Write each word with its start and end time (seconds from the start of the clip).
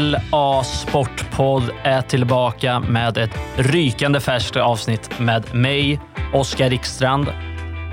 LA 0.00 0.64
Sportpodd 0.64 1.70
är 1.82 2.02
tillbaka 2.02 2.80
med 2.80 3.18
ett 3.18 3.30
rykande 3.56 4.20
färskt 4.20 4.56
avsnitt 4.56 5.18
med 5.18 5.54
mig, 5.54 6.00
Oskar 6.32 6.70
Rikstrand, 6.70 7.26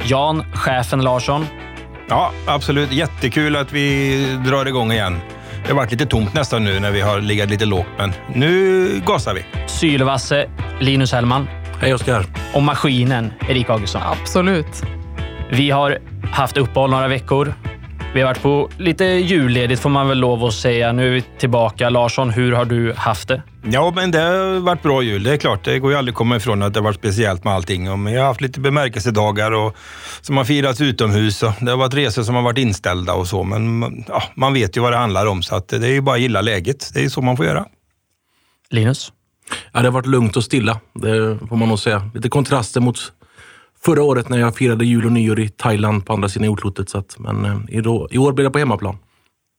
Jan 0.05 0.43
Chefen 0.53 1.01
Larsson. 1.01 1.45
Ja, 2.09 2.31
absolut. 2.45 2.91
Jättekul 2.91 3.55
att 3.55 3.73
vi 3.73 4.39
drar 4.45 4.65
igång 4.65 4.91
igen. 4.91 5.19
Det 5.63 5.67
har 5.69 5.75
varit 5.75 5.91
lite 5.91 6.05
tomt 6.05 6.33
nästan 6.33 6.63
nu 6.63 6.79
när 6.79 6.91
vi 6.91 7.01
har 7.01 7.21
legat 7.21 7.49
lite 7.49 7.65
lågt, 7.65 7.87
men 7.97 8.13
nu 8.33 8.87
gasar 9.05 9.33
vi. 9.33 9.45
Sylvasse 9.67 10.49
Linus 10.79 11.11
Hellman. 11.11 11.47
Hej 11.81 11.93
Oskar. 11.93 12.25
Och 12.53 12.63
maskinen 12.63 13.33
Erik 13.49 13.69
Augustsson. 13.69 14.01
Absolut. 14.05 14.83
Vi 15.51 15.69
har 15.69 15.97
haft 16.31 16.57
uppehåll 16.57 16.89
några 16.89 17.07
veckor. 17.07 17.53
Vi 18.17 18.21
har 18.21 18.29
varit 18.29 18.41
på 18.41 18.69
lite 18.77 19.05
julledigt 19.05 19.81
får 19.81 19.89
man 19.89 20.07
väl 20.07 20.17
lov 20.17 20.45
att 20.45 20.53
säga. 20.53 20.91
Nu 20.91 21.07
är 21.07 21.11
vi 21.11 21.21
tillbaka. 21.21 21.89
Larsson, 21.89 22.29
hur 22.29 22.51
har 22.51 22.65
du 22.65 22.93
haft 22.93 23.27
det? 23.27 23.41
Ja, 23.63 23.93
men 23.95 24.11
det 24.11 24.19
har 24.19 24.59
varit 24.59 24.83
bra 24.83 25.01
jul. 25.01 25.23
Det 25.23 25.33
är 25.33 25.37
klart, 25.37 25.65
det 25.65 25.79
går 25.79 25.91
ju 25.91 25.97
aldrig 25.97 26.13
att 26.13 26.17
komma 26.17 26.35
ifrån 26.35 26.63
att 26.63 26.73
det 26.73 26.79
har 26.79 26.83
varit 26.83 26.97
speciellt 26.97 27.43
med 27.43 27.53
allting. 27.53 28.03
Men 28.03 28.13
jag 28.13 28.21
har 28.21 28.27
haft 28.27 28.41
lite 28.41 28.59
bemärkelsedagar 28.59 29.51
och, 29.51 29.75
som 30.21 30.37
har 30.37 30.43
firats 30.43 30.81
utomhus. 30.81 31.43
Och 31.43 31.51
det 31.61 31.71
har 31.71 31.77
varit 31.77 31.93
resor 31.93 32.23
som 32.23 32.35
har 32.35 32.41
varit 32.41 32.57
inställda 32.57 33.13
och 33.13 33.27
så. 33.27 33.43
Men 33.43 34.05
ja, 34.07 34.23
man 34.35 34.53
vet 34.53 34.77
ju 34.77 34.81
vad 34.81 34.93
det 34.93 34.97
handlar 34.97 35.25
om, 35.25 35.43
så 35.43 35.55
att 35.55 35.67
det 35.67 35.87
är 35.87 35.93
ju 35.93 36.01
bara 36.01 36.15
att 36.15 36.21
gilla 36.21 36.41
läget. 36.41 36.91
Det 36.93 36.99
är 36.99 37.03
ju 37.03 37.09
så 37.09 37.21
man 37.21 37.37
får 37.37 37.45
göra. 37.45 37.65
Linus? 38.69 39.11
Ja, 39.71 39.79
det 39.79 39.87
har 39.87 39.93
varit 39.93 40.05
lugnt 40.05 40.37
och 40.37 40.43
stilla. 40.43 40.79
Det 40.93 41.39
får 41.49 41.55
man 41.55 41.69
nog 41.69 41.79
säga. 41.79 42.11
Lite 42.13 42.29
kontraster 42.29 42.81
mot 42.81 43.13
förra 43.81 44.03
året 44.03 44.29
när 44.29 44.37
jag 44.37 44.55
firade 44.55 44.85
jul 44.85 45.05
och 45.05 45.11
nyår 45.11 45.39
i 45.39 45.49
Thailand 45.49 46.05
på 46.05 46.13
andra 46.13 46.29
sidan 46.29 46.45
jordklotet. 46.45 46.89
Så 46.89 46.97
att, 46.97 47.15
men 47.19 47.45
eh, 47.45 47.77
i, 48.11 48.17
år 48.17 48.31
blir 48.31 48.43
det 48.45 48.51
på 48.51 48.59
hemmaplan. 48.59 48.97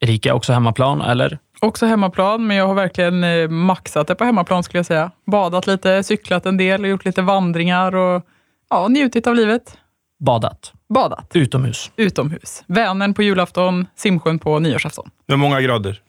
Erika, 0.00 0.34
också 0.34 0.52
hemmaplan, 0.52 1.00
eller? 1.00 1.38
Också 1.60 1.86
hemmaplan, 1.86 2.46
men 2.46 2.56
jag 2.56 2.66
har 2.66 2.74
verkligen 2.74 3.24
eh, 3.24 3.48
maxat 3.48 4.06
det 4.06 4.14
på 4.14 4.24
hemmaplan 4.24 4.62
skulle 4.62 4.78
jag 4.78 4.86
säga. 4.86 5.10
Badat 5.26 5.66
lite, 5.66 6.02
cyklat 6.02 6.46
en 6.46 6.56
del, 6.56 6.84
gjort 6.84 7.04
lite 7.04 7.22
vandringar 7.22 7.94
och 7.94 8.22
ja, 8.70 8.88
njutit 8.88 9.26
av 9.26 9.34
livet. 9.34 9.78
Badat? 10.20 10.72
Badat. 10.94 11.30
Utomhus? 11.34 11.90
Utomhus. 11.96 12.64
Vänern 12.66 13.14
på 13.14 13.22
julafton, 13.22 13.86
simsjön 13.96 14.38
på 14.38 14.58
nyårsafton. 14.58 15.10
Hur 15.28 15.36
många 15.36 15.60
grader? 15.60 16.00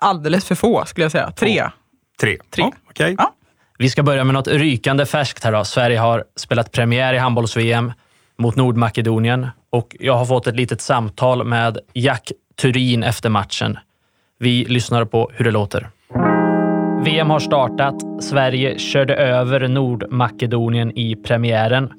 Alldeles 0.00 0.44
för 0.44 0.54
få 0.54 0.84
skulle 0.84 1.04
jag 1.04 1.12
säga. 1.12 1.30
Tre. 1.30 1.70
Tre. 2.20 2.38
Tre. 2.50 2.62
Ja, 2.62 2.72
okej. 2.90 3.14
Ja. 3.18 3.34
Vi 3.78 3.88
ska 3.88 4.02
börja 4.02 4.24
med 4.24 4.34
något 4.34 4.48
rykande 4.48 5.06
färskt 5.06 5.44
här. 5.44 5.52
Då. 5.52 5.64
Sverige 5.64 5.98
har 5.98 6.24
spelat 6.36 6.72
premiär 6.72 7.14
i 7.14 7.18
handbolls-VM 7.18 7.92
mot 8.36 8.56
Nordmakedonien 8.56 9.46
och 9.70 9.96
jag 10.00 10.14
har 10.14 10.24
fått 10.24 10.46
ett 10.46 10.56
litet 10.56 10.80
samtal 10.80 11.44
med 11.44 11.78
Jack 11.92 12.32
Turin 12.62 13.02
efter 13.02 13.30
matchen. 13.30 13.78
Vi 14.38 14.64
lyssnar 14.64 15.04
på 15.04 15.30
hur 15.34 15.44
det 15.44 15.50
låter. 15.50 15.88
VM 17.04 17.30
har 17.30 17.38
startat. 17.38 17.94
Sverige 18.24 18.78
körde 18.78 19.14
över 19.14 19.68
Nordmakedonien 19.68 20.98
i 20.98 21.16
premiären. 21.16 21.92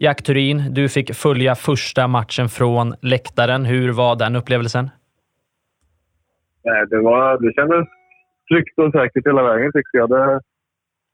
Jack 0.00 0.22
Turin, 0.22 0.74
du 0.74 0.88
fick 0.88 1.14
följa 1.14 1.54
första 1.54 2.08
matchen 2.08 2.48
från 2.48 2.94
läktaren. 3.02 3.64
Hur 3.64 3.92
var 3.92 4.16
den 4.16 4.36
upplevelsen? 4.36 4.90
Nej, 6.64 6.86
det, 6.90 7.00
var, 7.00 7.38
det 7.38 7.52
kändes 7.52 7.88
tryggt 8.48 8.78
och 8.78 8.92
säkert 8.92 9.26
hela 9.26 9.42
vägen 9.42 9.72
tycker 9.72 9.98
jag. 9.98 10.08
Det, 10.08 10.40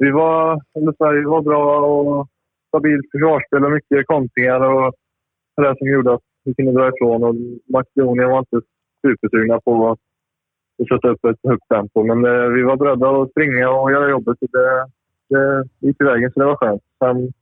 vi 0.01 0.11
var, 0.11 0.61
eller 0.77 0.93
Sverige 0.93 1.27
var 1.27 1.43
bra 1.43 1.65
och 1.81 2.29
stabilt 2.69 3.07
försvarsspel 3.13 3.65
och 3.65 3.73
mycket 3.73 4.07
kontringar 4.07 4.61
och 4.61 4.95
det 5.57 5.75
som 5.79 5.89
gjorde 5.89 6.15
att 6.15 6.27
vi 6.45 6.55
kunde 6.55 6.73
dra 6.73 6.89
ifrån. 6.89 7.25
Och 7.25 7.35
Makedonien 7.73 8.31
var 8.31 8.39
inte 8.39 8.61
supersugna 9.07 9.61
på 9.61 9.91
att 9.91 9.99
sätta 10.89 11.09
upp 11.09 11.25
ett 11.25 11.51
högt 11.51 11.69
tempo. 11.69 12.05
Men 12.05 12.19
eh, 12.25 12.49
vi 12.57 12.63
var 12.63 12.77
beredda 12.77 13.09
att 13.11 13.31
springa 13.31 13.71
och 13.71 13.93
göra 13.93 14.11
jobbet. 14.11 14.39
Så 14.39 14.47
det, 14.57 14.87
det 15.31 15.69
gick 15.87 16.01
i 16.01 16.05
vägen, 16.05 16.31
så 16.33 16.41
det 16.41 16.47
var 16.47 16.57
skönt. 16.57 16.83
Sen, 17.05 17.33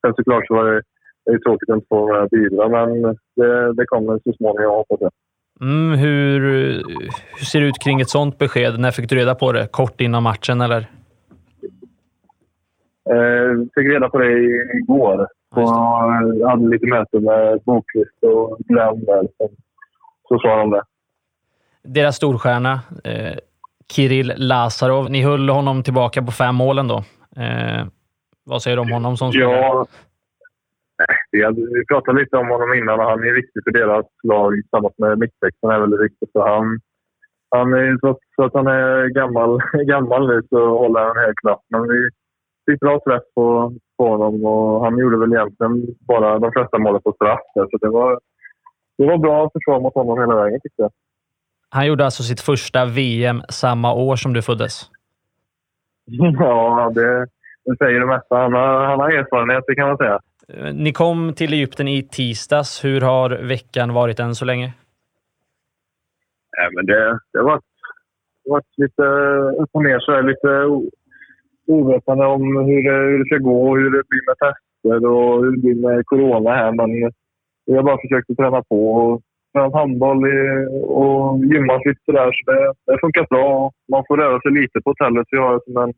sen 0.00 0.14
såklart 0.16 0.46
så 0.46 0.54
var 0.54 0.64
det, 0.64 0.82
det 1.24 1.32
är 1.32 1.38
tråkigt 1.38 1.70
att 1.70 1.76
inte 1.76 1.86
få 1.88 2.28
bidra, 2.30 2.68
men 2.68 3.02
det, 3.36 3.72
det 3.72 3.86
kommer 3.86 4.20
så 4.24 4.32
småningom, 4.32 4.74
hoppas 4.74 5.00
jag. 5.00 5.10
Mm, 5.60 5.98
hur, 5.98 6.40
hur 7.36 7.44
ser 7.44 7.60
det 7.60 7.66
ut 7.66 7.78
kring 7.84 8.00
ett 8.00 8.10
sånt 8.10 8.38
besked? 8.38 8.80
När 8.80 8.90
fick 8.90 9.08
du 9.08 9.16
reda 9.16 9.34
på 9.34 9.52
det? 9.52 9.66
Kort 9.70 10.00
innan 10.00 10.22
matchen, 10.22 10.60
eller? 10.60 10.86
Eh, 13.10 13.58
fick 13.74 13.92
reda 13.92 14.08
på 14.08 14.18
det 14.18 14.32
igår. 14.76 15.26
Jag 15.56 16.48
hade 16.48 16.68
lite 16.68 16.86
möte 16.86 17.20
med 17.20 17.60
Bokvist 17.64 18.22
och 18.22 18.58
Glenn 18.58 19.04
där. 19.04 19.28
Så, 19.38 19.50
så 20.28 20.38
sa 20.38 20.56
de 20.56 20.70
det. 20.70 20.82
Deras 21.82 22.16
storstjärna, 22.16 22.80
eh, 23.04 23.38
Kirill 23.92 24.32
Lazarov. 24.36 25.10
Ni 25.10 25.22
höll 25.22 25.48
honom 25.48 25.82
tillbaka 25.82 26.22
på 26.22 26.32
fem 26.32 26.54
målen 26.54 26.88
då. 26.88 26.96
Eh, 27.36 27.86
vad 28.44 28.62
säger 28.62 28.76
du 28.76 28.82
om 28.82 28.92
honom 28.92 29.16
som 29.16 29.32
spelare? 29.32 29.86
Ja, 31.30 31.50
vi, 31.50 31.86
pratade 31.88 32.20
lite 32.20 32.36
om 32.36 32.48
honom 32.48 32.74
innan 32.74 33.00
och 33.00 33.06
han 33.06 33.24
är 33.24 33.32
viktig 33.32 33.64
för 33.64 33.70
deras 33.70 34.06
lag 34.22 34.52
tillsammans 34.54 34.94
med 34.98 35.18
mittväxten 35.18 35.70
är 35.70 35.80
väldigt 35.80 36.00
viktig. 36.00 36.28
Så 36.32 36.48
han, 36.48 36.80
han 37.50 37.72
är, 37.72 37.98
så 38.36 38.44
att 38.44 38.54
han 38.54 38.66
är 38.66 39.08
gammal, 39.08 39.60
gammal 39.86 40.26
nu 40.26 40.42
så 40.50 40.78
håller 40.78 41.00
han. 41.00 41.58
Men 41.68 41.88
vi 41.88 42.08
fick 42.66 42.80
bra 42.80 43.00
träff 43.06 43.22
på, 43.34 43.72
på 43.96 44.08
honom 44.08 44.44
och 44.44 44.84
han 44.84 44.98
gjorde 44.98 45.18
väl 45.18 45.32
egentligen 45.32 45.86
bara 46.00 46.38
de 46.38 46.52
flesta 46.52 46.78
målen 46.78 47.02
på 47.02 47.12
straff. 47.12 47.40
Så 47.54 47.76
det 47.80 47.88
var, 47.88 48.20
det 48.98 49.06
var 49.06 49.18
bra 49.18 49.50
försvar 49.52 49.80
mot 49.80 49.94
honom 49.94 50.18
hela 50.18 50.34
vägen 50.44 50.60
tyckte 50.60 50.82
jag. 50.82 50.90
Han 51.68 51.86
gjorde 51.86 52.04
alltså 52.04 52.22
sitt 52.22 52.40
första 52.40 52.84
VM 52.84 53.42
samma 53.48 53.94
år 53.94 54.16
som 54.16 54.32
du 54.32 54.42
föddes. 54.42 54.90
Ja, 56.38 56.92
det, 56.94 57.26
det 57.64 57.76
säger 57.78 58.00
det 58.00 58.06
mesta. 58.06 58.36
Han 58.36 58.52
har, 58.52 58.84
han 58.84 59.00
har 59.00 59.10
erfarenhet, 59.10 59.64
det 59.66 59.74
kan 59.74 59.88
man 59.88 59.96
säga. 59.96 60.20
Ni 60.72 60.92
kom 60.92 61.34
till 61.34 61.52
Egypten 61.52 61.88
i 61.88 62.02
tisdags. 62.02 62.84
Hur 62.84 63.00
har 63.00 63.30
veckan 63.30 63.94
varit 63.94 64.20
än 64.20 64.34
så 64.34 64.44
länge? 64.44 64.72
Nej, 66.58 66.68
men 66.74 66.86
det, 66.86 67.18
det 67.32 67.38
har 67.38 67.44
varit, 67.44 67.64
det 68.44 68.50
har 68.50 68.56
varit 68.56 68.78
lite 68.78 69.02
upp 69.62 69.70
och 69.72 69.82
ner, 69.82 69.98
så 69.98 70.20
lite 70.20 70.48
ovetande 71.66 72.26
om 72.26 72.42
hur 72.66 72.82
det, 72.82 73.10
hur 73.10 73.18
det 73.18 73.26
ska 73.26 73.38
gå 73.38 73.68
och 73.68 73.76
hur 73.76 73.90
det 73.90 74.02
blir 74.08 74.26
med 74.26 74.38
tester 74.38 75.06
och 75.06 75.44
hur 75.44 75.50
det 75.50 75.62
blir 75.62 75.74
med 75.74 76.06
corona 76.06 76.50
här. 76.50 76.72
Men 76.72 76.90
vi 77.66 77.76
har 77.76 77.82
bara 77.82 78.00
försökt 78.00 78.30
att 78.30 78.36
träna 78.36 78.62
på 78.62 78.80
och 78.94 79.22
handboll 79.72 80.24
och 80.84 81.38
gymma 81.38 81.76
lite 81.76 82.00
sådär. 82.04 82.30
Så 82.32 82.52
det, 82.52 82.72
det 82.86 82.92
har 82.92 82.98
funkat 82.98 83.28
bra. 83.28 83.72
Man 83.92 84.04
får 84.08 84.16
röra 84.16 84.40
sig 84.40 84.52
lite 84.52 84.80
på 84.80 84.90
hotellet. 84.90 85.26
Vi 85.30 85.38
har 85.38 85.60
som 85.64 85.76
en 85.76 85.92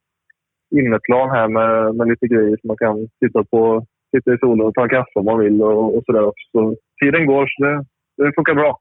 inneplan 0.79 1.31
här 1.31 1.49
med, 1.49 1.95
med 1.95 2.09
lite 2.09 2.27
grejer 2.27 2.57
som 2.61 2.69
man 2.69 2.77
kan 2.77 3.09
sitta 3.25 3.45
på 3.45 3.87
sitta 4.17 4.35
i 4.35 4.39
solen 4.39 4.67
och 4.67 4.75
ta 4.75 4.83
en 4.83 4.89
kaffe 4.89 5.15
om 5.15 5.25
man 5.25 5.39
vill 5.39 5.63
och, 5.63 5.97
och 5.97 6.03
sådär. 6.07 6.33
Så 6.53 6.77
tiden 7.03 7.27
går, 7.27 7.47
så 7.47 7.65
det, 7.65 7.85
det 8.25 8.33
funkar 8.35 8.55
bra. 8.55 8.79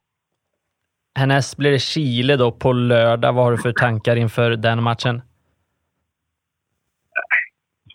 Härnäst 1.20 1.58
blir 1.58 1.72
det 1.72 1.80
Chile 1.80 2.36
då 2.36 2.52
på 2.52 2.72
lördag. 2.74 3.34
Vad 3.34 3.44
har 3.44 3.52
du 3.52 3.58
för 3.58 3.72
tankar 3.72 4.16
inför 4.16 4.50
den 4.52 4.84
matchen? 4.84 5.22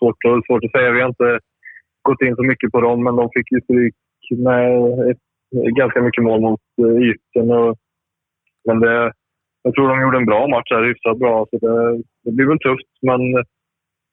Svårt, 0.01 0.17
att- 0.27 0.45
svårt 0.45 0.63
att 0.63 0.71
säga. 0.71 0.91
Vi 0.91 1.01
har 1.01 1.09
inte 1.09 1.39
gått 2.01 2.21
in 2.21 2.35
så 2.35 2.43
mycket 2.43 2.71
på 2.71 2.81
dem, 2.81 3.03
men 3.03 3.15
de 3.15 3.29
fick 3.35 3.51
ju 3.51 3.61
stryk 3.61 3.95
med 4.47 4.65
ett, 5.09 5.17
ganska 5.81 6.01
mycket 6.01 6.23
mål 6.23 6.41
mot 6.41 6.61
eh, 6.81 6.95
Egypten. 7.03 7.51
Och, 7.51 7.77
men 8.67 8.79
det, 8.79 9.13
jag 9.63 9.73
tror 9.73 9.87
de 9.89 10.01
gjorde 10.01 10.17
en 10.17 10.25
bra 10.25 10.47
match 10.47 10.69
här, 10.71 10.83
hyfsat 10.83 11.17
bra. 11.19 11.45
Så 11.49 11.57
det, 11.57 12.03
det 12.23 12.31
blir 12.31 12.47
väl 12.47 12.59
tufft, 12.59 12.91
men 13.01 13.21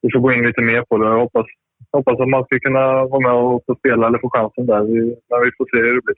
vi 0.03 0.09
får 0.13 0.21
gå 0.21 0.33
in 0.33 0.47
lite 0.47 0.61
mer 0.61 0.83
på 0.89 0.99
det. 0.99 1.07
Jag 1.07 1.19
hoppas, 1.19 1.47
hoppas 1.93 2.21
att 2.21 2.29
man 2.29 2.45
ska 2.45 2.59
kunna 2.59 3.05
vara 3.05 3.21
med 3.21 3.33
och 3.33 3.63
få 3.67 3.75
spela 3.75 4.07
eller 4.07 4.19
få 4.19 4.31
chansen 4.31 4.67
där. 4.67 4.83
Vi, 4.83 5.01
när 5.31 5.45
vi 5.45 5.51
får 5.57 5.67
se 5.71 5.79
hur 5.79 5.95
det 5.95 6.03
blir. 6.05 6.17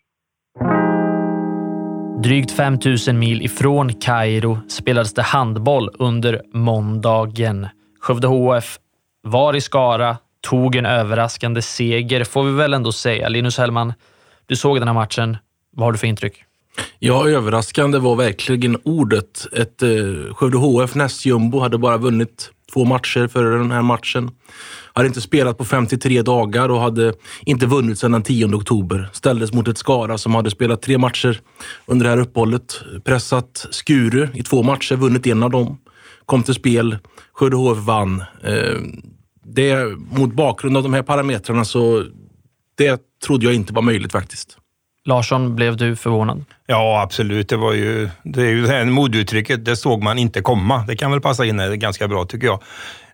Drygt 2.23 2.50
5 2.50 2.75
000 3.08 3.16
mil 3.16 3.43
ifrån 3.43 3.88
Kairo 3.88 4.56
spelades 4.69 5.14
det 5.14 5.23
handboll 5.23 5.88
under 5.99 6.40
måndagen. 6.55 7.66
Skövde 8.00 8.26
HF 8.26 8.78
var 9.22 9.56
i 9.56 9.61
Skara, 9.61 10.17
tog 10.40 10.76
en 10.76 10.87
överraskande 10.87 11.62
seger, 11.62 12.25
får 12.25 12.44
vi 12.44 12.52
väl 12.52 12.75
ändå 12.75 12.93
säga. 12.93 13.28
Linus 13.28 13.58
Hellman, 13.58 13.93
du 14.46 14.56
såg 14.56 14.78
den 14.78 14.88
här 14.88 14.94
matchen. 14.94 15.37
Vad 15.76 15.87
har 15.87 15.93
du 15.93 15.99
för 15.99 16.06
intryck? 16.06 16.44
Ja, 16.99 17.28
överraskande 17.28 17.99
var 17.99 18.17
verkligen 18.17 18.78
ordet. 18.84 19.46
Ett 19.52 19.82
eh, 19.82 20.34
Skövde 20.34 20.58
HF 20.58 20.94
nästjumbo 20.94 21.61
hade 21.61 21.78
bara 21.78 21.96
vunnit 21.96 22.50
två 22.72 22.84
matcher 22.84 23.26
före 23.26 23.58
den 23.58 23.70
här 23.70 23.82
matchen. 23.82 24.31
Hade 24.93 25.08
inte 25.08 25.20
spelat 25.20 25.58
på 25.58 25.64
53 25.64 26.23
dagar 26.23 26.69
och 26.69 26.81
hade 26.81 27.14
inte 27.46 27.66
vunnit 27.66 27.99
sedan 27.99 28.12
den 28.12 28.23
10 28.23 28.55
oktober. 28.55 29.08
Ställdes 29.12 29.52
mot 29.52 29.69
ett 29.69 29.78
Skara 29.78 30.19
som 30.19 30.34
hade 30.34 30.50
spelat 30.50 30.82
tre 30.82 30.99
matcher 30.99 31.40
under 31.87 32.05
det 32.05 32.11
här 32.11 32.20
uppehållet. 32.20 32.81
Pressat 33.05 33.66
Skuru 33.70 34.28
i 34.34 34.43
två 34.43 34.62
matcher, 34.62 34.96
vunnit 34.96 35.26
en 35.26 35.43
av 35.43 35.50
dem. 35.50 35.78
Kom 36.30 36.42
till 36.42 36.54
spel, 36.54 36.98
Skövde 37.32 37.56
HF 37.56 37.78
vann. 37.78 38.24
Eh, 38.44 38.80
det, 39.44 39.84
mot 40.10 40.32
bakgrund 40.32 40.76
av 40.76 40.82
de 40.82 40.94
här 40.94 41.02
parametrarna 41.02 41.64
så 41.64 42.04
det 42.78 43.00
trodde 43.26 43.46
jag 43.46 43.54
inte 43.54 43.72
var 43.72 43.82
möjligt 43.82 44.12
faktiskt. 44.12 44.56
Larsson, 45.04 45.56
blev 45.56 45.76
du 45.76 45.96
förvånad? 45.96 46.44
Ja, 46.66 47.02
absolut. 47.02 47.48
Det 47.48 47.56
var 47.56 47.72
ju, 47.72 48.08
det 48.22 48.42
är 48.42 48.48
ju 48.48 48.62
det 48.62 48.68
här 48.68 48.84
modeuttrycket, 48.84 49.64
det 49.64 49.76
såg 49.76 50.02
man 50.02 50.18
inte 50.18 50.40
komma. 50.40 50.84
Det 50.88 50.96
kan 50.96 51.10
väl 51.10 51.20
passa 51.20 51.44
in 51.44 51.60
här 51.60 51.74
ganska 51.74 52.08
bra 52.08 52.24
tycker 52.24 52.46
jag. 52.46 52.62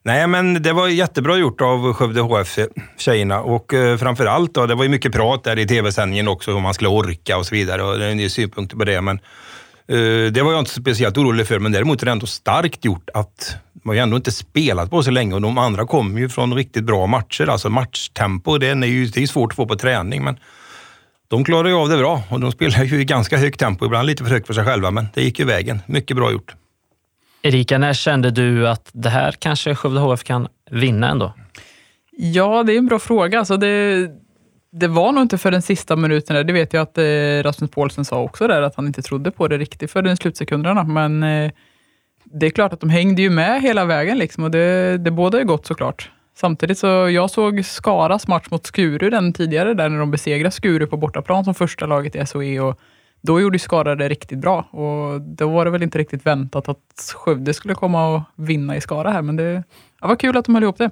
Nej, 0.03 0.27
men 0.27 0.63
det 0.63 0.73
var 0.73 0.89
jättebra 0.89 1.37
gjort 1.37 1.61
av 1.61 1.93
Skövde 1.93 2.21
HF 2.21 2.59
tjejerna 2.99 3.41
och 3.41 3.75
eh, 3.75 3.97
framför 3.97 4.27
allt 4.27 4.55
då, 4.55 4.67
det 4.67 4.75
var 4.75 4.83
ju 4.83 4.91
mycket 4.91 5.13
prat 5.13 5.45
där 5.45 5.59
i 5.59 5.67
tv-sändningen 5.67 6.29
också 6.29 6.55
om 6.55 6.63
man 6.63 6.75
skulle 6.75 6.91
orka 6.91 7.37
och 7.37 7.47
så 7.47 7.55
vidare 7.55 7.83
och 7.83 7.99
det 7.99 8.05
är 8.05 8.11
en 8.11 8.19
del 8.19 8.31
synpunkter 8.31 8.77
på 8.77 8.85
det. 8.85 9.01
Men 9.01 9.17
eh, 9.17 9.23
det 10.33 10.43
var 10.43 10.53
jag 10.53 10.59
inte 10.59 10.71
speciellt 10.71 11.19
orolig 11.19 11.47
för, 11.47 11.59
men 11.59 11.73
däremot 11.73 12.03
är 12.03 12.07
det 12.07 12.13
ändå 12.13 12.27
starkt 12.27 12.85
gjort 12.85 13.11
att 13.15 13.57
man 13.73 13.91
har 13.91 13.95
ju 13.95 14.01
ändå 14.01 14.17
inte 14.17 14.33
spelat 14.33 14.91
på 14.91 15.03
så 15.03 15.11
länge 15.11 15.35
och 15.35 15.41
de 15.41 15.59
andra 15.59 15.87
kommer 15.87 16.21
ju 16.21 16.29
från 16.29 16.55
riktigt 16.55 16.85
bra 16.85 17.07
matcher. 17.07 17.47
Alltså 17.47 17.71
matchtempo, 17.71 18.59
det 18.59 18.69
är 18.69 18.85
ju 18.85 19.07
det 19.07 19.23
är 19.23 19.27
svårt 19.27 19.53
att 19.53 19.57
få 19.57 19.67
på 19.67 19.77
träning, 19.77 20.25
men 20.25 20.39
de 21.29 21.45
klarar 21.45 21.69
ju 21.69 21.75
av 21.75 21.89
det 21.89 21.97
bra 21.97 22.23
och 22.31 22.41
de 22.41 22.53
spelar 22.53 22.85
ju 22.85 23.01
i 23.01 23.05
ganska 23.05 23.39
högt 23.39 23.61
tempo, 23.61 23.87
ibland 23.87 24.07
lite 24.07 24.25
för 24.25 24.31
högt 24.31 24.47
för 24.47 24.55
sig 24.55 24.65
själva, 24.65 24.91
men 24.91 25.07
det 25.15 25.23
gick 25.23 25.39
ju 25.39 25.45
vägen. 25.45 25.81
Mycket 25.87 26.17
bra 26.17 26.33
gjort. 26.33 26.55
Erika, 27.43 27.79
när 27.79 27.93
kände 27.93 28.31
du 28.31 28.69
att 28.69 28.91
det 28.93 29.11
här 29.11 29.33
kanske 29.33 29.75
Skövde 29.75 30.01
HF 30.01 30.25
kan 30.25 30.49
vinna 30.71 31.11
ändå? 31.11 31.35
Ja, 32.19 32.63
det 32.63 32.73
är 32.73 32.79
en 32.79 32.87
bra 32.87 32.99
fråga. 32.99 33.39
Alltså 33.39 33.57
det, 33.57 34.09
det 34.79 34.89
var 34.89 35.13
nog 35.13 35.23
inte 35.23 35.39
för 35.39 35.51
den 35.51 35.63
sista 35.63 35.97
minuten. 35.97 36.37
Där. 36.37 36.45
Det 36.45 36.53
vet 36.53 36.73
jag 36.73 36.83
att 36.83 36.99
eh, 36.99 37.43
Rasmus 37.43 37.71
Paulsen 37.71 38.05
sa 38.05 38.23
också, 38.23 38.47
där, 38.47 38.63
att 38.63 38.77
han 38.77 38.87
inte 38.87 39.03
trodde 39.03 39.31
på 39.31 39.49
det 39.49 39.59
riktigt 39.59 39.91
för 39.91 40.03
den 40.03 40.17
slutsekunderna. 40.17 40.85
Men 40.85 41.23
eh, 41.23 41.51
det 42.25 42.47
är 42.47 42.51
klart 42.51 42.73
att 42.73 42.81
de 42.81 42.91
hängde 42.91 43.23
ju 43.23 43.31
med 43.31 43.63
hela 43.63 43.85
vägen 43.85 44.19
liksom, 44.19 44.45
och 44.45 44.51
det, 44.51 44.99
det 44.99 45.11
båda 45.11 45.41
är 45.41 45.45
gott 45.45 45.67
såklart. 45.67 46.11
Samtidigt 46.35 46.79
så 46.79 46.87
jag 46.87 47.31
såg 47.31 47.65
Skaras 47.65 48.29
match 48.29 48.47
mot 48.51 48.67
Skuru 48.67 49.11
den 49.11 49.33
tidigare, 49.33 49.75
där 49.75 49.89
när 49.89 49.99
de 49.99 50.11
besegrade 50.11 50.51
Skuru 50.51 50.87
på 50.87 50.97
bortaplan 50.97 51.45
som 51.45 51.55
första 51.55 51.87
laget 51.87 52.17
i 52.17 52.27
SOE. 52.27 52.61
Och 52.61 52.81
då 53.21 53.41
gjorde 53.41 53.59
Skara 53.59 53.95
det 53.95 54.09
riktigt 54.09 54.39
bra 54.39 54.63
och 54.63 55.21
då 55.21 55.49
var 55.49 55.65
det 55.65 55.71
väl 55.71 55.83
inte 55.83 55.99
riktigt 55.99 56.27
väntat 56.27 56.69
att 56.69 57.15
Skövde 57.15 57.55
skulle 57.55 57.75
komma 57.75 58.15
och 58.15 58.23
vinna 58.37 58.77
i 58.77 58.81
Skara 58.81 59.11
här, 59.11 59.23
men 59.23 59.37
det 59.37 59.65
ja, 60.01 60.09
var 60.09 60.17
kul 60.17 60.37
att 60.37 60.45
de 60.45 60.55
höll 60.55 60.65
ihop 60.65 60.79
det. 60.79 60.91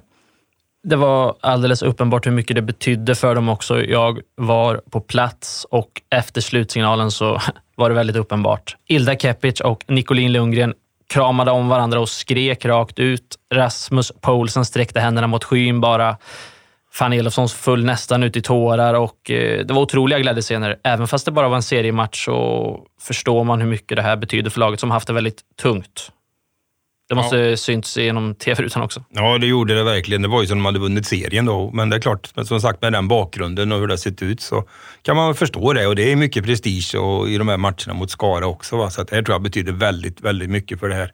Det 0.87 0.95
var 0.95 1.35
alldeles 1.41 1.81
uppenbart 1.81 2.25
hur 2.25 2.31
mycket 2.31 2.55
det 2.55 2.61
betydde 2.61 3.15
för 3.15 3.35
dem 3.35 3.49
också. 3.49 3.83
Jag 3.83 4.19
var 4.35 4.81
på 4.91 5.01
plats 5.01 5.65
och 5.69 6.01
efter 6.09 6.41
slutsignalen 6.41 7.11
så 7.11 7.41
var 7.75 7.89
det 7.89 7.95
väldigt 7.95 8.15
uppenbart. 8.15 8.75
Ilda 8.87 9.15
Kepic 9.15 9.59
och 9.59 9.83
Nicolin 9.87 10.31
Lundgren 10.31 10.73
kramade 11.09 11.51
om 11.51 11.67
varandra 11.67 11.99
och 11.99 12.09
skrek 12.09 12.65
rakt 12.65 12.99
ut. 12.99 13.35
Rasmus 13.53 14.11
Poulsen 14.21 14.65
sträckte 14.65 14.99
händerna 14.99 15.27
mot 15.27 15.43
skyn 15.43 15.81
bara. 15.81 16.17
Fanny 16.93 17.17
Elofsson 17.17 17.49
föll 17.49 17.85
nästan 17.85 18.23
ut 18.23 18.37
i 18.37 18.41
tårar 18.41 18.93
och 18.93 19.31
eh, 19.31 19.65
det 19.65 19.73
var 19.73 19.81
otroliga 19.81 20.19
glädjescener. 20.19 20.77
Även 20.83 21.07
fast 21.07 21.25
det 21.25 21.31
bara 21.31 21.49
var 21.49 21.55
en 21.55 21.63
seriematch 21.63 22.25
så 22.25 22.79
förstår 23.01 23.43
man 23.43 23.61
hur 23.61 23.67
mycket 23.67 23.95
det 23.95 24.01
här 24.01 24.15
betyder 24.15 24.49
för 24.49 24.59
laget 24.59 24.79
som 24.79 24.91
haft 24.91 25.07
det 25.07 25.13
väldigt 25.13 25.41
tungt. 25.61 26.11
Det 27.09 27.15
måste 27.15 27.37
ja. 27.37 27.57
synts 27.57 27.97
genom 27.97 28.35
tv-rutan 28.35 28.81
också. 28.81 29.03
Ja, 29.09 29.37
det 29.37 29.47
gjorde 29.47 29.75
det 29.75 29.83
verkligen. 29.83 30.21
Det 30.21 30.27
var 30.27 30.41
ju 30.41 30.47
som 30.47 30.57
de 30.57 30.65
hade 30.65 30.79
vunnit 30.79 31.05
serien 31.05 31.45
då. 31.45 31.71
Men 31.73 31.89
det 31.89 31.95
är 31.95 31.99
klart, 31.99 32.29
som 32.43 32.61
sagt 32.61 32.81
med 32.81 32.93
den 32.93 33.07
bakgrunden 33.07 33.71
och 33.71 33.79
hur 33.79 33.87
det 33.87 33.93
har 33.93 33.97
sett 33.97 34.21
ut 34.21 34.41
så 34.41 34.63
kan 35.01 35.15
man 35.15 35.35
förstå 35.35 35.73
det. 35.73 35.87
Och 35.87 35.95
det 35.95 36.11
är 36.11 36.15
mycket 36.15 36.45
prestige 36.45 36.95
och 36.95 37.29
i 37.29 37.37
de 37.37 37.47
här 37.47 37.57
matcherna 37.57 37.93
mot 37.93 38.11
Skara 38.11 38.47
också. 38.47 38.77
Va? 38.77 38.89
Så 38.89 39.01
att 39.01 39.07
det 39.07 39.15
här 39.15 39.23
tror 39.23 39.33
jag 39.33 39.41
betyder 39.41 39.71
väldigt, 39.71 40.21
väldigt 40.21 40.49
mycket 40.49 40.79
för 40.79 40.89
det 40.89 40.95
här 40.95 41.11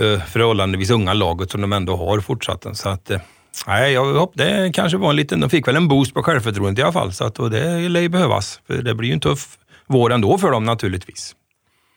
uh, 0.00 0.20
förhållandevis 0.20 0.90
unga 0.90 1.12
laget 1.12 1.50
som 1.50 1.60
de 1.60 1.72
ändå 1.72 1.96
har 1.96 2.20
fortsatt. 2.20 2.66
Så 2.76 2.88
att, 2.88 3.10
uh, 3.10 3.18
nej, 3.66 3.92
jag 3.92 4.14
hoppas 4.14 4.36
det 4.36 4.72
kanske 4.74 4.98
var 4.98 5.10
en 5.10 5.16
liten... 5.16 5.40
De 5.40 5.50
fick 5.50 5.68
väl 5.68 5.76
en 5.76 5.88
boost 5.88 6.14
på 6.14 6.22
självförtroendet 6.22 6.78
i 6.78 6.82
alla 6.82 6.92
fall. 6.92 7.12
Så 7.12 7.24
att, 7.24 7.38
och 7.38 7.50
det 7.50 7.88
lär 7.88 8.00
ju 8.00 8.08
behövas. 8.08 8.60
För 8.66 8.82
det 8.82 8.94
blir 8.94 9.08
ju 9.08 9.12
en 9.12 9.20
tuff 9.20 9.58
vår 9.86 10.12
ändå 10.12 10.38
för 10.38 10.50
dem 10.50 10.64
naturligtvis. 10.64 11.34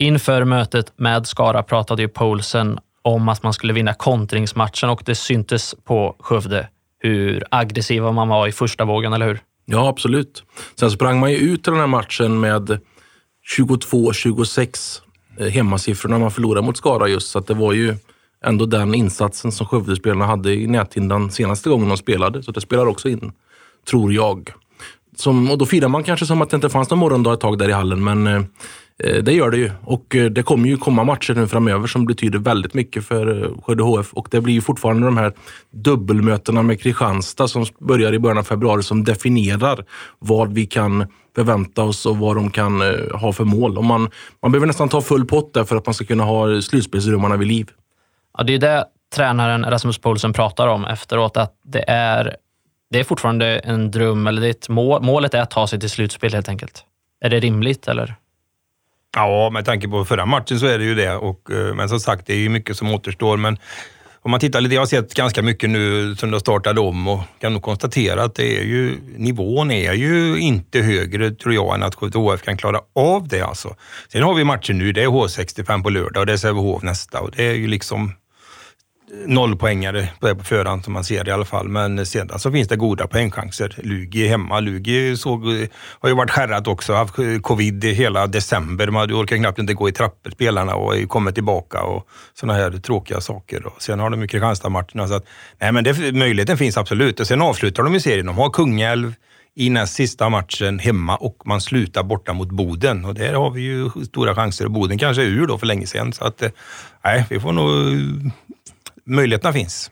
Inför 0.02 0.44
mötet 0.46 0.94
med 0.96 1.28
Skara 1.28 1.64
pratade 1.64 2.02
ju 2.02 2.08
Poulsen 2.08 2.80
om 3.02 3.30
att 3.30 3.44
man 3.44 3.54
skulle 3.54 3.74
vinna 3.74 3.94
kontringsmatchen 3.94 4.90
och 4.90 5.02
det 5.06 5.16
syntes 5.16 5.76
på 5.84 6.16
Skövde 6.20 6.68
hur 7.00 7.44
aggressiva 7.52 8.12
man 8.12 8.28
var 8.28 8.48
i 8.48 8.52
första 8.52 8.86
vågen, 8.86 9.14
eller 9.14 9.28
hur? 9.28 9.40
Ja, 9.66 9.88
absolut. 9.88 10.44
Sen 10.76 10.92
sprang 10.92 11.20
man 11.20 11.32
ju 11.32 11.38
ut 11.38 11.68
i 11.68 11.72
den 11.72 11.80
här 11.80 11.88
matchen 11.88 12.40
med 12.40 12.80
22-26 13.58 13.80
hemmasiffror 14.38 15.02
eh, 15.40 15.52
hemmasiffrorna 15.52 16.20
man 16.20 16.32
förlorade 16.32 16.66
mot 16.66 16.78
Skara 16.78 17.08
just, 17.08 17.30
så 17.30 17.40
att 17.40 17.48
det 17.48 17.54
var 17.54 17.74
ju 17.74 17.96
ändå 18.46 18.66
den 18.66 18.94
insatsen 18.94 19.52
som 19.52 19.68
Skövdespelarna 19.68 20.26
hade 20.26 20.54
i 20.54 20.68
näthinnan 20.68 21.32
senaste 21.32 21.70
gången 21.70 21.90
de 21.90 21.98
spelade, 21.98 22.44
så 22.44 22.52
det 22.52 22.62
spelar 22.62 22.86
också 22.86 23.10
in, 23.10 23.32
tror 23.90 24.14
jag. 24.14 24.50
Som, 25.16 25.52
och 25.52 25.58
då 25.58 25.66
firar 25.66 25.88
man 25.88 26.04
kanske 26.04 26.26
som 26.26 26.42
att 26.42 26.50
det 26.50 26.56
inte 26.56 26.70
fanns 26.70 26.90
någon 26.90 27.00
morgondag 27.00 27.34
ett 27.34 27.40
tag 27.40 27.58
där 27.58 27.70
i 27.70 27.74
hallen, 27.74 28.04
men 28.04 28.28
Eh, 28.28 28.42
Eh, 29.04 29.24
det 29.24 29.34
gör 29.34 29.52
det 29.52 29.58
ju 29.58 29.72
och 29.84 30.16
eh, 30.16 30.26
det 30.26 30.44
kommer 30.44 30.70
ju 30.70 30.78
komma 30.78 31.04
matcher 31.04 31.34
nu 31.34 31.48
framöver 31.48 31.88
som 31.88 32.06
betyder 32.06 32.40
väldigt 32.40 32.74
mycket 32.74 33.06
för 33.06 33.44
eh, 33.44 33.62
Skövde 33.62 33.84
HF 33.84 34.14
och 34.14 34.28
det 34.32 34.42
blir 34.42 34.54
ju 34.54 34.62
fortfarande 34.62 35.08
de 35.08 35.18
här 35.18 35.34
dubbelmötena 35.72 36.64
med 36.64 36.82
Kristianstad 36.82 37.48
som 37.48 37.66
börjar 37.80 38.14
i 38.14 38.20
början 38.20 38.38
av 38.38 38.44
februari 38.44 38.84
som 38.84 39.04
definierar 39.04 39.86
vad 40.20 40.54
vi 40.54 40.66
kan 40.66 41.06
förvänta 41.36 41.84
oss 41.84 42.06
och 42.06 42.18
vad 42.18 42.36
de 42.36 42.52
kan 42.52 42.82
ha 43.14 43.34
för 43.34 43.44
mål. 43.44 43.78
Och 43.78 43.84
man, 43.84 44.10
man 44.42 44.52
behöver 44.52 44.68
nästan 44.68 44.90
ta 44.90 45.02
full 45.02 45.26
pott 45.26 45.54
där 45.54 45.64
för 45.64 45.76
att 45.76 45.86
man 45.86 45.94
ska 45.94 46.06
kunna 46.06 46.24
ha 46.24 46.62
slutspelsrummarna 46.62 47.38
vid 47.38 47.48
liv. 47.48 47.70
Ja, 48.38 48.44
det 48.44 48.54
är 48.54 48.60
det 48.60 48.86
tränaren 49.16 49.66
Rasmus 49.66 49.98
Poulsen 49.98 50.34
pratar 50.34 50.68
om 50.68 50.86
efteråt, 50.86 51.38
att 51.38 51.54
det 51.64 51.84
är, 51.88 52.36
det 52.90 53.00
är 53.00 53.04
fortfarande 53.04 53.60
en 53.60 53.92
dröm, 53.92 54.28
eller 54.28 54.42
det 54.42 54.48
är 54.48 54.52
ett 54.52 54.70
mål, 54.70 55.04
målet 55.04 55.34
är 55.34 55.42
att 55.42 55.52
ta 55.52 55.68
sig 55.68 55.80
till 55.80 55.90
slutspel 55.90 56.34
helt 56.34 56.50
enkelt. 56.50 56.84
Är 57.22 57.30
det 57.30 57.40
rimligt 57.40 57.88
eller? 57.88 58.16
Ja, 59.16 59.50
med 59.50 59.66
tanke 59.66 59.88
på 59.88 60.06
förra 60.06 60.26
matchen 60.26 60.60
så 60.60 60.66
är 60.66 60.78
det 60.78 60.84
ju 60.84 60.96
det. 60.96 61.16
Och, 61.16 61.52
eh, 61.52 61.76
men 61.76 61.90
som 61.90 62.00
sagt, 62.00 62.28
det 62.28 62.34
är 62.34 62.38
ju 62.38 62.50
mycket 62.50 62.78
som 62.78 62.94
återstår. 62.94 63.38
Men 63.38 63.58
om 64.22 64.32
man 64.32 64.40
tittar 64.40 64.62
lite, 64.62 64.76
jag 64.76 64.82
har 64.82 64.86
sett 64.86 65.14
ganska 65.14 65.42
mycket 65.42 65.70
nu 65.70 66.16
som 66.16 66.32
det 66.32 66.40
startade 66.40 66.82
om 66.82 67.08
och 67.08 67.20
kan 67.40 67.54
nog 67.54 67.62
konstatera 67.62 68.24
att 68.24 68.36
det 68.36 68.60
är 68.60 68.64
ju, 68.64 68.98
nivån 69.18 69.72
är 69.72 69.94
ju 69.94 70.40
inte 70.40 70.80
högre, 70.80 71.32
tror 71.32 71.54
jag, 71.54 71.76
än 71.76 71.84
att 71.84 71.96
HF 71.96 72.42
kan 72.42 72.58
klara 72.58 72.82
av 72.96 73.28
det. 73.28 73.42
Alltså. 73.42 73.76
Sen 74.12 74.24
har 74.24 74.34
vi 74.34 74.44
matchen 74.44 74.78
nu, 74.78 74.92
det 74.92 75.04
är 75.04 75.08
H65 75.08 75.84
på 75.84 75.90
lördag 75.90 76.22
och 76.22 76.26
det 76.26 76.34
är 76.34 76.38
Sävehof 76.38 76.84
nästa 76.84 77.20
och 77.20 77.32
det 77.32 77.48
är 77.48 77.54
ju 77.54 77.68
liksom 77.68 78.14
nollpoängare 79.26 80.10
på, 80.20 80.36
på 80.36 80.44
förhand 80.44 80.84
som 80.84 80.94
man 80.94 81.04
ser 81.04 81.28
i 81.28 81.32
alla 81.32 81.46
fall. 81.46 81.68
Men 81.68 82.06
sedan 82.06 82.40
så 82.40 82.52
finns 82.52 82.68
det 82.68 82.76
goda 82.76 83.08
poängchanser. 83.08 83.76
Lugi 83.84 84.26
är 84.26 84.30
hemma. 84.30 84.60
Lugi 84.60 85.18
såg, 85.18 85.46
har 86.00 86.10
ju 86.10 86.16
varit 86.16 86.32
skärrat 86.32 86.68
också, 86.68 86.94
haft 86.94 87.16
covid 87.42 87.84
hela 87.84 88.28
december. 88.28 88.88
Man 88.88 89.12
orkar 89.12 89.38
knappt 89.38 89.60
inte 89.60 89.74
gå 89.74 89.90
i 89.90 89.92
trappor 89.92 90.32
spelarna 90.32 90.76
och 90.76 91.10
kommit 91.10 91.36
tillbaka 91.36 91.82
och 91.82 92.08
sådana 92.34 92.60
här 92.60 92.72
tråkiga 92.72 93.22
saker. 93.22 93.66
Och 93.66 93.82
sen 93.82 94.00
har 94.00 94.10
de 94.10 94.22
ju 94.22 94.28
Kristianstad-matcherna. 94.28 95.08
Så 95.08 95.14
att, 95.14 95.26
nej 95.60 95.72
men 95.72 95.84
det, 95.84 96.12
möjligheten 96.12 96.58
finns 96.58 96.78
absolut. 96.78 97.20
Och 97.20 97.28
sen 97.28 97.42
avslutar 97.42 97.84
de 97.84 97.94
ju 97.94 98.00
serien. 98.00 98.26
De 98.26 98.38
har 98.38 98.50
Kungälv 98.50 99.14
i 99.56 99.70
näst 99.70 99.94
sista 99.94 100.30
matchen 100.30 100.80
hemma 100.80 101.16
och 101.16 101.42
man 101.46 101.62
slutar 101.62 102.04
borta 102.04 102.34
mot 102.34 102.50
Boden. 102.50 103.06
Och 103.06 103.14
där 103.14 103.34
har 103.34 103.52
vi 103.52 103.62
ju 103.62 103.90
stora 104.06 104.36
chanser. 104.36 104.68
Boden 104.68 104.98
kanske 104.98 105.24
är 105.24 105.26
ur 105.26 105.48
då 105.48 105.58
för 105.58 105.66
länge 105.66 105.88
sedan. 105.88 106.14
Så 106.14 106.26
att, 106.26 106.42
eh, 106.42 106.50
nej, 107.04 107.26
vi 107.30 107.40
får 107.40 107.52
nog 107.52 107.76
möjligheterna 109.10 109.54
finns. 109.54 109.92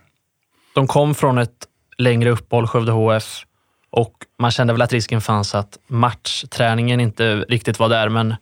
De 0.75 0.87
kom 0.87 1.15
från 1.15 1.37
ett 1.37 1.67
längre 1.97 2.29
uppehåll, 2.29 2.67
Skövde 2.67 2.91
HF, 2.91 3.45
och 3.89 4.13
man 4.39 4.51
kände 4.51 4.73
väl 4.73 4.81
att 4.81 4.93
risken 4.93 5.21
fanns 5.21 5.55
att 5.55 5.77
matchträningen 5.87 6.99
inte 6.99 7.35
riktigt 7.35 7.79
var 7.79 7.89
där, 7.89 8.09
men 8.09 8.35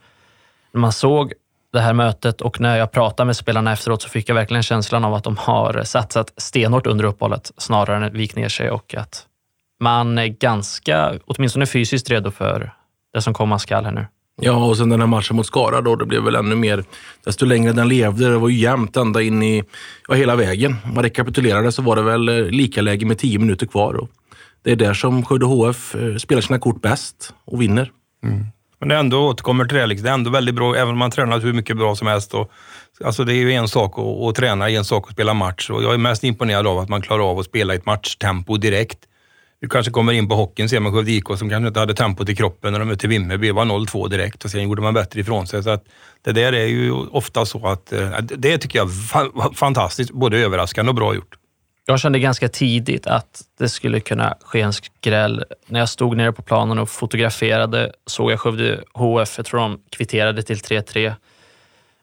när 0.71 0.81
man 0.81 0.91
såg 0.91 1.33
det 1.73 1.79
här 1.81 1.93
mötet 1.93 2.41
och 2.41 2.59
när 2.59 2.77
jag 2.77 2.91
pratade 2.91 3.27
med 3.27 3.35
spelarna 3.35 3.71
efteråt 3.71 4.01
så 4.01 4.09
fick 4.09 4.29
jag 4.29 4.35
verkligen 4.35 4.63
känslan 4.63 5.05
av 5.05 5.13
att 5.13 5.23
de 5.23 5.37
har 5.37 5.83
satsat 5.83 6.33
stenhårt 6.37 6.87
under 6.87 7.05
uppehållet 7.05 7.51
snarare 7.57 8.05
än 8.05 8.13
vikt 8.13 8.35
ner 8.35 8.49
sig 8.49 8.71
och 8.71 8.95
att 8.95 9.25
man 9.79 10.17
är 10.17 10.27
ganska, 10.27 11.19
åtminstone 11.25 11.65
fysiskt 11.65 12.09
redo 12.09 12.31
för 12.31 12.73
det 13.13 13.21
som 13.21 13.33
komma 13.33 13.59
skall 13.59 13.85
här 13.85 13.91
nu. 13.91 14.07
Ja, 14.41 14.65
och 14.65 14.77
sen 14.77 14.89
den 14.89 14.99
här 14.99 15.07
matchen 15.07 15.35
mot 15.35 15.45
Skara 15.45 15.81
då, 15.81 15.95
det 15.95 16.05
blev 16.05 16.23
väl 16.23 16.35
ännu 16.35 16.55
mer, 16.55 16.83
desto 17.23 17.45
längre 17.45 17.71
den 17.71 17.87
levde, 17.87 18.29
det 18.29 18.37
var 18.37 18.49
ju 18.49 18.57
jämnt 18.57 18.97
ända 18.97 19.21
in 19.21 19.43
i, 19.43 19.63
ja, 20.07 20.13
hela 20.13 20.35
vägen. 20.35 20.75
Om 20.83 20.93
man 20.93 21.03
rekapitulerade 21.03 21.71
så 21.71 21.81
var 21.81 21.95
det 21.95 22.01
väl 22.01 22.29
eh, 22.29 22.45
lika 22.45 22.81
läge 22.81 23.05
med 23.05 23.17
tio 23.17 23.39
minuter 23.39 23.65
kvar. 23.65 23.93
Och 23.93 24.09
det 24.63 24.71
är 24.71 24.75
där 24.75 24.93
som 24.93 25.25
Skövde 25.25 25.45
HF 25.45 25.95
eh, 25.95 26.15
spelar 26.15 26.41
sina 26.41 26.59
kort 26.59 26.81
bäst 26.81 27.33
och 27.45 27.61
vinner. 27.61 27.91
Mm. 28.23 28.45
Men 28.79 28.89
det 28.89 28.95
ändå 28.95 29.27
återkommer 29.27 29.65
till 29.65 29.77
det, 29.77 29.85
liksom. 29.85 30.03
det 30.03 30.09
är 30.09 30.13
ändå 30.13 30.29
väldigt 30.29 30.55
bra, 30.55 30.75
även 30.75 30.89
om 30.89 30.97
man 30.97 31.11
tränar 31.11 31.39
hur 31.39 31.53
mycket 31.53 31.77
bra 31.77 31.95
som 31.95 32.07
helst. 32.07 32.33
Och, 32.33 32.51
alltså 33.03 33.23
det 33.23 33.33
är 33.33 33.35
ju 33.35 33.51
en 33.51 33.67
sak 33.67 33.99
att, 33.99 34.29
att 34.29 34.35
träna, 34.35 34.69
en 34.69 34.85
sak 34.85 35.07
att 35.07 35.13
spela 35.13 35.33
match. 35.33 35.69
Och 35.69 35.83
jag 35.83 35.93
är 35.93 35.97
mest 35.97 36.23
imponerad 36.23 36.67
av 36.67 36.79
att 36.79 36.89
man 36.89 37.01
klarar 37.01 37.31
av 37.31 37.39
att 37.39 37.45
spela 37.45 37.73
i 37.73 37.77
ett 37.77 37.85
matchtempo 37.85 38.57
direkt 38.57 38.99
du 39.61 39.69
kanske 39.69 39.91
kommer 39.91 40.13
in 40.13 40.29
på 40.29 40.35
hockeyn, 40.35 40.69
ser 40.69 40.79
man 40.79 40.93
Skövde 40.93 41.11
IK 41.11 41.27
som 41.27 41.49
kanske 41.49 41.67
inte 41.67 41.79
hade 41.79 41.93
tempot 41.93 42.29
i 42.29 42.35
kroppen 42.35 42.71
när 42.71 42.79
de 42.79 42.87
mötte 42.87 43.07
Vimmerby. 43.07 43.47
Det 43.47 43.53
var 43.53 43.65
0-2 43.65 44.09
direkt 44.09 44.45
och 44.45 44.51
sen 44.51 44.63
gjorde 44.63 44.81
man 44.81 44.93
bättre 44.93 45.19
ifrån 45.19 45.47
sig. 45.47 45.63
Så 45.63 45.69
att 45.69 45.83
det 46.21 46.31
där 46.31 46.53
är 46.53 46.65
ju 46.65 46.91
ofta 46.91 47.45
så 47.45 47.67
att, 47.67 47.93
eh, 47.93 48.17
det 48.19 48.57
tycker 48.57 48.79
jag 48.79 48.85
var 48.85 49.53
fantastiskt, 49.53 50.11
både 50.11 50.37
överraskande 50.37 50.89
och 50.89 50.95
bra 50.95 51.15
gjort. 51.15 51.35
Jag 51.87 51.99
kände 51.99 52.19
ganska 52.19 52.49
tidigt 52.49 53.07
att 53.07 53.41
det 53.59 53.69
skulle 53.69 53.99
kunna 53.99 54.37
ske 54.41 54.61
en 54.61 54.73
skräll. 54.73 55.43
När 55.67 55.79
jag 55.79 55.89
stod 55.89 56.17
nere 56.17 56.31
på 56.31 56.41
planen 56.41 56.79
och 56.79 56.89
fotograferade 56.89 57.91
såg 58.05 58.31
jag 58.31 58.39
Skövde 58.39 58.83
HF, 58.93 59.33
jag 59.37 59.45
tror 59.45 59.59
de 59.59 59.79
kvitterade 59.89 60.43
till 60.43 60.57
3-3. 60.57 61.15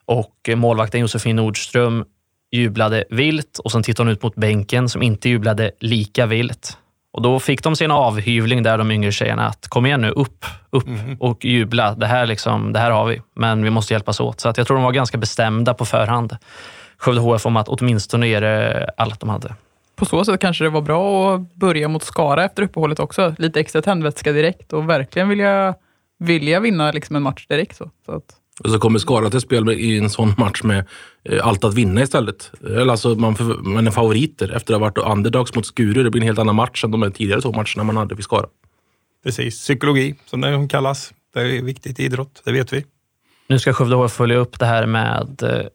Och 0.05 0.49
eh, 0.49 0.57
målvakten 0.57 1.01
Josefin 1.01 1.37
Nordström 1.37 2.05
jublade 2.53 3.05
vilt 3.11 3.59
och 3.59 3.73
sen 3.73 3.83
tittade 3.83 4.09
hon 4.09 4.13
ut 4.13 4.23
mot 4.23 4.35
bänken 4.35 4.89
som 4.89 5.03
inte 5.03 5.29
jublade 5.29 5.71
lika 5.81 6.27
vilt. 6.27 6.79
Och 7.13 7.23
Då 7.23 7.41
fick 7.41 7.63
de 7.63 7.77
sin 7.77 7.91
avhyvling 7.91 8.63
där, 8.63 8.79
de 8.79 8.91
yngre 8.91 9.13
tjejerna, 9.13 9.47
att 9.47 9.69
kom 9.69 9.87
igen 9.87 10.01
nu, 10.01 10.11
upp, 10.11 10.45
upp 10.71 10.87
mm. 10.87 11.17
och 11.21 11.45
jubla. 11.45 11.95
Det 11.95 12.07
här, 12.07 12.27
liksom, 12.27 12.73
det 12.73 12.79
här 12.79 12.91
har 12.91 13.07
vi, 13.07 13.23
men 13.35 13.65
vi 13.65 13.71
måste 13.71 13.95
hjälpas 13.95 14.21
åt. 14.21 14.41
Så 14.41 14.49
att 14.49 14.59
jag 14.59 14.67
tror 14.67 14.77
de 14.77 14.85
var 14.85 14.93
ganska 14.93 15.19
bestämda 15.19 15.75
på 15.75 15.85
förhand, 15.85 16.37
Skövde 16.97 17.21
HF, 17.21 17.47
om 17.47 17.57
att 17.57 17.69
åtminstone 17.69 18.29
ge 18.29 18.41
det 18.41 18.91
allt 18.97 19.21
de 19.21 19.29
hade. 19.29 19.55
På 19.97 20.05
så 20.05 20.25
sätt 20.25 20.41
kanske 20.41 20.65
det 20.65 20.71
var 20.71 20.81
bra 20.81 21.35
att 21.35 21.55
börja 21.55 21.89
mot 21.89 22.03
Skara 22.03 22.45
efter 22.45 22.63
uppehållet 22.63 23.01
också. 23.01 23.35
Lite 23.39 23.61
extra 23.61 23.83
tändvätska 23.83 24.33
direkt 24.33 24.73
och 24.73 24.89
verkligen 24.89 25.29
vilja, 25.29 25.75
vilja 26.19 26.61
vinna 26.61 26.93
liksom 26.93 27.17
en 27.17 27.23
match 27.23 27.47
direkt. 27.47 27.77
Så. 27.77 27.91
så 28.07 28.13
att... 28.13 28.42
Och 28.61 28.71
så 28.71 28.79
kommer 28.79 28.99
Skara 28.99 29.31
till 29.31 29.41
spel 29.41 29.71
i 29.71 29.99
en 29.99 30.11
sån 30.11 30.35
match 30.39 30.63
med 30.63 30.85
eh, 31.25 31.47
allt 31.47 31.65
att 31.65 31.75
vinna 31.75 32.03
istället. 32.03 32.53
Eller 32.65 32.93
alltså 32.93 33.09
man, 33.09 33.37
man 33.63 33.87
är 33.87 33.91
favoriter 33.91 34.57
efter 34.57 34.75
att 34.75 34.81
ha 34.81 34.87
varit 34.87 34.99
underdogs 34.99 35.55
mot 35.55 35.67
Skuru. 35.67 36.03
Det 36.03 36.11
blir 36.11 36.21
en 36.23 36.27
helt 36.27 36.39
annan 36.39 36.55
match 36.55 36.85
än 36.85 36.91
de 36.91 37.13
tidigare 37.13 37.41
två 37.41 37.53
matcherna 37.53 37.85
man 37.85 37.97
hade 37.97 38.15
vid 38.15 38.25
Skara. 38.25 38.47
Precis. 39.25 39.59
Psykologi, 39.59 40.15
som 40.27 40.41
det 40.41 40.69
kallas. 40.71 41.13
Det 41.35 41.41
är 41.41 41.63
viktigt 41.63 42.01
i 42.01 42.05
idrott, 42.05 42.43
det 42.45 42.53
vet 42.53 42.73
vi. 42.73 42.85
Nu 43.47 43.59
ska 43.59 43.73
Skövde 43.73 43.97
HF 43.97 44.13
följa 44.13 44.37
upp 44.37 44.59
det 44.59 44.67
här 44.67 44.87
med 44.87 45.43
eh, 45.43 45.67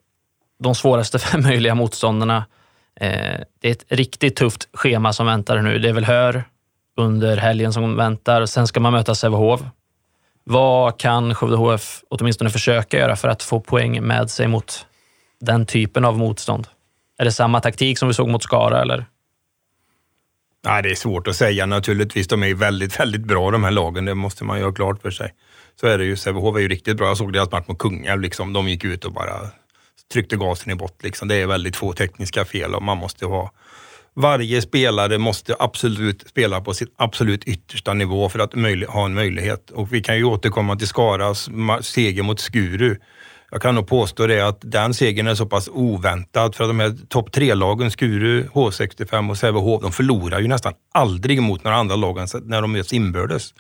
de 0.63 0.75
svåraste 0.75 1.19
fem 1.19 1.41
möjliga 1.41 1.75
motståndarna. 1.75 2.45
Eh, 2.99 3.39
det 3.59 3.67
är 3.67 3.71
ett 3.71 3.85
riktigt 3.87 4.35
tufft 4.35 4.69
schema 4.73 5.13
som 5.13 5.25
väntar 5.25 5.61
nu. 5.61 5.79
Det 5.79 5.89
är 5.89 5.93
väl 5.93 6.05
Hör 6.05 6.43
under 6.97 7.37
helgen 7.37 7.73
som 7.73 7.95
väntar. 7.95 8.45
Sen 8.45 8.67
ska 8.67 8.79
man 8.79 8.93
möta 8.93 9.15
Sävehof 9.15 9.61
vad 10.49 10.99
kan 10.99 11.35
Skövde 11.35 11.57
HF 11.57 12.03
åtminstone 12.09 12.49
försöka 12.49 12.97
göra 12.97 13.15
för 13.15 13.27
att 13.27 13.43
få 13.43 13.59
poäng 13.59 14.01
med 14.01 14.29
sig 14.29 14.47
mot 14.47 14.85
den 15.39 15.65
typen 15.65 16.05
av 16.05 16.17
motstånd? 16.17 16.67
Är 17.17 17.25
det 17.25 17.31
samma 17.31 17.59
taktik 17.59 17.97
som 17.97 18.07
vi 18.07 18.13
såg 18.13 18.29
mot 18.29 18.43
Skara 18.43 18.81
eller? 18.81 19.05
Nej, 20.65 20.83
det 20.83 20.89
är 20.91 20.95
svårt 20.95 21.27
att 21.27 21.35
säga 21.35 21.65
naturligtvis. 21.65 22.27
De 22.27 22.43
är 22.43 22.53
väldigt, 22.53 22.99
väldigt 22.99 23.21
bra 23.21 23.51
de 23.51 23.63
här 23.63 23.71
lagen. 23.71 24.05
Det 24.05 24.15
måste 24.15 24.43
man 24.43 24.57
ju 24.57 24.63
ha 24.63 24.71
klart 24.71 25.01
för 25.01 25.11
sig. 25.11 25.33
Så 25.79 25.87
är 25.87 25.97
det 25.97 26.05
ju. 26.05 26.15
Sävehof 26.15 26.55
är 26.55 26.59
ju 26.59 26.67
riktigt 26.67 26.97
bra. 26.97 27.07
Jag 27.07 27.17
såg 27.17 27.33
deras 27.33 27.51
match 27.51 27.67
mot 27.67 27.77
Kungälv. 27.77 28.21
Liksom. 28.21 28.53
De 28.53 28.67
gick 28.67 28.83
ut 28.83 29.05
och 29.05 29.11
bara 29.13 29.33
tryckte 30.13 30.35
gasen 30.35 30.71
i 30.71 30.75
botten. 30.75 30.99
Liksom. 31.03 31.27
Det 31.27 31.35
är 31.35 31.47
väldigt 31.47 31.75
få 31.75 31.93
tekniska 31.93 32.45
fel 32.45 32.75
och 32.75 32.83
man 32.83 32.97
måste 32.97 33.25
ha 33.25 33.51
varje 34.17 34.61
spelare 34.61 35.17
måste 35.17 35.55
absolut 35.59 36.27
spela 36.27 36.61
på 36.61 36.73
sin 36.73 36.87
absolut 36.95 37.43
yttersta 37.43 37.93
nivå 37.93 38.29
för 38.29 38.39
att 38.39 38.53
ha 38.87 39.05
en 39.05 39.13
möjlighet. 39.13 39.71
Och 39.71 39.93
vi 39.93 40.01
kan 40.01 40.17
ju 40.17 40.23
återkomma 40.23 40.75
till 40.75 40.87
Skaras 40.87 41.49
seger 41.81 42.23
mot 42.23 42.39
Skuru. 42.39 42.95
Jag 43.51 43.61
kan 43.61 43.75
nog 43.75 43.87
påstå 43.87 44.27
det 44.27 44.41
att 44.41 44.57
den 44.61 44.93
segern 44.93 45.27
är 45.27 45.35
så 45.35 45.45
pass 45.45 45.69
oväntad 45.71 46.55
för 46.55 46.63
att 46.63 46.69
de 46.69 46.79
här 46.79 46.95
topp 47.09 47.31
tre-lagen, 47.31 47.91
Skuru, 47.91 48.43
H65 48.47 49.29
och 49.29 49.37
Sävehof, 49.37 49.81
de 49.81 49.91
förlorar 49.91 50.39
ju 50.39 50.47
nästan 50.47 50.73
aldrig 50.93 51.41
mot 51.41 51.63
några 51.63 51.77
andra 51.77 51.95
lag 51.95 52.19
när 52.43 52.61
de 52.61 52.71
möts 52.71 52.93
inbördes. 52.93 53.53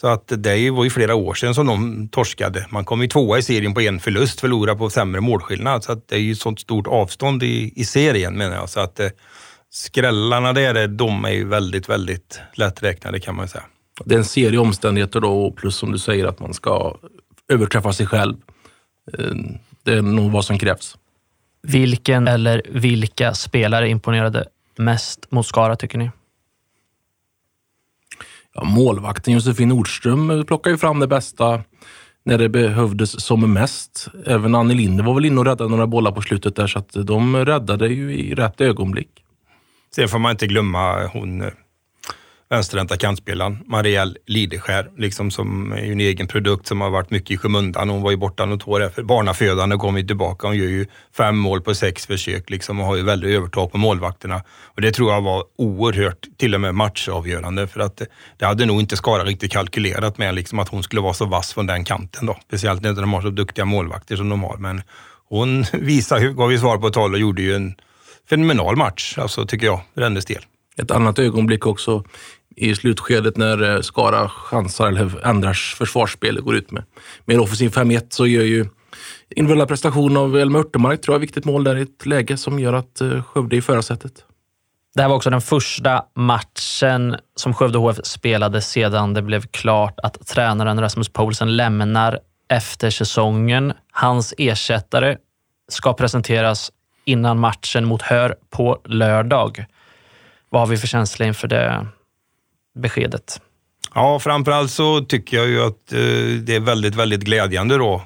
Så 0.00 0.06
att 0.06 0.32
det 0.36 0.70
var 0.70 0.84
ju 0.84 0.90
flera 0.90 1.14
år 1.14 1.34
sedan 1.34 1.54
som 1.54 1.66
de 1.66 2.08
torskade. 2.08 2.66
Man 2.70 2.84
kom 2.84 3.02
ju 3.02 3.08
tvåa 3.08 3.38
i 3.38 3.42
serien 3.42 3.74
på 3.74 3.80
en 3.80 4.00
förlust, 4.00 4.40
förlorade 4.40 4.78
på 4.78 4.90
sämre 4.90 5.20
målskillnad. 5.20 5.84
Så 5.84 5.92
att 5.92 6.08
det 6.08 6.16
är 6.16 6.20
ju 6.20 6.32
ett 6.32 6.38
sånt 6.38 6.60
stort 6.60 6.86
avstånd 6.86 7.42
i, 7.42 7.72
i 7.76 7.84
serien 7.84 8.36
menar 8.36 8.56
jag. 8.56 8.68
Så 8.68 8.80
att 8.80 9.00
eh, 9.00 9.08
skrällarna 9.74 10.52
där, 10.52 10.88
de 10.88 11.24
är 11.24 11.30
ju 11.30 11.44
väldigt, 11.44 11.88
väldigt 11.88 12.40
lätträknade 12.54 13.20
kan 13.20 13.34
man 13.34 13.48
säga. 13.48 13.64
Det 14.04 14.14
är 14.14 14.18
en 14.18 14.24
serie 14.24 14.58
omständigheter 14.58 15.20
då, 15.20 15.50
plus 15.50 15.76
som 15.76 15.92
du 15.92 15.98
säger 15.98 16.26
att 16.26 16.40
man 16.40 16.54
ska 16.54 16.96
överträffa 17.48 17.92
sig 17.92 18.06
själv. 18.06 18.36
Eh, 19.18 19.34
det 19.82 19.92
är 19.92 20.02
nog 20.02 20.32
vad 20.32 20.44
som 20.44 20.58
krävs. 20.58 20.96
Vilken 21.62 22.28
eller 22.28 22.62
vilka 22.68 23.34
spelare 23.34 23.88
imponerade 23.88 24.48
mest 24.76 25.30
mot 25.30 25.46
Skara 25.46 25.76
tycker 25.76 25.98
ni? 25.98 26.10
Ja, 28.54 28.64
målvakten 28.64 29.34
Josefin 29.34 29.68
Nordström 29.68 30.44
plockade 30.46 30.74
ju 30.74 30.78
fram 30.78 31.00
det 31.00 31.06
bästa 31.06 31.62
när 32.24 32.38
det 32.38 32.48
behövdes 32.48 33.24
som 33.24 33.52
mest. 33.52 34.08
Även 34.26 34.54
Annie 34.54 34.74
Linde 34.74 35.02
var 35.02 35.14
väl 35.14 35.24
inne 35.24 35.40
och 35.40 35.46
räddade 35.46 35.70
några 35.70 35.86
bollar 35.86 36.12
på 36.12 36.22
slutet 36.22 36.56
där, 36.56 36.66
så 36.66 36.78
att 36.78 36.90
de 36.92 37.36
räddade 37.36 37.88
ju 37.88 38.14
i 38.14 38.34
rätt 38.34 38.60
ögonblick. 38.60 39.23
Sen 39.94 40.08
får 40.08 40.18
man 40.18 40.30
inte 40.30 40.46
glömma 40.46 41.06
hon 41.06 41.42
eh, 41.42 41.48
vänsterhänta 42.50 42.96
kantspelaren, 42.96 43.58
Marielle 43.66 44.14
Lideskär, 44.26 44.90
liksom 44.98 45.30
som 45.30 45.72
är 45.72 45.92
en 45.92 46.00
egen 46.00 46.26
produkt 46.26 46.66
som 46.66 46.80
har 46.80 46.90
varit 46.90 47.10
mycket 47.10 47.30
i 47.30 47.36
skymundan. 47.36 47.90
Hon 47.90 48.02
var 48.02 48.10
ju 48.10 48.16
borta 48.16 48.46
något 48.46 48.68
år 48.68 48.82
efter 48.82 49.02
barnafödande 49.02 49.74
och 49.74 49.80
kom 49.80 49.96
ju 49.96 50.06
tillbaka. 50.06 50.46
Hon 50.46 50.56
gör 50.56 50.66
ju 50.66 50.86
fem 51.16 51.36
mål 51.36 51.60
på 51.60 51.74
sex 51.74 52.06
försök 52.06 52.50
liksom 52.50 52.80
och 52.80 52.86
har 52.86 52.96
ju 52.96 53.02
väldigt 53.02 53.30
övertag 53.30 53.72
på 53.72 53.78
målvakterna. 53.78 54.42
Och 54.48 54.80
det 54.80 54.92
tror 54.92 55.12
jag 55.12 55.20
var 55.20 55.44
oerhört, 55.58 56.26
till 56.36 56.54
och 56.54 56.60
med 56.60 56.74
matchavgörande, 56.74 57.66
för 57.66 57.80
att 57.80 58.00
eh, 58.00 58.06
det 58.36 58.46
hade 58.46 58.66
nog 58.66 58.80
inte 58.80 58.96
Skara 58.96 59.24
riktigt 59.24 59.52
kalkylerat 59.52 60.18
med, 60.18 60.34
liksom 60.34 60.58
att 60.58 60.68
hon 60.68 60.82
skulle 60.82 61.00
vara 61.00 61.14
så 61.14 61.24
vass 61.24 61.52
från 61.52 61.66
den 61.66 61.84
kanten 61.84 62.26
då. 62.26 62.38
Speciellt 62.46 62.82
när 62.82 62.92
de 62.92 63.12
har 63.12 63.22
så 63.22 63.30
duktiga 63.30 63.64
målvakter 63.64 64.16
som 64.16 64.28
de 64.28 64.42
har. 64.42 64.56
Men 64.56 64.82
hon 65.28 65.64
visade, 65.72 66.32
gav 66.32 66.52
ju 66.52 66.58
svar 66.58 66.78
på 66.78 66.90
tal 66.90 67.12
och 67.12 67.18
gjorde 67.18 67.42
ju 67.42 67.54
en 67.54 67.74
fenomenal 68.28 68.76
match, 68.76 69.18
alltså, 69.18 69.46
tycker 69.46 69.66
jag, 69.66 69.80
för 69.94 70.02
hennes 70.02 70.24
del. 70.24 70.42
Ett 70.76 70.90
annat 70.90 71.18
ögonblick 71.18 71.66
också 71.66 72.04
i 72.56 72.74
slutskedet 72.74 73.36
när 73.36 73.74
eh, 73.74 73.80
Skara 73.80 74.28
chansar 74.28 74.88
eller 74.88 75.26
ändrar 75.26 75.52
försvarsspel 75.52 76.40
går 76.40 76.56
ut 76.56 76.70
med 76.70 76.84
mer 77.24 77.40
offensiv 77.40 77.70
5-1 77.70 78.06
så 78.08 78.26
gör 78.26 78.42
ju 78.42 78.66
individuella 79.30 79.66
prestation 79.66 80.16
av 80.16 80.36
Elmer 80.36 80.58
Örtemark 80.58 81.00
tror 81.00 81.14
jag 81.14 81.20
viktigt 81.20 81.44
mål 81.44 81.64
där 81.64 81.76
i 81.76 81.82
ett 81.82 82.06
läge 82.06 82.36
som 82.36 82.58
gör 82.58 82.72
att 82.72 83.00
eh, 83.00 83.22
Skövde 83.22 83.56
är 83.56 83.58
i 83.58 83.62
förarsätet. 83.62 84.24
Det 84.94 85.02
här 85.02 85.08
var 85.08 85.16
också 85.16 85.30
den 85.30 85.40
första 85.40 86.04
matchen 86.14 87.16
som 87.36 87.54
Skövde 87.54 87.78
HF 87.78 87.96
spelade 88.04 88.60
sedan 88.60 89.14
det 89.14 89.22
blev 89.22 89.46
klart 89.46 90.00
att 90.02 90.26
tränaren 90.26 90.80
Rasmus 90.80 91.08
Poulsen 91.08 91.56
lämnar 91.56 92.18
efter 92.50 92.90
säsongen. 92.90 93.72
Hans 93.92 94.34
ersättare 94.38 95.16
ska 95.68 95.92
presenteras 95.92 96.72
innan 97.04 97.38
matchen 97.38 97.84
mot 97.84 98.02
Hör 98.02 98.36
på 98.50 98.80
lördag. 98.84 99.64
Vad 100.48 100.62
har 100.62 100.66
vi 100.66 100.76
för 100.76 100.86
känsla 100.86 101.26
inför 101.26 101.48
det 101.48 101.86
beskedet? 102.78 103.40
Ja, 103.94 104.18
framförallt 104.18 104.70
så 104.70 105.00
tycker 105.00 105.36
jag 105.36 105.48
ju 105.48 105.62
att 105.62 105.92
eh, 105.92 105.98
det 106.42 106.54
är 106.54 106.60
väldigt, 106.60 106.94
väldigt 106.94 107.20
glädjande 107.20 107.76
då. 107.78 108.02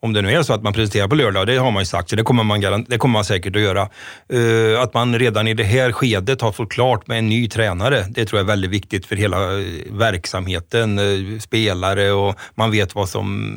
Om 0.00 0.12
det 0.12 0.22
nu 0.22 0.32
är 0.32 0.42
så 0.42 0.52
att 0.52 0.62
man 0.62 0.72
presenterar 0.72 1.08
på 1.08 1.14
lördag, 1.14 1.46
det 1.46 1.56
har 1.56 1.70
man 1.70 1.82
ju 1.82 1.86
sagt, 1.86 2.10
så 2.10 2.16
det 2.16 2.22
kommer 2.22 2.44
man, 2.44 2.84
det 2.88 2.98
kommer 2.98 3.12
man 3.12 3.24
säkert 3.24 3.56
att 3.56 3.62
göra. 3.62 3.88
Eh, 4.28 4.80
att 4.80 4.94
man 4.94 5.18
redan 5.18 5.48
i 5.48 5.54
det 5.54 5.64
här 5.64 5.92
skedet 5.92 6.40
har 6.40 6.52
fått 6.52 6.72
klart 6.72 7.06
med 7.06 7.18
en 7.18 7.28
ny 7.28 7.48
tränare, 7.48 8.06
det 8.08 8.24
tror 8.24 8.38
jag 8.38 8.44
är 8.44 8.48
väldigt 8.48 8.70
viktigt 8.70 9.06
för 9.06 9.16
hela 9.16 9.58
eh, 9.58 9.64
verksamheten, 9.90 10.98
Eh, 10.98 11.38
spelare 11.38 12.12
och 12.12 12.34
man 12.54 12.70
vet 12.70 12.94
vad, 12.94 13.08
som, 13.08 13.54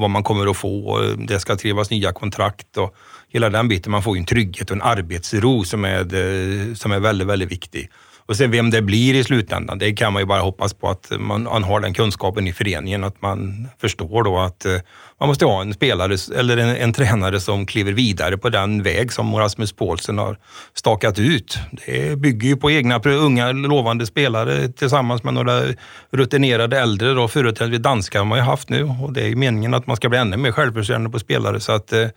vad 0.00 0.10
man 0.10 0.22
kommer 0.22 0.50
att 0.50 0.56
få. 0.56 1.00
Det 1.28 1.40
ska 1.40 1.56
skrivas 1.56 1.90
nya 1.90 2.12
kontrakt 2.12 2.76
och 2.76 2.94
hela 3.28 3.50
den 3.50 3.68
biten. 3.68 3.92
Man 3.92 4.02
får 4.02 4.16
ju 4.16 4.20
en 4.20 4.26
trygghet 4.26 4.70
och 4.70 4.76
en 4.76 4.82
arbetsro 4.82 5.64
som 5.64 5.84
är, 5.84 5.98
eh, 5.98 6.74
som 6.74 6.92
är 6.92 7.00
väldigt, 7.00 7.28
väldigt 7.28 7.52
viktig. 7.52 7.90
Och 8.28 8.36
sen 8.36 8.50
vem 8.50 8.70
det 8.70 8.82
blir 8.82 9.14
i 9.14 9.24
slutändan, 9.24 9.78
det 9.78 9.92
kan 9.92 10.12
man 10.12 10.22
ju 10.22 10.26
bara 10.26 10.40
hoppas 10.40 10.74
på 10.74 10.88
att 10.88 11.12
man, 11.18 11.42
man 11.42 11.64
har 11.64 11.80
den 11.80 11.94
kunskapen 11.94 12.46
i 12.46 12.52
föreningen, 12.52 13.04
att 13.04 13.22
man 13.22 13.68
förstår 13.80 14.22
då 14.22 14.38
att 14.38 14.64
eh, 14.64 14.72
man 15.20 15.28
måste 15.28 15.44
ha 15.44 15.60
en 15.60 15.74
spelare 15.74 16.16
eller 16.38 16.56
en, 16.56 16.76
en, 16.76 16.92
tränare 16.92 17.40
som 17.40 17.66
kliver 17.66 17.92
vidare 17.92 18.38
på 18.38 18.50
den 18.50 18.82
väg 18.82 19.12
som 19.12 19.34
Rasmus 19.34 19.72
Paulsen 19.72 20.18
har 20.18 20.38
stakat 20.74 21.18
ut. 21.18 21.58
Det 21.86 22.18
bygger 22.18 22.48
ju 22.48 22.56
på 22.56 22.70
egna 22.70 23.00
unga 23.04 23.52
lovande 23.52 24.06
spelare 24.06 24.68
tillsammans 24.68 25.22
med 25.22 25.34
några 25.34 25.62
rutinerade 26.10 26.80
äldre. 26.80 27.14
Då, 27.14 27.28
företrädesvis 27.28 27.82
danskar 27.82 28.18
har 28.18 28.26
man 28.26 28.38
ju 28.38 28.44
haft 28.44 28.68
nu 28.68 28.82
och 29.02 29.12
det 29.12 29.22
är 29.22 29.28
ju 29.28 29.36
meningen 29.36 29.74
att 29.74 29.86
man 29.86 29.96
ska 29.96 30.08
bli 30.08 30.18
ännu 30.18 30.36
mer 30.36 30.52
självförsörjande 30.52 31.10
på 31.10 31.18
spelare. 31.18 31.60
Så 31.60 31.72
att, 31.72 31.92
eh, 31.92 32.08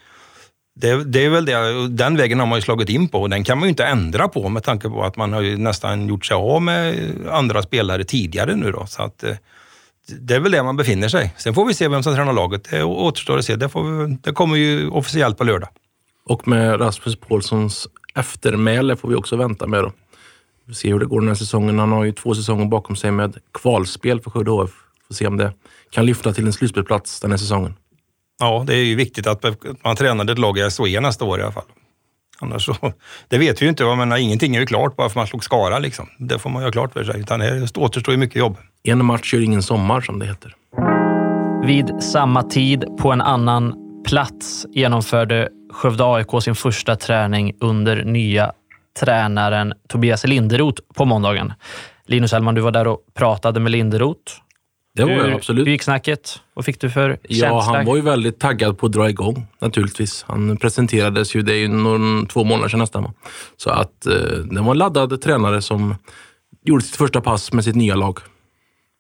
det, 0.76 1.04
det, 1.04 1.26
är 1.26 1.30
väl 1.30 1.46
det, 1.46 1.88
den 1.88 2.18
vägen 2.18 2.40
har 2.40 2.46
man 2.46 2.58
ju 2.58 2.62
slagit 2.62 2.90
in 2.90 3.08
på 3.08 3.22
och 3.22 3.30
den 3.30 3.44
kan 3.44 3.58
man 3.58 3.68
ju 3.68 3.70
inte 3.70 3.86
ändra 3.86 4.28
på 4.28 4.50
med 4.50 4.64
tanke 4.64 4.90
på 4.90 5.04
att 5.04 5.18
man 5.18 5.34
har 5.34 5.42
ju 5.42 5.58
nästan 5.58 6.08
gjort 6.08 6.26
sig 6.26 6.36
av 6.36 6.62
med 6.62 7.12
andra 7.30 7.62
spelare 7.62 8.04
tidigare 8.04 8.56
nu 8.56 8.72
då. 8.72 8.86
Så 8.86 9.04
att, 9.04 9.24
eh, 9.24 9.36
det 10.20 10.36
är 10.36 10.40
väl 10.40 10.52
där 10.52 10.64
man 10.64 10.78
befinner 10.78 11.08
sig. 11.10 11.34
Sen 11.38 11.54
får 11.54 11.66
vi 11.66 11.74
se 11.74 11.88
vem 11.88 12.04
som 12.04 12.16
tränar 12.16 12.34
laget. 12.34 12.70
Det 12.70 12.84
återstår 12.84 13.38
att 13.38 13.46
se. 13.46 13.56
Det, 13.56 13.68
vi, 13.76 14.18
det 14.22 14.32
kommer 14.32 14.56
ju 14.56 14.90
officiellt 14.90 15.38
på 15.38 15.44
lördag. 15.44 15.70
Och 16.26 16.48
med 16.48 16.82
Rasmus 16.82 17.16
Paulssons 17.16 17.88
eftermäle 18.16 18.96
får 18.96 19.10
vi 19.10 19.16
också 19.16 19.36
vänta 19.36 19.68
med. 19.68 19.84
Då. 19.84 19.92
Vi 20.66 20.74
får 20.74 20.78
se 20.78 20.92
hur 20.92 21.00
det 21.00 21.06
går 21.06 21.20
den 21.20 21.28
här 21.28 21.36
säsongen. 21.36 21.80
Han 21.80 21.92
har 21.92 22.04
ju 22.04 22.12
två 22.12 22.36
säsonger 22.36 22.66
bakom 22.66 22.96
sig 22.96 23.12
med 23.12 23.38
kvalspel 23.54 24.22
för 24.22 24.32
Skövde 24.32 24.52
HF. 24.52 24.72
Får 25.08 25.16
se 25.16 25.28
om 25.28 25.38
det 25.38 25.54
kan 25.90 26.06
lyfta 26.06 26.34
till 26.34 26.46
en 26.46 26.54
slutspelsplats 26.54 27.20
den 27.20 27.32
här 27.32 27.38
säsongen. 27.38 27.74
Ja, 28.42 28.64
det 28.68 28.76
är 28.76 28.84
ju 28.84 28.96
viktigt 28.96 29.28
att 29.28 29.46
man 29.84 29.96
tränar 29.96 30.32
ett 30.32 30.38
lag 30.38 30.58
i 30.58 30.70
SHE 30.70 31.00
nästa 31.00 31.26
år 31.26 31.40
i 31.40 31.44
alla 31.44 31.52
fall. 31.52 31.64
Annars 32.40 32.66
så, 32.66 32.76
det 33.28 33.38
vet 33.38 33.62
vi 33.62 33.66
ju 33.66 33.70
inte. 33.70 33.84
Jag 33.84 33.98
menar, 33.98 34.18
ingenting 34.18 34.56
är 34.56 34.60
ju 34.60 34.66
klart 34.66 34.96
bara 34.96 35.10
för 35.10 35.20
man 35.20 35.28
slog 35.28 35.44
Skara. 35.44 35.80
Liksom. 35.80 36.08
Det 36.18 36.40
får 36.40 36.50
man 36.50 36.62
ju 36.62 36.66
ha 36.66 36.72
klart 36.72 36.94
för 36.94 37.04
sig. 37.04 37.20
Utan 37.20 37.40
det 37.40 37.78
återstår 37.78 38.12
ju 38.12 38.18
mycket 38.18 38.36
jobb. 38.36 38.58
En 38.84 39.06
match 39.06 39.34
gör 39.34 39.42
ingen 39.42 39.64
sommar, 39.64 40.02
som 40.02 40.20
det 40.20 40.26
heter. 40.26 40.56
Vid 41.66 42.04
samma 42.04 42.44
tid 42.44 42.86
på 43.00 43.12
en 43.12 43.22
annan 43.22 43.76
plats 44.08 44.66
genomförde 44.70 45.50
Skövde 45.74 46.04
AIK 46.06 46.44
sin 46.44 46.56
första 46.56 46.96
träning 46.96 47.54
under 47.60 48.04
nya 48.04 48.52
tränaren 49.00 49.74
Tobias 49.90 50.26
Linderoth 50.26 50.82
på 50.96 51.06
måndagen. 51.06 51.54
Linus 52.06 52.32
Hellman, 52.32 52.56
du 52.56 52.62
var 52.62 52.72
där 52.72 52.88
och 52.88 53.00
pratade 53.14 53.60
med 53.60 53.72
Linderoth. 53.72 54.34
Det 54.94 55.04
var 55.04 55.12
jag 55.12 55.32
absolut. 55.34 55.68
Hur 55.68 55.72
gick 55.72 55.84
snacket? 55.84 56.40
Vad 56.54 56.66
fick 56.66 56.82
du 56.82 56.90
för 56.90 57.10
Ja, 57.24 57.48
känsla? 57.48 57.76
han 57.78 57.86
var 57.86 57.96
ju 57.96 58.02
väldigt 58.02 58.40
taggad 58.40 58.78
på 58.78 58.86
att 58.86 58.92
dra 58.92 59.10
igång 59.10 59.48
naturligtvis. 59.60 60.26
Han 60.28 60.58
presenterades 60.58 61.36
ju, 61.36 61.42
det 61.42 61.54
är 61.54 61.58
ju 61.58 61.68
någon, 61.68 62.26
två 62.28 62.44
månader 62.44 62.70
sedan 62.70 62.80
nästan. 62.80 63.04
va? 63.04 63.14
Så 63.58 63.70
att 63.70 64.06
eh, 64.06 64.14
det 64.52 64.62
var 64.62 64.72
en 64.72 64.78
laddad 64.78 65.22
tränare 65.22 65.62
som 65.62 65.96
gjorde 66.66 66.84
sitt 66.84 66.96
första 66.96 67.22
pass 67.22 67.54
med 67.54 67.64
sitt 67.64 67.76
nya 67.76 67.96
lag. 67.96 68.20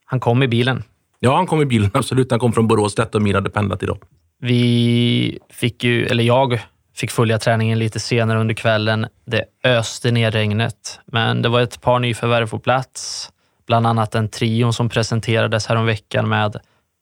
Han 0.05 0.19
kom 0.19 0.43
i 0.43 0.47
bilen. 0.47 0.83
Ja, 1.19 1.35
han 1.35 1.47
kom 1.47 1.61
i 1.61 1.65
bilen, 1.65 1.89
absolut. 1.93 2.31
Han 2.31 2.39
kom 2.39 2.53
från 2.53 2.67
Borås, 2.67 2.95
13 2.95 3.23
mil 3.23 3.35
hade 3.35 3.49
pendlat 3.49 3.83
idag. 3.83 3.97
Vi 4.39 5.39
fick 5.49 5.83
ju, 5.83 6.05
eller 6.05 6.23
jag 6.23 6.59
fick 6.95 7.11
följa 7.11 7.39
träningen 7.39 7.79
lite 7.79 7.99
senare 7.99 8.39
under 8.39 8.53
kvällen. 8.55 9.07
Det 9.25 9.45
öste 9.63 10.11
ner 10.11 10.31
regnet, 10.31 10.99
men 11.05 11.41
det 11.41 11.49
var 11.49 11.61
ett 11.61 11.81
par 11.81 11.99
nyförvärv 11.99 12.49
på 12.49 12.59
plats. 12.59 13.29
Bland 13.71 13.87
annat 13.87 14.15
en 14.15 14.29
trion 14.29 14.73
som 14.73 14.89
presenterades 14.89 15.67
häromveckan 15.67 16.29
med 16.29 16.59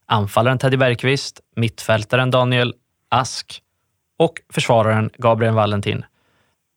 anfallaren 0.07 0.57
Teddy 0.57 0.77
Bergqvist, 0.77 1.39
mittfältaren 1.55 2.31
Daniel 2.31 2.73
Ask 3.09 3.61
och 4.19 4.33
försvararen 4.53 5.09
Gabriel 5.17 5.53
Valentin. 5.53 6.05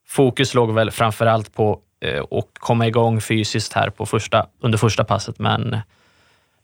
Fokus 0.09 0.55
låg 0.55 0.75
väl 0.75 0.91
framför 0.91 1.27
allt 1.27 1.55
på 1.55 1.81
eh, 2.01 2.23
att 2.31 2.59
komma 2.59 2.87
igång 2.87 3.21
fysiskt 3.21 3.73
här 3.73 3.91
på 3.91 4.07
första, 4.07 4.47
under 4.61 4.79
första 4.79 5.05
passet, 5.05 5.39
men 5.39 5.77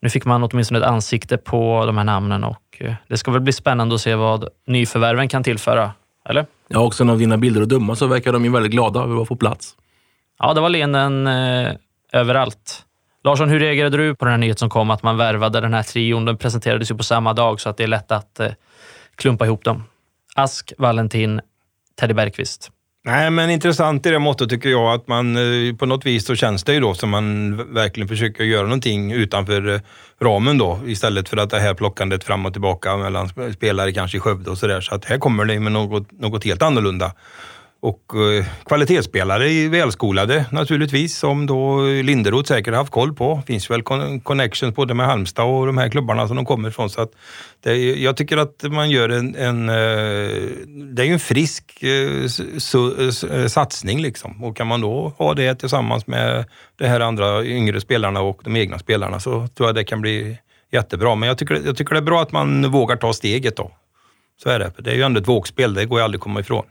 nu 0.00 0.10
fick 0.10 0.24
man 0.24 0.42
åtminstone 0.42 0.78
ett 0.78 0.86
ansikte 0.86 1.36
på 1.36 1.86
de 1.86 1.96
här 1.96 2.04
namnen 2.04 2.44
och 2.44 2.76
eh, 2.78 2.94
det 3.08 3.16
ska 3.16 3.30
väl 3.30 3.40
bli 3.40 3.52
spännande 3.52 3.94
att 3.94 4.00
se 4.00 4.14
vad 4.14 4.48
nyförvärven 4.66 5.28
kan 5.28 5.44
tillföra. 5.44 5.92
Eller? 6.24 6.46
Ja, 6.68 6.78
också 6.78 7.10
av 7.10 7.18
dina 7.18 7.36
bilder 7.36 7.62
att 7.62 7.68
döma 7.68 7.96
så 7.96 8.06
verkar 8.06 8.32
de 8.32 8.44
ju 8.44 8.50
väldigt 8.50 8.72
glada 8.72 9.00
över 9.00 9.10
att 9.10 9.16
vara 9.16 9.26
på 9.26 9.36
plats. 9.36 9.76
Ja, 10.38 10.54
det 10.54 10.60
var 10.60 10.68
leenden 10.68 11.26
eh, 11.26 11.72
överallt. 12.12 12.84
Larsson, 13.24 13.48
hur 13.48 13.60
reagerade 13.60 13.96
du 13.96 14.14
på 14.14 14.24
den 14.24 14.32
här 14.32 14.38
nyheten 14.38 14.58
som 14.58 14.70
kom 14.70 14.90
att 14.90 15.02
man 15.02 15.16
värvade 15.16 15.60
den 15.60 15.74
här 15.74 15.82
trion? 15.82 16.24
Den 16.24 16.38
presenterades 16.38 16.90
ju 16.90 16.96
på 16.96 17.02
samma 17.02 17.32
dag 17.32 17.60
så 17.60 17.68
att 17.68 17.76
det 17.76 17.82
är 17.82 17.88
lätt 17.88 18.12
att 18.12 18.40
eh, 18.40 18.52
klumpa 19.16 19.46
ihop 19.46 19.64
dem. 19.64 19.84
Ask, 20.34 20.72
Valentin, 20.78 21.40
Teddy 22.00 22.14
Bergqvist. 22.14 22.70
Nej, 23.04 23.30
men 23.30 23.50
intressant 23.50 24.06
i 24.06 24.10
det 24.10 24.18
måttet 24.18 24.48
tycker 24.48 24.68
jag 24.68 24.94
att 24.94 25.08
man 25.08 25.36
eh, 25.36 25.76
på 25.76 25.86
något 25.86 26.06
vis 26.06 26.26
så 26.26 26.34
känns 26.34 26.64
det 26.64 26.74
ju 26.74 26.80
då 26.80 26.94
som 26.94 27.10
man 27.10 27.56
verkligen 27.74 28.08
försöker 28.08 28.44
göra 28.44 28.62
någonting 28.62 29.12
utanför 29.12 29.74
eh, 29.74 29.80
ramen 30.20 30.58
då 30.58 30.80
istället 30.86 31.28
för 31.28 31.36
att 31.36 31.50
det 31.50 31.60
här 31.60 31.74
plockandet 31.74 32.24
fram 32.24 32.46
och 32.46 32.52
tillbaka 32.52 32.96
mellan 32.96 33.28
spelare 33.54 33.92
kanske 33.92 34.16
i 34.16 34.20
Skövde 34.20 34.50
och 34.50 34.58
sådär. 34.58 34.80
Så 34.80 34.94
att 34.94 35.04
här 35.04 35.18
kommer 35.18 35.44
det 35.44 35.60
med 35.60 35.72
något, 35.72 36.12
något 36.12 36.44
helt 36.44 36.62
annorlunda. 36.62 37.12
Och 37.80 38.02
eh, 38.14 38.46
kvalitetsspelare 38.64 39.50
är 39.52 39.68
välskolade 39.68 40.44
naturligtvis, 40.52 41.18
som 41.18 41.46
då 41.46 41.80
Linderoth 41.86 42.48
säkert 42.48 42.74
haft 42.74 42.90
koll 42.92 43.14
på. 43.14 43.42
finns 43.46 43.70
väl 43.70 43.82
con- 43.82 44.20
connections 44.20 44.74
både 44.74 44.94
med 44.94 45.06
Halmstad 45.06 45.46
och 45.46 45.66
de 45.66 45.78
här 45.78 45.88
klubbarna 45.88 46.26
som 46.26 46.36
de 46.36 46.44
kommer 46.44 46.68
ifrån. 46.68 46.90
Så 46.90 47.00
att 47.00 47.10
det, 47.62 47.76
jag 48.00 48.16
tycker 48.16 48.36
att 48.36 48.62
man 48.62 48.90
gör 48.90 49.08
en, 49.08 49.34
en 49.34 49.68
eh, 49.68 49.74
det 50.94 51.02
är 51.02 51.04
ju 51.04 51.12
en 51.12 51.18
frisk 51.20 51.82
eh, 51.82 51.86
su- 51.88 53.08
s- 53.08 53.24
eh, 53.24 53.46
satsning 53.46 54.00
liksom. 54.02 54.44
Och 54.44 54.56
kan 54.56 54.66
man 54.66 54.80
då 54.80 55.12
ha 55.18 55.34
det 55.34 55.54
tillsammans 55.54 56.06
med 56.06 56.44
de 56.78 56.86
här 56.86 57.00
andra 57.00 57.44
yngre 57.44 57.80
spelarna 57.80 58.20
och 58.20 58.40
de 58.44 58.56
egna 58.56 58.78
spelarna 58.78 59.20
så 59.20 59.48
tror 59.48 59.68
jag 59.68 59.74
det 59.74 59.84
kan 59.84 60.00
bli 60.00 60.38
jättebra. 60.72 61.14
Men 61.14 61.26
jag 61.28 61.38
tycker, 61.38 61.60
jag 61.66 61.76
tycker 61.76 61.94
det 61.94 62.00
är 62.00 62.02
bra 62.02 62.22
att 62.22 62.32
man 62.32 62.70
vågar 62.70 62.96
ta 62.96 63.12
steget 63.12 63.56
då. 63.56 63.70
Så 64.42 64.48
är 64.48 64.58
det. 64.58 64.72
Det 64.78 64.90
är 64.90 64.94
ju 64.94 65.02
ändå 65.02 65.20
ett 65.20 65.28
vågspel, 65.28 65.74
det 65.74 65.84
går 65.86 65.98
ju 65.98 66.04
aldrig 66.04 66.18
att 66.18 66.22
komma 66.22 66.40
ifrån. 66.40 66.64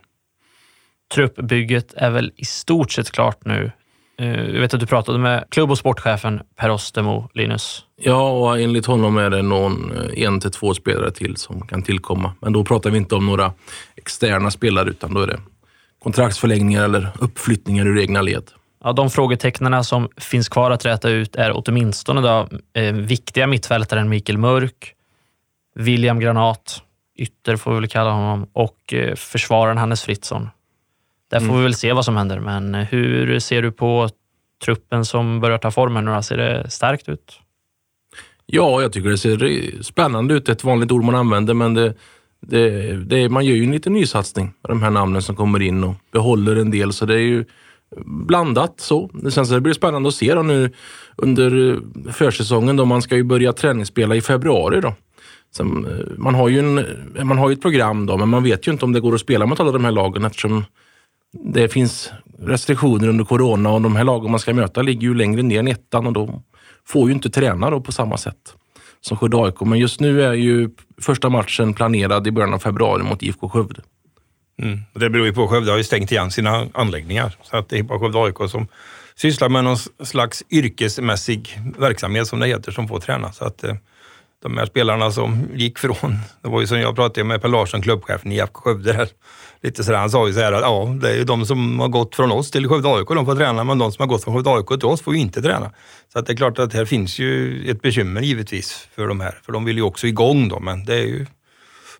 Truppbygget 1.14 1.94
är 1.94 2.10
väl 2.10 2.32
i 2.36 2.46
stort 2.46 2.92
sett 2.92 3.12
klart 3.12 3.46
nu. 3.46 3.72
Eh, 4.20 4.28
Jag 4.28 4.62
vet 4.62 4.74
att 4.74 4.80
du 4.80 4.86
pratade 4.86 5.18
med 5.20 5.46
klubb 5.50 5.72
och 5.72 5.78
sportchefen 5.78 6.42
Per 6.56 6.70
Ostermo, 6.72 7.30
Linus. 7.34 7.84
Ja, 8.02 8.30
och 8.30 8.60
enligt 8.60 8.86
honom 8.86 9.18
är 9.18 9.30
det 9.30 9.42
någon 9.42 9.92
eh, 9.98 10.24
en 10.24 10.40
till 10.40 10.52
två 10.52 10.74
spelare 10.74 11.12
till 11.12 11.38
som 11.38 11.68
kan 11.68 11.84
tillkomma. 11.84 12.34
Men 12.42 12.54
då 12.54 12.64
pratar 12.64 12.90
vi 12.90 12.98
inte 12.98 13.16
om 13.16 13.26
några 13.26 13.54
externa 13.96 14.52
spelare, 14.52 14.90
utan 14.90 15.14
då 15.14 15.22
är 15.22 15.28
det 15.28 15.40
kontraktsförlängningar 16.04 16.84
eller 16.84 17.10
uppflyttningar 17.20 17.88
ur 17.88 18.00
egna 18.00 18.22
led. 18.22 18.44
Ja, 18.84 18.94
de 18.94 19.10
frågetecknen 19.10 19.84
som 19.84 20.10
finns 20.18 20.50
kvar 20.50 20.72
att 20.72 20.86
räta 20.86 21.10
ut 21.10 21.36
är 21.36 21.52
åtminstone 21.56 22.22
då, 22.22 22.48
eh, 22.82 22.94
viktiga 22.94 23.48
mittfältaren 23.48 24.10
Mikael 24.10 24.38
Mörk, 24.38 24.94
William 25.76 26.20
Granat, 26.20 26.82
ytter 27.20 27.56
får 27.56 27.72
vi 27.74 27.80
väl 27.80 27.90
kalla 27.90 28.12
honom, 28.12 28.48
och 28.54 28.94
eh, 28.94 29.16
försvararen 29.16 29.78
Hannes 29.78 30.04
Fritzson. 30.04 30.50
Där 31.30 31.40
får 31.40 31.58
vi 31.58 31.64
väl 31.64 31.74
se 31.74 31.94
vad 31.94 32.06
som 32.06 32.18
händer, 32.18 32.40
men 32.40 32.74
hur 32.74 33.40
ser 33.40 33.62
du 33.62 33.72
på 33.72 34.10
truppen 34.66 35.06
som 35.06 35.40
börjar 35.40 35.58
ta 35.58 35.72
formen 35.72 36.06
nu? 36.06 36.22
Ser 36.22 36.38
det 36.38 36.70
starkt 36.70 37.10
ut? 37.10 37.40
Ja, 38.46 38.82
jag 38.82 38.94
tycker 38.94 39.10
det 39.10 39.18
ser 39.18 39.84
spännande 39.84 40.34
ut. 40.34 40.50
Ett 40.50 40.64
vanligt 40.64 40.92
ord 40.92 41.04
man 41.04 41.16
använder, 41.16 41.54
men 41.54 41.74
det, 41.74 41.94
det, 42.42 42.94
det, 43.06 43.30
man 43.30 43.46
gör 43.46 43.56
ju 43.56 43.64
en 43.64 43.72
liten 43.72 43.94
nysatsning 43.94 44.46
med 44.46 44.72
de 44.72 44.84
här 44.84 44.90
namnen 44.90 45.22
som 45.22 45.36
kommer 45.36 45.62
in 45.62 45.84
och 45.84 45.96
behåller 46.12 46.56
en 46.56 46.72
del. 46.72 46.94
Så 46.94 47.06
det 47.06 47.14
är 47.14 47.20
ju 47.20 47.46
blandat 48.06 48.80
så. 48.80 49.10
Sen 49.30 49.48
så 49.48 49.54
det 49.54 49.62
blir 49.62 49.74
spännande 49.74 50.10
att 50.10 50.16
se 50.16 50.34
då 50.34 50.44
nu 50.44 50.72
under 51.16 51.72
eh, 51.72 52.12
försäsongen. 52.12 52.76
Då 52.76 52.86
man 52.86 53.02
ska 53.02 53.16
ju 53.16 53.24
börja 53.24 53.54
träningsspela 53.54 54.16
i 54.16 54.22
februari. 54.22 54.82
Då. 54.82 54.94
Sen, 55.56 55.86
eh, 55.86 56.18
man, 56.18 56.36
har 56.36 56.50
ju 56.50 56.60
en, 56.60 56.86
man 57.28 57.38
har 57.38 57.50
ju 57.50 57.54
ett 57.54 57.62
program 57.62 58.06
då, 58.06 58.18
men 58.18 58.30
man 58.30 58.44
vet 58.44 58.68
ju 58.68 58.72
inte 58.72 58.86
om 58.86 58.94
det 58.94 59.00
går 59.00 59.16
att 59.16 59.22
spela 59.22 59.46
mot 59.46 59.60
alla 59.60 59.72
de 59.72 59.86
här 59.86 59.92
lagen 59.92 60.26
eftersom 60.26 60.66
det 61.44 61.70
finns 61.70 62.12
restriktioner 62.40 63.08
under 63.08 63.26
corona 63.26 63.70
och 63.70 63.82
de 63.82 63.96
här 63.96 64.04
lagen 64.04 64.32
man 64.32 64.40
ska 64.40 64.54
möta 64.54 64.82
ligger 64.82 65.02
ju 65.02 65.16
längre 65.16 65.42
ner 65.42 65.60
än 65.60 65.68
ettan 65.68 66.08
och 66.08 66.14
de 66.14 66.44
får 66.86 67.08
ju 67.08 67.14
inte 67.14 67.30
träna 67.30 67.70
då 67.70 67.82
på 67.82 67.92
samma 67.92 68.18
sätt 68.18 68.56
som 69.02 69.18
Skövde 69.18 69.38
AIK. 69.38 69.62
Men 69.62 69.80
just 69.80 70.00
nu 70.00 70.24
är 70.24 70.34
ju 70.34 70.70
första 71.02 71.30
matchen 71.30 71.74
planerad 71.74 72.28
i 72.28 72.32
början 72.32 72.54
av 72.54 72.60
februari 72.60 73.04
mot 73.04 73.24
IFK 73.24 73.50
Skövde. 73.50 73.82
Mm. 74.62 74.80
Det 74.94 75.10
beror 75.10 75.26
ju 75.26 75.34
på 75.34 75.44
att 75.44 75.50
Skövde 75.50 75.72
har 75.72 75.78
ju 75.78 75.84
stängt 75.84 76.12
igen 76.12 76.32
sina 76.32 76.68
anläggningar. 76.74 77.36
Så 77.44 77.58
att 77.58 77.70
det 77.70 77.80
är 77.80 77.84
bara 77.84 78.00
Skövde 78.00 78.20
AIK 78.20 78.50
som 78.50 78.68
sysslar 79.16 79.50
med 79.50 79.64
någon 79.64 79.78
slags 80.04 80.44
yrkesmässig 80.50 81.60
verksamhet 81.78 82.28
som 82.28 82.40
det 82.40 82.48
heter, 82.48 82.72
som 82.72 82.88
får 82.88 83.00
träna. 83.00 83.32
Så 83.32 83.46
att 83.46 83.64
eh, 83.64 83.76
de 84.44 84.58
här 84.58 84.66
spelarna 84.66 85.12
som 85.12 85.48
gick 85.54 85.80
från, 85.80 86.18
det 86.42 86.50
var 86.50 86.62
ju 86.62 86.68
som 86.68 86.80
jag 86.80 86.96
pratade 86.96 87.24
med 87.24 87.42
Per 87.42 87.50
Larsson, 87.50 87.82
klubbchefen 87.82 88.32
i 88.32 88.36
IFK 88.36 88.62
Skövde 88.62 88.94
där. 88.94 89.10
Lite 89.62 89.84
sådär, 89.84 90.00
han 90.00 90.10
sa 90.10 90.28
ju 90.28 90.34
så 90.34 90.40
här 90.40 90.54
att 90.54 90.62
ja, 90.62 90.98
det 91.02 91.10
är 91.10 91.16
ju 91.16 91.24
de 91.24 91.46
som 91.46 91.80
har 91.80 91.88
gått 91.88 92.16
från 92.16 92.32
oss 92.32 92.52
till 92.52 92.68
Skövde 92.68 92.90
AIK, 92.90 93.08
de 93.08 93.26
får 93.26 93.36
träna, 93.36 93.64
men 93.64 93.78
de 93.78 93.92
som 93.92 94.04
har 94.04 94.08
gått 94.08 94.24
från 94.24 94.36
Skövde 94.36 94.50
AIK 94.50 94.68
till 94.68 94.86
oss 94.86 95.02
får 95.02 95.14
ju 95.14 95.20
inte 95.20 95.42
träna. 95.42 95.72
Så 96.14 96.20
att 96.20 96.26
det 96.26 96.34
är 96.34 96.38
klart 96.38 96.60
att 96.60 96.74
här 96.74 96.86
finns 96.86 97.20
ju 97.20 97.64
ett 97.72 97.82
bekymmer 97.82 98.22
givetvis 98.22 98.88
för 98.96 99.08
de 99.08 99.20
här, 99.20 99.40
för 99.46 99.54
de 99.54 99.66
vill 99.66 99.78
ju 99.78 99.84
också 99.84 100.08
igång 100.08 100.50
då, 100.50 100.60
men 100.60 100.86
det 100.86 100.96
är 100.96 101.06
ju 101.06 101.26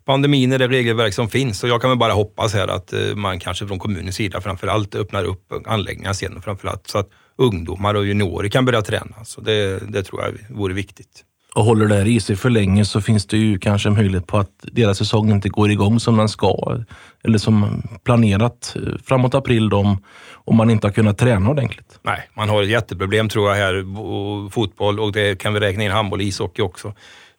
pandemin 0.04 0.52
är 0.52 0.58
det 0.58 0.68
regelverk 0.68 1.14
som 1.14 1.28
finns 1.28 1.62
och 1.62 1.68
jag 1.68 1.80
kan 1.80 1.90
väl 1.90 1.98
bara 1.98 2.12
hoppas 2.12 2.54
här 2.54 2.68
att 2.68 2.92
eh, 2.92 3.14
man 3.14 3.40
kanske 3.40 3.66
från 3.66 3.78
kommunens 3.78 4.16
sida 4.16 4.40
framförallt 4.40 4.94
öppnar 4.94 5.24
upp 5.24 5.52
anläggningar 5.66 6.12
sen 6.12 6.42
framförallt 6.42 6.86
så 6.86 6.98
att 6.98 7.08
ungdomar 7.36 7.94
och 7.94 8.06
juniorer 8.06 8.48
kan 8.48 8.64
börja 8.64 8.82
träna. 8.82 9.24
Så 9.24 9.40
det, 9.40 9.78
det 9.92 10.02
tror 10.02 10.22
jag 10.22 10.56
vore 10.56 10.74
viktigt. 10.74 11.24
Och 11.58 11.64
håller 11.64 11.86
det 11.86 11.94
här 11.94 12.06
i 12.06 12.20
sig 12.20 12.36
för 12.36 12.50
länge 12.50 12.84
så 12.84 13.00
finns 13.00 13.26
det 13.26 13.36
ju 13.36 13.58
kanske 13.58 13.88
en 13.88 13.94
möjlighet 13.94 14.26
på 14.26 14.38
att 14.38 14.50
deras 14.62 14.98
säsong 14.98 15.30
inte 15.30 15.48
går 15.48 15.70
igång 15.70 16.00
som 16.00 16.16
den 16.16 16.28
ska. 16.28 16.78
Eller 17.24 17.38
som 17.38 17.82
planerat 18.04 18.76
eh, 18.76 18.82
framåt 19.04 19.34
april 19.34 19.68
då, 19.68 19.76
om, 19.76 20.02
om 20.32 20.56
man 20.56 20.70
inte 20.70 20.86
har 20.86 20.92
kunnat 20.92 21.18
träna 21.18 21.50
ordentligt. 21.50 21.98
Nej, 22.02 22.28
man 22.34 22.48
har 22.48 22.62
ett 22.62 22.68
jätteproblem 22.68 23.28
tror 23.28 23.48
jag 23.48 23.56
här, 23.56 23.98
och 24.00 24.52
fotboll 24.52 25.00
och 25.00 25.12
det 25.12 25.38
kan 25.38 25.54
vi 25.54 25.60
räkna 25.60 25.84
in 25.84 25.90
handboll 25.90 26.18
och 26.18 26.24
ishockey 26.24 26.62
också. 26.62 26.88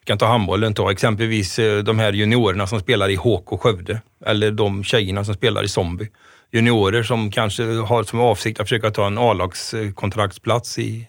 Vi 0.00 0.04
kan 0.04 0.18
ta 0.18 0.26
handbollen, 0.26 0.74
ta 0.74 0.90
exempelvis 0.90 1.58
eh, 1.58 1.82
de 1.82 1.98
här 1.98 2.12
juniorerna 2.12 2.66
som 2.66 2.80
spelar 2.80 3.08
i 3.08 3.16
HK 3.16 3.60
Skövde 3.60 4.00
eller 4.26 4.50
de 4.50 4.84
tjejerna 4.84 5.24
som 5.24 5.34
spelar 5.34 5.64
i 5.64 5.68
Zombie. 5.68 6.08
Juniorer 6.52 7.02
som 7.02 7.30
kanske 7.30 7.64
har 7.64 8.02
som 8.02 8.20
avsikt 8.20 8.60
att 8.60 8.68
försöka 8.68 8.90
ta 8.90 9.06
en 9.06 9.18
A-lagskontraktsplats 9.18 10.78
i, 10.78 11.08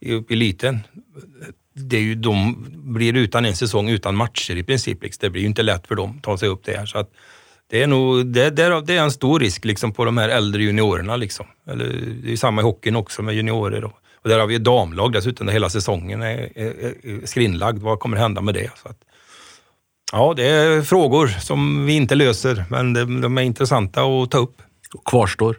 i, 0.00 0.12
i 0.12 0.24
eliten. 0.30 0.78
Det 1.74 1.96
är 1.96 2.00
ju, 2.00 2.14
de 2.14 2.66
blir 2.74 3.16
utan 3.16 3.44
en 3.44 3.56
säsong 3.56 3.88
utan 3.88 4.16
matcher 4.16 4.56
i 4.56 4.62
princip. 4.62 5.02
Liksom. 5.02 5.18
Det 5.20 5.30
blir 5.30 5.42
ju 5.42 5.48
inte 5.48 5.62
lätt 5.62 5.86
för 5.86 5.94
dem 5.94 6.16
att 6.16 6.22
ta 6.22 6.38
sig 6.38 6.48
upp 6.48 6.64
det 6.64 6.76
här. 6.76 6.86
Så 6.86 6.98
att 6.98 7.10
det 7.70 7.82
är 7.82 7.86
nog 7.86 8.26
det, 8.26 8.50
det, 8.50 8.62
är, 8.62 8.80
det 8.80 8.96
är 8.96 9.02
en 9.02 9.10
stor 9.10 9.40
risk 9.40 9.64
liksom, 9.64 9.92
på 9.92 10.04
de 10.04 10.18
här 10.18 10.28
äldre 10.28 10.62
juniorerna. 10.62 11.16
Liksom. 11.16 11.46
Eller, 11.66 11.84
det 12.22 12.28
är 12.28 12.30
ju 12.30 12.36
samma 12.36 12.60
i 12.60 12.64
hockeyn 12.64 12.96
också 12.96 13.22
med 13.22 13.34
juniorer. 13.34 13.84
Och, 13.84 13.92
och 14.22 14.28
där 14.28 14.38
har 14.38 14.46
vi 14.46 14.54
ett 14.54 14.64
damlag 14.64 15.12
dessutom 15.12 15.46
där 15.46 15.52
hela 15.52 15.70
säsongen 15.70 16.22
är, 16.22 16.48
är, 16.54 16.94
är 17.02 17.26
skrinlagd. 17.26 17.82
Vad 17.82 18.00
kommer 18.00 18.16
hända 18.16 18.40
med 18.40 18.54
det? 18.54 18.70
Så 18.82 18.88
att, 18.88 18.98
ja, 20.12 20.34
det 20.36 20.46
är 20.46 20.82
frågor 20.82 21.26
som 21.26 21.86
vi 21.86 21.92
inte 21.92 22.14
löser, 22.14 22.64
men 22.70 22.92
de, 22.92 23.20
de 23.20 23.38
är 23.38 23.42
intressanta 23.42 24.02
att 24.02 24.30
ta 24.30 24.38
upp. 24.38 24.62
Och 24.94 25.04
kvarstår. 25.04 25.56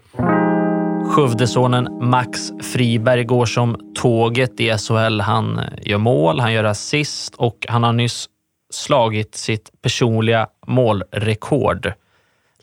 Skövdesonen 1.12 1.88
Max 2.02 2.52
Friberg 2.74 3.24
går 3.24 3.45
som 3.45 3.91
tåget 3.95 4.60
i 4.60 4.69
SHL. 4.69 5.19
Han 5.21 5.60
eh, 5.60 5.65
gör 5.82 5.97
mål, 5.97 6.39
han 6.39 6.54
gör 6.54 6.63
assist 6.63 7.36
och 7.36 7.65
han 7.69 7.84
har 7.84 7.93
nyss 7.93 8.30
slagit 8.69 9.36
sitt 9.36 9.82
personliga 9.82 10.47
målrekord. 10.67 11.91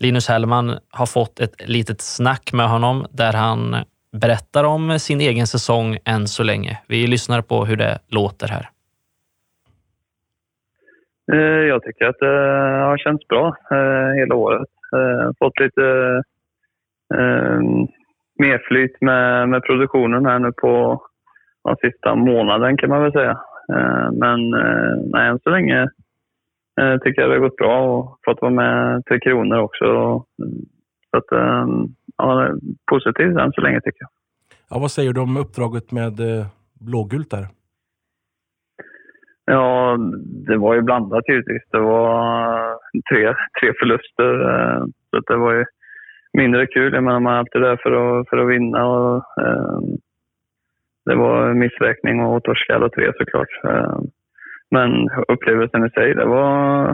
Linus 0.00 0.28
Hellman 0.28 0.78
har 0.90 1.06
fått 1.06 1.40
ett 1.40 1.68
litet 1.68 2.00
snack 2.00 2.52
med 2.52 2.68
honom 2.68 3.06
där 3.11 3.32
han 3.32 3.76
berättar 4.12 4.64
om 4.64 4.98
sin 4.98 5.20
egen 5.20 5.46
säsong 5.46 5.98
än 6.04 6.28
så 6.28 6.42
länge. 6.42 6.78
Vi 6.87 7.06
lyssnar 7.06 7.42
på 7.42 7.64
hur 7.64 7.76
det 7.76 7.98
låter 8.08 8.48
här. 8.48 8.68
Eh, 11.32 11.66
jag 11.68 11.82
tycker 11.82 12.04
att 12.04 12.18
det 12.18 12.37
har 12.88 12.98
känts 12.98 13.28
bra 13.28 13.56
eh, 13.70 14.20
hela 14.20 14.34
året. 14.34 14.68
Fått 15.38 15.61
lite 15.61 15.82
mer 18.38 18.62
flyt 18.68 19.01
med, 19.01 19.48
med 19.48 19.62
produktionen 19.62 20.27
här 20.27 20.38
nu 20.38 20.53
på 20.53 21.03
den 21.64 21.77
sista 21.77 22.14
månaden 22.14 22.77
kan 22.77 22.90
man 22.90 23.03
väl 23.03 23.12
säga. 23.12 23.40
Men 24.12 24.51
nej, 25.12 25.29
än 25.29 25.38
så 25.38 25.51
länge 25.51 25.88
tycker 27.05 27.22
jag 27.22 27.31
det 27.31 27.35
har 27.35 27.48
gått 27.48 27.57
bra 27.57 27.98
och 27.98 28.18
fått 28.24 28.40
vara 28.40 28.53
med 28.53 29.05
Tre 29.05 29.20
Kronor 29.20 29.59
också. 29.59 29.85
Så 31.11 31.16
att, 31.16 31.24
ja, 32.16 32.51
positivt 32.90 33.38
än 33.38 33.53
så 33.53 33.61
länge 33.61 33.81
tycker 33.81 34.01
jag. 34.01 34.11
Ja, 34.70 34.79
vad 34.79 34.90
säger 34.90 35.12
du 35.12 35.20
om 35.20 35.37
uppdraget 35.37 35.92
med 35.92 36.12
blågult 36.81 37.31
där? 37.31 37.46
Ja, 39.44 39.96
det 40.46 40.57
var 40.57 40.74
ju 40.74 40.83
blandat 40.83 41.29
givetvis. 41.29 41.62
Det 41.70 41.81
var 41.81 42.79
tre, 43.11 43.35
tre 43.61 43.72
förluster. 43.79 44.33
Eh, 44.51 44.85
så 45.11 45.20
det 45.33 45.37
var 45.37 45.53
ju 45.53 45.64
mindre 46.38 46.66
kul. 46.66 46.94
Jag 46.94 47.05
menar, 47.05 47.20
man 47.20 47.35
är 47.35 47.38
alltid 47.38 47.62
där 47.62 47.77
för 47.83 47.92
att, 47.92 48.29
för 48.29 48.37
att 48.37 48.51
vinna. 48.51 48.87
Och, 48.87 49.16
eh, 49.42 49.79
det 51.07 51.14
var 51.14 51.55
missräkning 51.55 52.20
och 52.20 52.44
torska 52.44 52.74
alla 52.74 52.88
tre 52.88 53.12
såklart. 53.18 53.53
Eh, 53.64 53.98
men 54.70 54.90
upplevelsen 55.29 55.87
i 55.87 55.90
sig, 55.90 56.14
det 56.14 56.24
var 56.24 56.88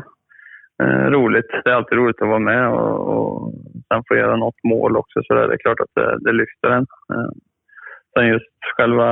eh, 0.83 1.07
roligt. 1.17 1.51
Det 1.65 1.71
är 1.71 1.75
alltid 1.75 1.99
roligt 1.99 2.23
att 2.23 2.29
vara 2.29 2.49
med 2.53 2.69
och, 2.69 2.99
och 3.15 3.53
sen 3.89 4.03
få 4.09 4.17
göra 4.17 4.37
något 4.37 4.65
mål 4.65 4.97
också. 4.97 5.23
Så 5.25 5.35
det 5.35 5.55
är 5.55 5.65
klart 5.65 5.81
att 5.81 5.95
det, 5.95 6.19
det 6.21 6.33
lyfter 6.33 6.69
en. 6.71 6.87
Eh, 7.13 7.31
sen 8.15 8.27
just 8.29 8.55
själva 8.77 9.09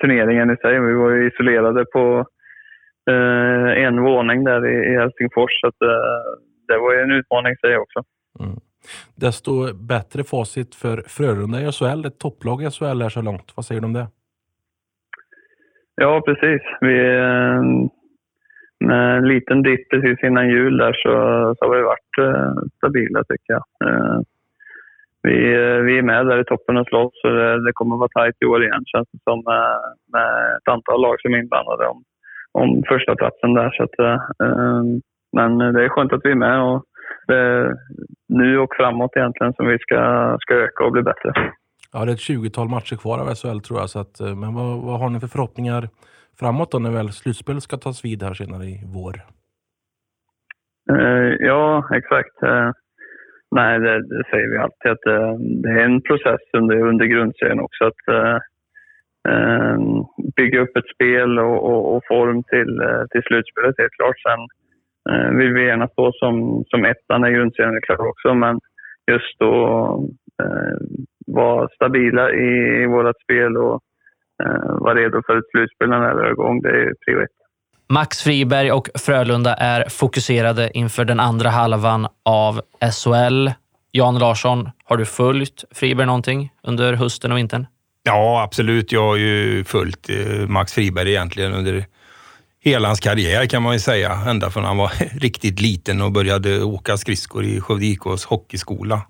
turneringen 0.00 0.50
i 0.50 0.56
sig. 0.56 0.80
Vi 0.80 0.94
var 0.94 1.10
ju 1.10 1.28
isolerade 1.28 1.84
på 1.84 2.26
eh, 3.10 3.84
en 3.84 4.02
våning 4.02 4.44
där 4.44 4.66
i, 4.66 4.92
i 4.92 4.98
Helsingfors. 4.98 5.60
Så 5.60 5.66
att, 5.66 5.82
eh, 5.82 6.22
det 6.68 6.78
var 6.78 6.92
ju 6.94 7.00
en 7.00 7.12
utmaning 7.12 7.56
sig 7.56 7.78
också. 7.78 8.02
Mm. 8.40 8.56
Desto 9.16 9.74
bättre 9.74 10.24
facit 10.24 10.74
för 10.74 11.02
Frölunda 11.06 11.60
i 11.60 11.72
SHL, 11.72 12.06
ett 12.06 12.18
topplag 12.18 12.62
i 12.62 12.70
SHL 12.70 13.02
här 13.02 13.08
så 13.08 13.22
långt. 13.22 13.52
Vad 13.56 13.64
säger 13.64 13.80
du 13.80 13.86
om 13.86 13.92
det? 13.92 14.06
Ja, 15.94 16.22
precis. 16.26 16.62
Vi, 16.80 17.16
eh, 17.16 17.60
med 18.80 19.18
en 19.18 19.28
liten 19.28 19.62
dipp 19.62 19.90
precis 19.90 20.24
innan 20.24 20.48
jul 20.48 20.76
där 20.76 20.92
så, 20.92 21.10
så 21.58 21.64
har 21.64 21.76
vi 21.76 21.82
varit 21.82 22.18
eh, 22.18 22.62
stabila 22.76 23.24
tycker 23.24 23.52
jag. 23.52 23.64
Eh, 23.84 24.20
vi, 25.22 25.38
vi 25.86 25.98
är 25.98 26.02
med 26.02 26.26
där 26.26 26.40
i 26.40 26.44
toppen 26.44 26.76
och 26.76 26.86
slåss 26.86 27.12
så 27.22 27.28
det, 27.28 27.64
det 27.66 27.72
kommer 27.72 27.94
att 27.94 27.98
vara 27.98 28.08
tajt 28.08 28.36
i 28.40 28.46
år 28.46 28.62
igen 28.64 28.84
känns 28.86 29.08
det 29.12 29.18
som 29.24 29.42
med, 29.46 29.78
med 30.12 30.56
ett 30.56 30.68
antal 30.68 31.00
lag 31.00 31.20
som 31.20 31.34
är 31.34 31.38
inblandade 31.38 31.86
om, 31.86 32.04
om 32.52 32.82
första 32.88 33.14
platsen 33.14 33.54
där. 33.54 33.70
Så 33.70 33.82
att, 33.82 34.22
men 35.32 35.58
det 35.58 35.84
är 35.84 35.88
skönt 35.88 36.12
att 36.12 36.24
vi 36.24 36.30
är 36.30 36.34
med 36.34 36.62
och 36.62 36.84
nu 38.28 38.58
och 38.58 38.74
framåt 38.76 39.16
egentligen 39.16 39.52
som 39.52 39.66
vi 39.66 39.78
ska, 39.78 40.36
ska 40.40 40.54
öka 40.54 40.84
och 40.84 40.92
bli 40.92 41.02
bättre. 41.02 41.32
Ja, 41.92 42.04
det 42.04 42.10
är 42.10 42.14
ett 42.14 42.28
20-tal 42.30 42.68
matcher 42.68 42.96
kvar 42.96 43.18
av 43.18 43.34
SHL 43.34 43.60
tror 43.60 43.78
jag. 43.80 43.90
Så 43.90 43.98
att, 43.98 44.20
eh, 44.20 44.34
men 44.34 44.54
vad, 44.54 44.82
vad 44.82 45.00
har 45.00 45.10
ni 45.10 45.20
för 45.20 45.26
förhoppningar 45.26 45.88
framåt 46.40 46.72
då 46.72 46.78
när 46.78 46.90
väl 46.90 47.12
slutspelet 47.12 47.62
ska 47.62 47.76
tas 47.76 48.04
vid 48.04 48.22
här 48.22 48.34
senare 48.34 48.64
i 48.64 48.82
vår? 48.94 49.14
Uh, 50.92 51.34
ja, 51.38 51.88
exakt. 51.94 52.42
Uh, 52.42 52.70
nej, 53.50 53.78
det, 53.80 54.08
det, 54.08 54.24
säger 54.30 54.48
vi 54.50 54.56
alltid 54.58 54.90
att 54.90 55.06
uh, 55.06 55.38
det 55.62 55.70
är 55.70 55.84
en 55.84 56.02
process 56.02 56.40
under, 56.52 56.76
under 56.88 57.06
grundserien 57.06 57.60
också. 57.60 57.84
Att, 57.84 58.40
Ehm, 59.28 60.04
bygga 60.36 60.60
upp 60.60 60.76
ett 60.76 60.94
spel 60.94 61.38
och, 61.38 61.58
och, 61.70 61.96
och 61.96 62.02
form 62.08 62.42
till, 62.42 62.80
eh, 62.80 63.04
till 63.10 63.22
slutspelet 63.22 63.78
helt 63.78 63.92
klart. 63.92 64.18
Sen 64.20 64.40
eh, 64.40 64.46
vill 65.38 65.52
vi 65.52 65.66
gärna 65.66 65.88
stå 65.88 66.12
som, 66.12 66.64
som 66.68 66.84
ettan 66.84 67.26
i 67.26 67.32
grundserien 67.32 67.80
klart 67.82 68.00
också, 68.00 68.34
men 68.34 68.60
just 69.10 69.38
då 69.38 69.54
eh, 70.42 70.76
vara 71.26 71.68
stabila 71.68 72.30
i, 72.32 72.82
i 72.82 72.86
vårt 72.86 73.22
spel 73.22 73.56
och 73.56 73.80
eh, 74.44 74.76
vara 74.78 74.94
redo 74.94 75.22
för 75.26 75.38
ett 75.38 75.50
slutspel 75.50 75.88
när 75.88 76.14
det 76.14 76.26
är 76.26 76.32
igång. 76.32 76.62
Det 76.62 76.68
är 76.68 76.94
prio 77.06 77.26
Max 77.88 78.22
Friberg 78.22 78.72
och 78.72 78.88
Frölunda 78.94 79.54
är 79.54 79.88
fokuserade 79.88 80.70
inför 80.74 81.04
den 81.04 81.20
andra 81.20 81.48
halvan 81.48 82.06
av 82.24 82.60
SHL. 82.92 83.48
Jan 83.90 84.18
Larsson, 84.18 84.70
har 84.84 84.96
du 84.96 85.04
följt 85.04 85.64
Friberg 85.70 86.06
någonting 86.06 86.52
under 86.62 86.92
hösten 86.92 87.32
och 87.32 87.38
vintern? 87.38 87.66
Ja, 88.02 88.42
absolut. 88.42 88.92
Jag 88.92 89.02
har 89.02 89.16
ju 89.16 89.64
följt 89.64 90.10
eh, 90.10 90.48
Max 90.48 90.72
Friberg 90.72 91.10
egentligen 91.10 91.52
under 91.54 91.84
hela 92.62 92.88
hans 92.88 93.00
karriär 93.00 93.46
kan 93.46 93.62
man 93.62 93.72
ju 93.72 93.80
säga. 93.80 94.12
Ända 94.12 94.50
från 94.50 94.64
han 94.64 94.76
var 94.76 94.92
riktigt 95.20 95.60
liten 95.60 96.02
och 96.02 96.12
började 96.12 96.62
åka 96.62 96.96
skridskor 96.96 97.44
i 97.44 97.60
Skövde 97.60 97.86
IKs 97.86 98.24
hockeyskola. 98.24 99.02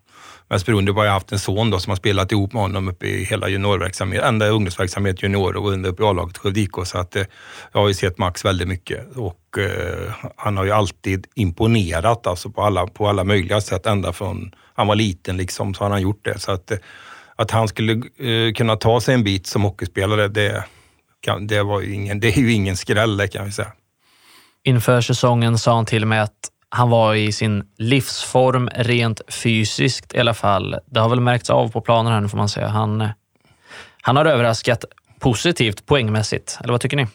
Mest 0.49 0.67
beroende 0.67 0.93
på 0.93 1.01
att 1.01 1.07
jag 1.07 1.12
haft 1.12 1.33
en 1.33 1.38
son 1.38 1.71
då, 1.71 1.79
som 1.79 1.91
har 1.91 1.97
spelat 1.97 2.33
ihop 2.33 2.53
med 2.53 2.62
honom 2.62 2.88
uppe 2.88 3.07
i 3.07 3.25
hela 3.25 3.49
juniorverksamhet, 3.49 4.23
ända 4.23 4.49
ungdomsverksamhet, 4.49 5.23
junior 5.23 5.57
och 5.57 5.75
ända 5.75 5.88
upp 5.88 6.01
i 6.01 6.03
A-laget 6.03 6.38
Skövde 6.38 6.61
IK. 6.61 6.71
Så 6.85 6.99
att, 6.99 7.17
eh, 7.17 7.25
jag 7.73 7.81
har 7.81 7.88
ju 7.88 7.95
sett 7.95 8.19
Max 8.19 8.45
väldigt 8.45 8.69
mycket 8.69 9.17
och 9.17 9.59
eh, 9.59 10.12
han 10.37 10.57
har 10.57 10.65
ju 10.65 10.71
alltid 10.71 11.27
imponerat 11.35 12.27
alltså 12.27 12.51
på, 12.51 12.62
alla, 12.62 12.87
på 12.87 13.09
alla 13.09 13.25
möjliga 13.25 13.61
sätt. 13.61 13.87
Ända 13.87 14.12
från 14.12 14.55
han 14.75 14.87
var 14.87 14.95
liten 14.95 15.37
liksom, 15.37 15.75
så 15.75 15.85
har 15.85 15.91
han 15.91 16.03
gjort 16.03 16.25
det. 16.25 16.38
Så 16.38 16.53
att, 16.53 16.71
eh, 16.71 16.79
att 17.37 17.51
han 17.51 17.69
skulle 17.69 17.93
eh, 17.93 18.53
kunna 18.53 18.77
ta 18.77 19.01
sig 19.01 19.15
en 19.15 19.25
bit 19.25 19.47
som 19.47 19.62
hockeyspelare, 19.62 20.29
det, 20.29 20.65
kan, 21.23 21.47
det, 21.47 21.63
var 21.63 21.93
ingen, 21.93 22.21
det 22.21 22.29
är 22.29 22.41
ju 22.41 22.53
ingen 22.53 22.77
skräll 22.77 23.17
det 23.17 23.29
kan 23.29 23.45
vi 23.45 23.53
säga. 23.53 23.73
Inför 24.65 25.01
säsongen 25.01 25.59
sa 25.59 25.75
han 25.75 25.87
till 25.87 26.07
mig 26.07 26.19
att 26.19 26.51
han 26.69 26.91
var 26.91 27.15
i 27.15 27.33
sin 27.33 27.65
livsform 27.79 28.69
rent 28.75 29.21
fysiskt 29.29 30.15
i 30.15 30.19
alla 30.19 30.35
fall. 30.35 30.77
Det 30.87 31.01
har 31.01 31.09
väl 31.09 31.21
märkts 31.21 31.51
av 31.51 31.69
på 31.69 31.81
planen 31.81 32.13
här 32.13 32.21
nu 32.21 32.29
får 32.29 32.39
man 32.39 32.49
säga. 32.49 32.69
Han, 32.69 33.01
eh, 33.01 33.09
han 34.03 34.17
har 34.17 34.25
överraskat 34.25 34.85
positivt 35.21 35.87
poängmässigt, 35.87 36.59
eller 36.61 36.73
vad 36.73 36.81
tycker 36.81 36.97
ni? 36.97 37.07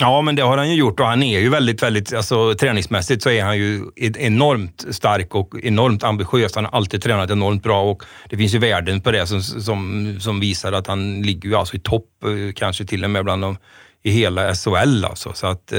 Ja, 0.00 0.22
men 0.22 0.36
det 0.36 0.42
har 0.42 0.58
han 0.58 0.70
ju 0.70 0.74
gjort 0.74 1.00
och 1.00 1.06
han 1.06 1.22
är 1.22 1.40
ju 1.40 1.48
väldigt, 1.48 1.82
väldigt, 1.82 2.12
alltså 2.12 2.54
träningsmässigt 2.54 3.22
så 3.22 3.30
är 3.30 3.44
han 3.44 3.58
ju 3.58 3.82
e-, 3.96 4.12
enormt 4.18 4.86
stark 4.90 5.34
och 5.34 5.54
enormt 5.62 6.04
ambitiös. 6.04 6.54
Han 6.54 6.64
har 6.64 6.72
alltid 6.72 7.02
tränat 7.02 7.30
enormt 7.30 7.62
bra 7.62 7.82
och 7.82 8.02
det 8.30 8.36
finns 8.36 8.54
ju 8.54 8.58
värden 8.58 9.00
på 9.00 9.10
det 9.10 9.26
som, 9.26 9.42
som, 9.42 10.16
som 10.20 10.40
visar 10.40 10.72
att 10.72 10.86
han 10.86 11.22
ligger 11.22 11.48
ju 11.48 11.54
alltså 11.54 11.76
i 11.76 11.80
topp, 11.80 12.06
eh, 12.24 12.52
kanske 12.54 12.84
till 12.84 13.04
och 13.04 13.10
med 13.10 13.24
bland 13.24 13.42
de 13.42 13.56
i 14.02 14.10
hela 14.10 14.54
SHL 14.54 15.04
alltså. 15.04 15.32
Så 15.32 15.46
att 15.46 15.72
eh, 15.72 15.78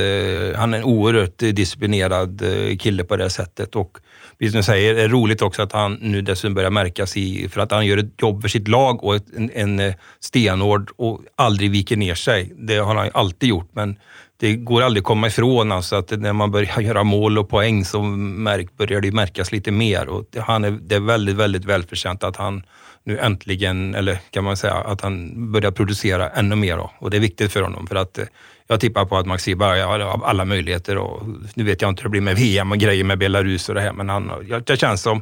han 0.55 0.73
är 0.73 0.77
en 0.77 0.84
oerhört 0.84 1.38
disciplinerad 1.38 2.41
eh, 2.41 2.77
kille 2.77 3.03
på 3.03 3.15
det 3.15 3.29
sättet 3.29 3.75
och 3.75 3.97
precis 4.39 4.51
som 4.51 4.60
du 4.60 4.63
säger, 4.63 4.95
det 4.95 5.01
är 5.01 5.10
roligt 5.10 5.41
också 5.41 5.62
att 5.62 5.71
han 5.71 5.93
nu 5.93 6.21
dessutom 6.21 6.53
börjar 6.53 6.69
märkas 6.69 7.17
i, 7.17 7.49
för 7.49 7.62
att 7.62 7.71
han 7.71 7.86
gör 7.86 7.97
ett 7.97 8.21
jobb 8.21 8.41
för 8.41 8.49
sitt 8.49 8.67
lag 8.67 9.03
och 9.03 9.15
en, 9.15 9.51
en 9.53 9.79
eh, 9.79 9.93
stenhård 10.19 10.91
och 10.95 11.21
aldrig 11.36 11.71
viker 11.71 11.97
ner 11.97 12.15
sig. 12.15 12.53
Det 12.58 12.77
har 12.77 12.95
han 12.95 13.10
alltid 13.13 13.49
gjort, 13.49 13.69
men 13.73 13.95
det 14.39 14.55
går 14.55 14.82
aldrig 14.82 15.01
att 15.01 15.08
komma 15.08 15.27
ifrån 15.27 15.71
alltså 15.71 15.95
att 15.95 16.12
när 16.12 16.34
man 16.34 16.51
börjar 16.51 16.79
göra 16.82 17.03
mål 17.03 17.38
och 17.38 17.49
poäng 17.49 17.86
så 17.86 18.01
märk, 18.03 18.77
börjar 18.77 19.01
det 19.01 19.12
märkas 19.12 19.51
lite 19.51 19.71
mer. 19.71 20.08
Och 20.08 20.25
det, 20.32 20.39
han 20.39 20.63
är, 20.63 20.71
det 20.71 20.95
är 20.95 20.99
väldigt, 20.99 21.36
väldigt 21.36 21.65
välförtjänt 21.65 22.23
att 22.23 22.36
han 22.36 22.63
nu 23.03 23.19
äntligen, 23.19 23.95
eller 23.95 24.19
kan 24.31 24.43
man 24.43 24.57
säga, 24.57 24.73
att 24.73 25.01
han 25.01 25.51
börjar 25.51 25.71
producera 25.71 26.29
ännu 26.29 26.55
mer. 26.55 26.77
Då. 26.77 26.91
Och 26.99 27.09
det 27.09 27.17
är 27.17 27.21
viktigt 27.21 27.51
för 27.51 27.62
honom 27.62 27.88
för 27.88 27.95
att 27.95 28.17
eh, 28.17 28.25
jag 28.67 28.79
tippar 28.79 29.05
på 29.05 29.17
att 29.17 29.25
Maxi 29.25 29.55
bara 29.55 29.85
har 29.85 29.99
alla 29.99 30.45
möjligheter 30.45 30.97
och 30.97 31.27
nu 31.53 31.63
vet 31.63 31.81
jag 31.81 31.89
inte 31.89 32.01
hur 32.01 32.09
det 32.09 32.12
blir 32.12 32.21
med 32.21 32.35
VM 32.35 32.71
och 32.71 32.77
grejer 32.77 33.03
med 33.03 33.17
Belarus 33.17 33.69
och 33.69 33.75
det 33.75 33.81
här, 33.81 33.93
men 33.93 34.09
han, 34.09 34.31
det 34.65 34.77
känns 34.77 35.01
som 35.01 35.21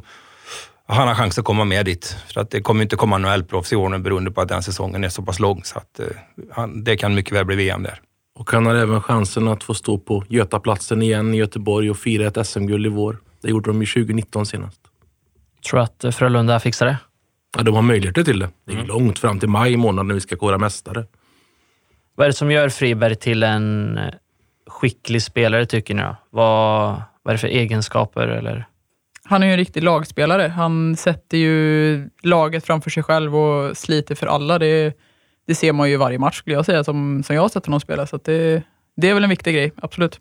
han 0.88 1.08
har 1.08 1.14
chans 1.14 1.38
att 1.38 1.44
komma 1.44 1.64
med 1.64 1.84
dit. 1.84 2.16
För 2.26 2.40
att 2.40 2.50
det 2.50 2.60
kommer 2.60 2.82
inte 2.82 2.96
komma 2.96 3.18
några 3.18 3.42
proffs 3.42 3.72
i 3.72 3.76
år 3.76 3.88
nu 3.88 3.98
beroende 3.98 4.30
på 4.30 4.40
att 4.40 4.48
den 4.48 4.62
säsongen 4.62 5.04
är 5.04 5.08
så 5.08 5.22
pass 5.22 5.40
lång. 5.40 5.64
Så 5.64 5.78
att, 5.78 6.00
eh, 6.00 6.06
han, 6.50 6.84
det 6.84 6.96
kan 6.96 7.14
mycket 7.14 7.32
väl 7.32 7.44
bli 7.44 7.56
VM 7.56 7.82
där. 7.82 8.00
Och 8.34 8.50
han 8.50 8.66
har 8.66 8.74
även 8.74 9.02
chansen 9.02 9.48
att 9.48 9.64
få 9.64 9.74
stå 9.74 9.98
på 9.98 10.24
Götaplatsen 10.28 11.02
igen 11.02 11.34
i 11.34 11.36
Göteborg 11.36 11.90
och 11.90 11.98
fira 11.98 12.26
ett 12.26 12.46
SM-guld 12.46 12.86
i 12.86 12.88
vår. 12.88 13.18
Det 13.42 13.48
gjorde 13.48 13.70
de 13.70 13.80
ju 13.80 13.86
2019 13.86 14.46
senast. 14.46 14.80
Tror 15.70 15.78
du 15.78 16.08
att 16.08 16.14
Frölunda 16.14 16.60
fixar 16.60 16.86
det? 16.86 16.96
Ja, 17.56 17.62
de 17.62 17.74
har 17.74 17.82
möjligheter 17.82 18.24
till 18.24 18.38
det. 18.38 18.48
Det 18.64 18.72
är 18.72 18.76
mm. 18.76 18.88
långt 18.88 19.18
fram 19.18 19.40
till 19.40 19.48
maj 19.48 19.76
månad 19.76 20.06
när 20.06 20.14
vi 20.14 20.20
ska 20.20 20.36
kora 20.36 20.58
mästare. 20.58 21.06
Vad 22.14 22.24
är 22.24 22.28
det 22.28 22.36
som 22.36 22.50
gör 22.50 22.68
Friberg 22.68 23.14
till 23.14 23.42
en 23.42 23.98
eh, 23.98 24.14
skicklig 24.66 25.22
spelare 25.22 25.66
tycker 25.66 25.94
ni? 25.94 26.02
Då? 26.02 26.16
Vad, 26.30 27.02
vad 27.22 27.32
är 27.32 27.32
det 27.32 27.38
för 27.38 27.48
egenskaper? 27.48 28.28
Eller? 28.28 28.66
Han 29.24 29.42
är 29.42 29.46
ju 29.46 29.52
en 29.52 29.58
riktig 29.58 29.82
lagspelare. 29.82 30.48
Han 30.48 30.96
sätter 30.96 31.38
ju 31.38 32.08
laget 32.22 32.66
framför 32.66 32.90
sig 32.90 33.02
själv 33.02 33.36
och 33.36 33.76
sliter 33.76 34.14
för 34.14 34.26
alla. 34.26 34.58
Det, 34.58 34.98
det 35.46 35.54
ser 35.54 35.72
man 35.72 35.90
ju 35.90 35.96
varje 35.96 36.18
match 36.18 36.38
skulle 36.38 36.56
jag 36.56 36.66
säga, 36.66 36.84
som, 36.84 37.22
som 37.22 37.36
jag 37.36 37.42
har 37.42 37.48
sett 37.48 37.66
honom 37.66 37.80
spela. 37.80 38.06
Så 38.06 38.16
det, 38.24 38.62
det 38.96 39.08
är 39.08 39.14
väl 39.14 39.24
en 39.24 39.30
viktig 39.30 39.54
grej, 39.54 39.72
absolut. 39.82 40.20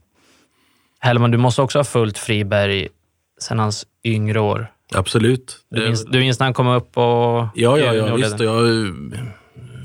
Hellman, 1.00 1.32
du 1.32 1.38
måste 1.38 1.62
också 1.62 1.80
ha 1.80 1.84
följt 1.84 2.18
Friberg 2.18 2.88
sedan 3.40 3.60
hans 3.60 3.86
yngre 4.04 4.40
år. 4.40 4.72
Absolut. 4.94 5.58
Du 5.70 5.86
minns, 5.86 6.06
du 6.06 6.20
minns 6.20 6.40
när 6.40 6.46
han 6.46 6.54
kom 6.54 6.68
upp 6.68 6.98
och... 6.98 7.04
Ja, 7.04 7.50
ja, 7.56 7.94
ja 7.94 8.16
visst. 8.16 8.40
Jag 8.40 8.68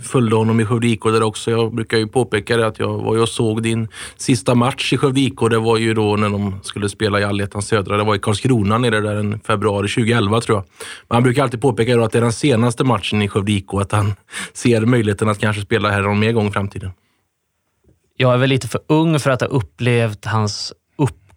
följde 0.02 0.36
honom 0.36 0.60
i 0.60 0.64
Skövde 0.64 0.86
IK 0.86 1.02
där 1.04 1.22
också. 1.22 1.50
Jag 1.50 1.74
brukar 1.74 1.98
ju 1.98 2.06
påpeka 2.06 2.56
det 2.56 2.66
att 2.66 2.78
jag 2.78 2.98
var 2.98 3.18
och 3.18 3.28
såg 3.28 3.62
din 3.62 3.88
sista 4.16 4.54
match 4.54 4.92
i 4.92 4.96
Skövde 4.96 5.20
IK. 5.20 5.40
Det 5.50 5.58
var 5.58 5.76
ju 5.76 5.94
då 5.94 6.16
när 6.16 6.28
de 6.28 6.60
skulle 6.62 6.88
spela 6.88 7.20
i 7.20 7.24
Allettan 7.24 7.62
Södra. 7.62 7.96
Det 7.96 8.04
var 8.04 8.14
i 8.14 8.18
Karlskrona 8.18 8.78
nere 8.78 9.00
där 9.00 9.16
en 9.16 9.40
februari 9.40 9.88
2011 9.88 10.40
tror 10.40 10.58
jag. 10.58 10.64
Men 11.08 11.16
han 11.16 11.22
brukar 11.22 11.42
alltid 11.42 11.60
påpeka 11.60 11.96
då 11.96 12.04
att 12.04 12.12
det 12.12 12.18
är 12.18 12.22
den 12.22 12.32
senaste 12.32 12.84
matchen 12.84 13.22
i 13.22 13.28
Skövde 13.28 13.52
IK. 13.52 13.74
Att 13.74 13.92
han 13.92 14.14
ser 14.52 14.80
möjligheten 14.80 15.28
att 15.28 15.38
kanske 15.38 15.62
spela 15.62 15.90
här 15.90 16.02
någon 16.02 16.18
mer 16.18 16.32
gång 16.32 16.48
i 16.48 16.50
framtiden. 16.50 16.90
Jag 18.16 18.34
är 18.34 18.38
väl 18.38 18.48
lite 18.48 18.68
för 18.68 18.80
ung 18.86 19.18
för 19.18 19.30
att 19.30 19.40
ha 19.40 19.48
upplevt 19.48 20.24
hans 20.24 20.72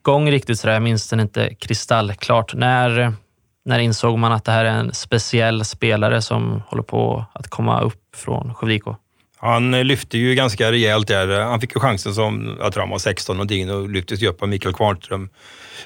gång 0.06 0.32
riktigt 0.32 0.60
sådär. 0.60 0.74
Jag 0.74 0.84
minns 0.84 1.10
den 1.10 1.20
inte 1.20 1.56
kristallklart. 1.56 2.54
När, 2.54 3.14
när 3.66 3.80
insåg 3.80 4.18
man 4.18 4.32
att 4.32 4.46
det 4.46 4.52
här 4.52 4.66
är 4.66 4.70
en 4.70 4.94
speciell 4.94 5.66
spelare 5.66 6.22
som 6.22 6.64
håller 6.68 6.84
på 6.84 7.26
att 7.34 7.48
komma 7.48 7.82
upp 7.82 8.16
från 8.16 8.54
Skövde 8.54 8.96
Han 9.38 9.72
lyfte 9.72 10.18
ju 10.18 10.36
ganska 10.36 10.72
rejält 10.72 11.08
där. 11.08 11.42
Han 11.42 11.62
fick 11.62 11.76
ju 11.76 11.80
chansen 11.80 12.14
som, 12.14 12.58
jag 12.60 12.74
tror 12.74 12.82
han 12.82 12.90
var 12.90 12.98
16 12.98 13.40
och 13.40 13.76
och 13.76 13.90
lyftes 13.90 14.22
ju 14.22 14.28
upp 14.28 14.42
av 14.42 14.50
Mikael 14.50 14.74
Kvarnström 14.76 15.30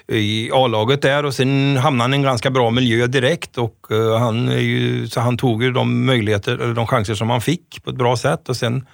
i 0.07 0.51
A-laget 0.53 1.01
där 1.01 1.25
och 1.25 1.33
sen 1.33 1.77
hamnade 1.77 2.03
han 2.03 2.13
i 2.13 2.17
en 2.17 2.23
ganska 2.23 2.49
bra 2.49 2.69
miljö 2.69 3.07
direkt 3.07 3.57
och 3.57 3.87
eh, 3.91 4.19
han, 4.19 4.47
ju, 4.47 5.07
så 5.07 5.19
han 5.19 5.37
tog 5.37 5.63
ju 5.63 5.71
de 5.71 6.05
möjligheter, 6.05 6.53
eller 6.57 6.73
de 6.73 6.87
chanser 6.87 7.15
som 7.15 7.29
han 7.29 7.41
fick 7.41 7.83
på 7.83 7.89
ett 7.89 7.95
bra 7.95 8.17
sätt 8.17 8.49
och 8.49 8.57
sen 8.57 8.85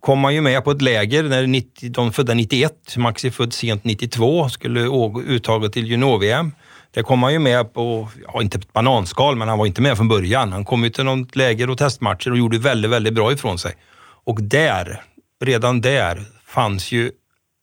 kom 0.00 0.24
han 0.24 0.34
ju 0.34 0.40
med 0.40 0.64
på 0.64 0.70
ett 0.70 0.82
läger 0.82 1.22
när 1.22 1.46
90, 1.46 1.90
de 1.90 2.12
födda 2.12 2.34
91, 2.34 2.96
Maxi 2.96 3.30
född 3.30 3.52
sent 3.52 3.84
92, 3.84 4.48
skulle 4.48 4.80
uttaget 5.26 5.72
till 5.72 5.86
junior-VM. 5.86 6.52
Det 6.90 7.02
kom 7.02 7.22
han 7.22 7.32
ju 7.32 7.38
med 7.38 7.74
på, 7.74 8.08
ja 8.26 8.42
inte 8.42 8.58
ett 8.58 8.72
bananskal, 8.72 9.36
men 9.36 9.48
han 9.48 9.58
var 9.58 9.66
inte 9.66 9.82
med 9.82 9.96
från 9.96 10.08
början. 10.08 10.52
Han 10.52 10.64
kom 10.64 10.84
ju 10.84 10.90
till 10.90 11.04
något 11.04 11.36
läger 11.36 11.70
och 11.70 11.78
testmatcher 11.78 12.30
och 12.30 12.38
gjorde 12.38 12.58
väldigt, 12.58 12.90
väldigt 12.90 13.14
bra 13.14 13.32
ifrån 13.32 13.58
sig. 13.58 13.74
Och 14.24 14.42
där, 14.42 15.02
redan 15.44 15.80
där, 15.80 16.22
fanns 16.46 16.92
ju 16.92 17.10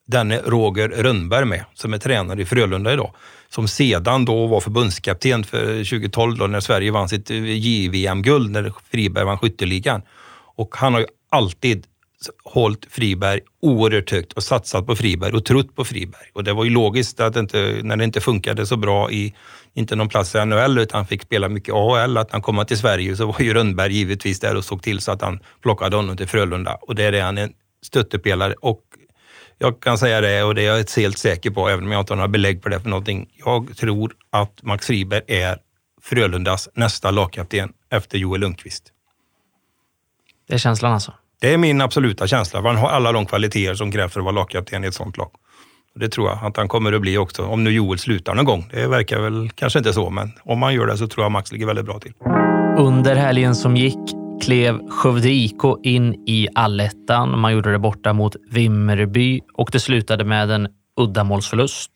denne 0.07 0.37
Roger 0.37 0.89
Rönnberg 0.89 1.45
med, 1.45 1.65
som 1.73 1.93
är 1.93 1.97
tränare 1.97 2.41
i 2.41 2.45
Frölunda 2.45 2.93
idag. 2.93 3.13
Som 3.49 3.67
sedan 3.67 4.25
då 4.25 4.47
var 4.47 4.59
förbundskapten 4.59 5.43
för 5.43 5.65
2012 5.65 6.37
då, 6.37 6.47
när 6.47 6.59
Sverige 6.59 6.91
vann 6.91 7.09
sitt 7.09 7.31
eh, 7.31 7.43
JVM-guld, 7.43 8.51
när 8.51 8.73
Friberg 8.91 9.25
vann 9.25 9.37
skytteligan. 9.37 10.01
Och 10.55 10.75
han 10.75 10.93
har 10.93 11.01
ju 11.01 11.07
alltid 11.29 11.85
hållit 12.43 12.85
Friberg 12.89 13.39
oerhört 13.61 14.11
högt 14.11 14.33
och 14.33 14.43
satsat 14.43 14.85
på 14.85 14.95
Friberg 14.95 15.33
och 15.33 15.45
trott 15.45 15.75
på 15.75 15.85
Friberg. 15.85 16.29
Och 16.33 16.43
det 16.43 16.53
var 16.53 16.63
ju 16.63 16.69
logiskt 16.69 17.19
att 17.19 17.35
inte, 17.35 17.79
när 17.83 17.97
det 17.97 18.03
inte 18.03 18.21
funkade 18.21 18.65
så 18.65 18.77
bra 18.77 19.11
i, 19.11 19.33
inte 19.73 19.95
någon 19.95 20.09
plats 20.09 20.35
i 20.35 20.45
NHL, 20.45 20.79
utan 20.79 20.97
han 20.97 21.07
fick 21.07 21.21
spela 21.21 21.49
mycket 21.49 21.73
AHL, 21.73 22.17
att 22.17 22.31
han 22.31 22.41
kom 22.41 22.65
till 22.65 22.77
Sverige 22.77 23.15
så 23.15 23.25
var 23.25 23.41
ju 23.41 23.53
Rönnberg 23.53 23.93
givetvis 23.93 24.39
där 24.39 24.55
och 24.55 24.65
såg 24.65 24.83
till 24.83 24.99
så 24.99 25.11
att 25.11 25.21
han 25.21 25.39
plockade 25.61 25.95
honom 25.95 26.17
till 26.17 26.27
Frölunda. 26.27 26.77
Och 26.81 26.95
där 26.95 27.13
är 27.13 27.23
han 27.23 27.37
en 27.37 27.53
stöttepelare 27.81 28.53
och 28.53 28.81
jag 29.57 29.79
kan 29.79 29.97
säga 29.97 30.21
det 30.21 30.43
och 30.43 30.55
det 30.55 30.61
är 30.61 30.77
jag 30.77 31.01
helt 31.01 31.17
säker 31.17 31.49
på, 31.51 31.69
även 31.69 31.85
om 31.85 31.91
jag 31.91 32.01
inte 32.01 32.13
har 32.13 32.17
några 32.17 32.27
belägg 32.27 32.63
för 32.63 32.69
det 32.69 32.79
för 32.79 32.89
någonting. 32.89 33.29
Jag 33.45 33.77
tror 33.77 34.15
att 34.29 34.63
Max 34.63 34.87
Friberg 34.87 35.23
är 35.27 35.57
Frölundas 36.01 36.69
nästa 36.73 37.11
lagkapten 37.11 37.73
efter 37.89 38.17
Joel 38.17 38.41
Lundqvist. 38.41 38.83
Det 40.47 40.53
är 40.53 40.57
känslan 40.57 40.93
alltså? 40.93 41.13
Det 41.41 41.53
är 41.53 41.57
min 41.57 41.81
absoluta 41.81 42.27
känsla. 42.27 42.61
Han 42.61 42.75
har 42.75 42.89
alla 42.89 43.11
de 43.11 43.25
kvaliteter 43.25 43.75
som 43.75 43.91
krävs 43.91 44.13
för 44.13 44.19
att 44.19 44.23
vara 44.23 44.35
lagkapten 44.35 44.83
i 44.83 44.87
ett 44.87 44.93
sånt 44.93 45.17
lag. 45.17 45.29
Det 45.95 46.09
tror 46.09 46.29
jag 46.29 46.39
att 46.43 46.57
han 46.57 46.67
kommer 46.67 46.93
att 46.93 47.01
bli 47.01 47.17
också, 47.17 47.45
om 47.45 47.63
nu 47.63 47.71
Joel 47.71 47.99
slutar 47.99 48.35
någon 48.35 48.45
gång. 48.45 48.69
Det 48.71 48.87
verkar 48.87 49.19
väl 49.19 49.49
kanske 49.55 49.79
inte 49.79 49.93
så, 49.93 50.09
men 50.09 50.31
om 50.43 50.61
han 50.61 50.73
gör 50.73 50.87
det 50.87 50.97
så 50.97 51.07
tror 51.07 51.25
jag 51.25 51.31
Max 51.31 51.51
ligger 51.51 51.65
väldigt 51.65 51.85
bra 51.85 51.99
till. 51.99 52.13
Under 52.77 53.15
helgen 53.15 53.55
som 53.55 53.77
gick 53.77 53.99
klev 54.41 54.89
Skövde 54.89 55.29
IK 55.29 55.63
in 55.83 56.13
i 56.27 56.47
allettan. 56.55 57.39
Man 57.39 57.53
gjorde 57.53 57.71
det 57.71 57.79
borta 57.79 58.13
mot 58.13 58.35
Vimmerby 58.51 59.41
och 59.53 59.69
det 59.71 59.79
slutade 59.79 60.23
med 60.23 60.51
en 60.51 60.67
uddamålsförlust. 60.99 61.91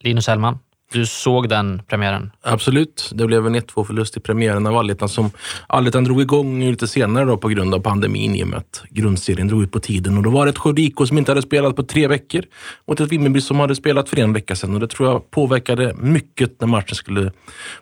Linus 0.00 0.26
Hellman, 0.26 0.58
du 0.92 1.06
såg 1.06 1.48
den 1.48 1.82
premiären? 1.88 2.30
Absolut. 2.42 3.10
Det 3.14 3.26
blev 3.26 3.46
en 3.46 3.56
1-2 3.56 3.84
förlust 3.84 4.16
i 4.16 4.20
premiären 4.20 4.66
av 4.66 4.76
Allettan 4.76 5.08
som 5.08 5.30
Allettan 5.66 6.04
drog 6.04 6.20
igång 6.20 6.64
lite 6.64 6.88
senare 6.88 7.24
då 7.24 7.36
på 7.36 7.48
grund 7.48 7.74
av 7.74 7.80
pandemin 7.80 8.34
i 8.34 8.44
och 8.44 8.48
med 8.48 8.58
att 8.58 8.82
grundserien 8.90 9.48
drog 9.48 9.62
ut 9.62 9.72
på 9.72 9.80
tiden. 9.80 10.16
Och 10.16 10.22
då 10.22 10.30
var 10.30 10.46
det 10.46 10.50
ett 10.50 10.58
Sjödiko 10.58 11.06
som 11.06 11.18
inte 11.18 11.30
hade 11.30 11.42
spelat 11.42 11.76
på 11.76 11.82
tre 11.82 12.08
veckor 12.08 12.44
mot 12.86 13.00
ett 13.00 13.12
Vimmerby 13.12 13.40
som 13.40 13.60
hade 13.60 13.76
spelat 13.76 14.08
för 14.08 14.18
en 14.18 14.32
vecka 14.32 14.56
sedan. 14.56 14.74
Och 14.74 14.80
det 14.80 14.88
tror 14.88 15.08
jag 15.08 15.30
påverkade 15.30 15.94
mycket 15.98 16.60
när 16.60 16.68
matchen 16.68 16.94
skulle 16.94 17.32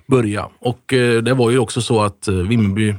börja. 0.06 0.48
Och 0.58 0.92
eh, 0.92 1.22
det 1.22 1.34
var 1.34 1.50
ju 1.50 1.58
också 1.58 1.80
så 1.80 2.02
att 2.02 2.28
eh, 2.28 2.34
Vimmerby 2.34 2.94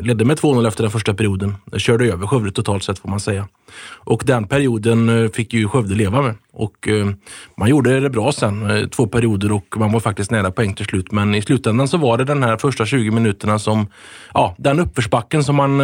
ledde 0.00 0.24
med 0.24 0.38
2-0 0.38 0.68
efter 0.68 0.82
den 0.82 0.90
första 0.90 1.14
perioden. 1.14 1.54
Körde 1.76 2.04
över 2.04 2.26
Skövde 2.26 2.52
totalt 2.52 2.82
sett 2.82 2.98
får 2.98 3.08
man 3.08 3.20
säga. 3.20 3.48
Och 3.90 4.22
den 4.26 4.46
perioden 4.46 5.24
eh, 5.24 5.30
fick 5.30 5.52
ju 5.52 5.68
Skövde 5.68 5.94
leva 5.94 6.22
med. 6.22 6.34
Och 6.52 6.88
eh, 6.88 7.06
man 7.56 7.68
gjorde 7.68 8.00
det 8.00 8.10
bra 8.10 8.32
sen, 8.32 8.70
eh, 8.70 8.88
två 8.88 9.06
perioder 9.06 9.52
och 9.52 9.76
man 9.76 9.92
var 9.92 10.00
faktiskt 10.00 10.30
nära 10.30 10.50
poäng 10.50 10.74
till 10.74 10.86
slut. 10.86 11.12
Men 11.12 11.34
i 11.34 11.42
slutändan 11.42 11.88
så 11.88 11.96
var 11.96 12.18
det 12.18 12.24
den 12.24 12.42
här 12.42 12.56
första 12.56 12.86
20 12.86 13.10
minuterna 13.10 13.58
som, 13.58 13.86
ja, 14.34 14.54
den 14.58 14.80
uppförsbacken 14.80 15.44
som 15.44 15.56
man 15.56 15.82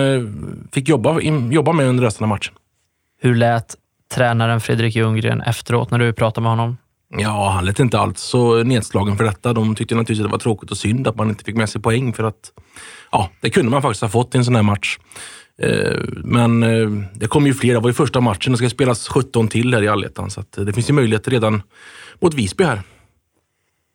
fick 0.72 0.88
jobba, 0.88 1.20
jobba 1.50 1.72
med 1.72 1.86
under 1.86 2.04
resten 2.04 2.24
av 2.24 2.28
matchen. 2.28 2.54
Hur 3.20 3.34
lät 3.34 3.74
tränaren 4.14 4.60
Fredrik 4.60 4.96
Ljunggren 4.96 5.40
efteråt 5.40 5.90
när 5.90 5.98
du 5.98 6.12
pratade 6.12 6.42
med 6.42 6.52
honom? 6.52 6.76
Ja, 7.10 7.50
han 7.50 7.64
lät 7.64 7.78
inte 7.80 7.98
alls 7.98 8.20
så 8.20 8.62
nedslagen 8.62 9.16
för 9.16 9.24
detta. 9.24 9.52
De 9.52 9.74
tyckte 9.74 9.94
naturligtvis 9.94 10.18
att 10.18 10.28
det 10.28 10.32
var 10.32 10.38
tråkigt 10.38 10.70
och 10.70 10.76
synd 10.76 11.08
att 11.08 11.16
man 11.16 11.28
inte 11.28 11.44
fick 11.44 11.56
med 11.56 11.68
sig 11.68 11.82
poäng 11.82 12.12
för 12.12 12.24
att 12.24 12.52
ja, 13.12 13.30
det 13.40 13.50
kunde 13.50 13.70
man 13.70 13.82
faktiskt 13.82 14.02
ha 14.02 14.08
fått 14.08 14.34
i 14.34 14.38
en 14.38 14.44
sån 14.44 14.54
här 14.54 14.62
match. 14.62 14.98
Eh, 15.62 15.98
men 16.24 16.62
eh, 16.62 16.88
det 17.14 17.26
kommer 17.26 17.46
ju 17.46 17.54
fler. 17.54 17.74
Det 17.74 17.80
var 17.80 17.88
ju 17.88 17.94
första 17.94 18.20
matchen. 18.20 18.52
Det 18.52 18.58
ska 18.58 18.68
spelas 18.68 19.08
17 19.08 19.48
till 19.48 19.74
här 19.74 19.82
i 19.82 19.88
allettan, 19.88 20.30
så 20.30 20.44
det 20.56 20.72
finns 20.72 20.90
ju 20.90 20.94
möjlighet 20.94 21.28
redan 21.28 21.62
mot 22.20 22.34
Visby 22.34 22.64
här. 22.64 22.82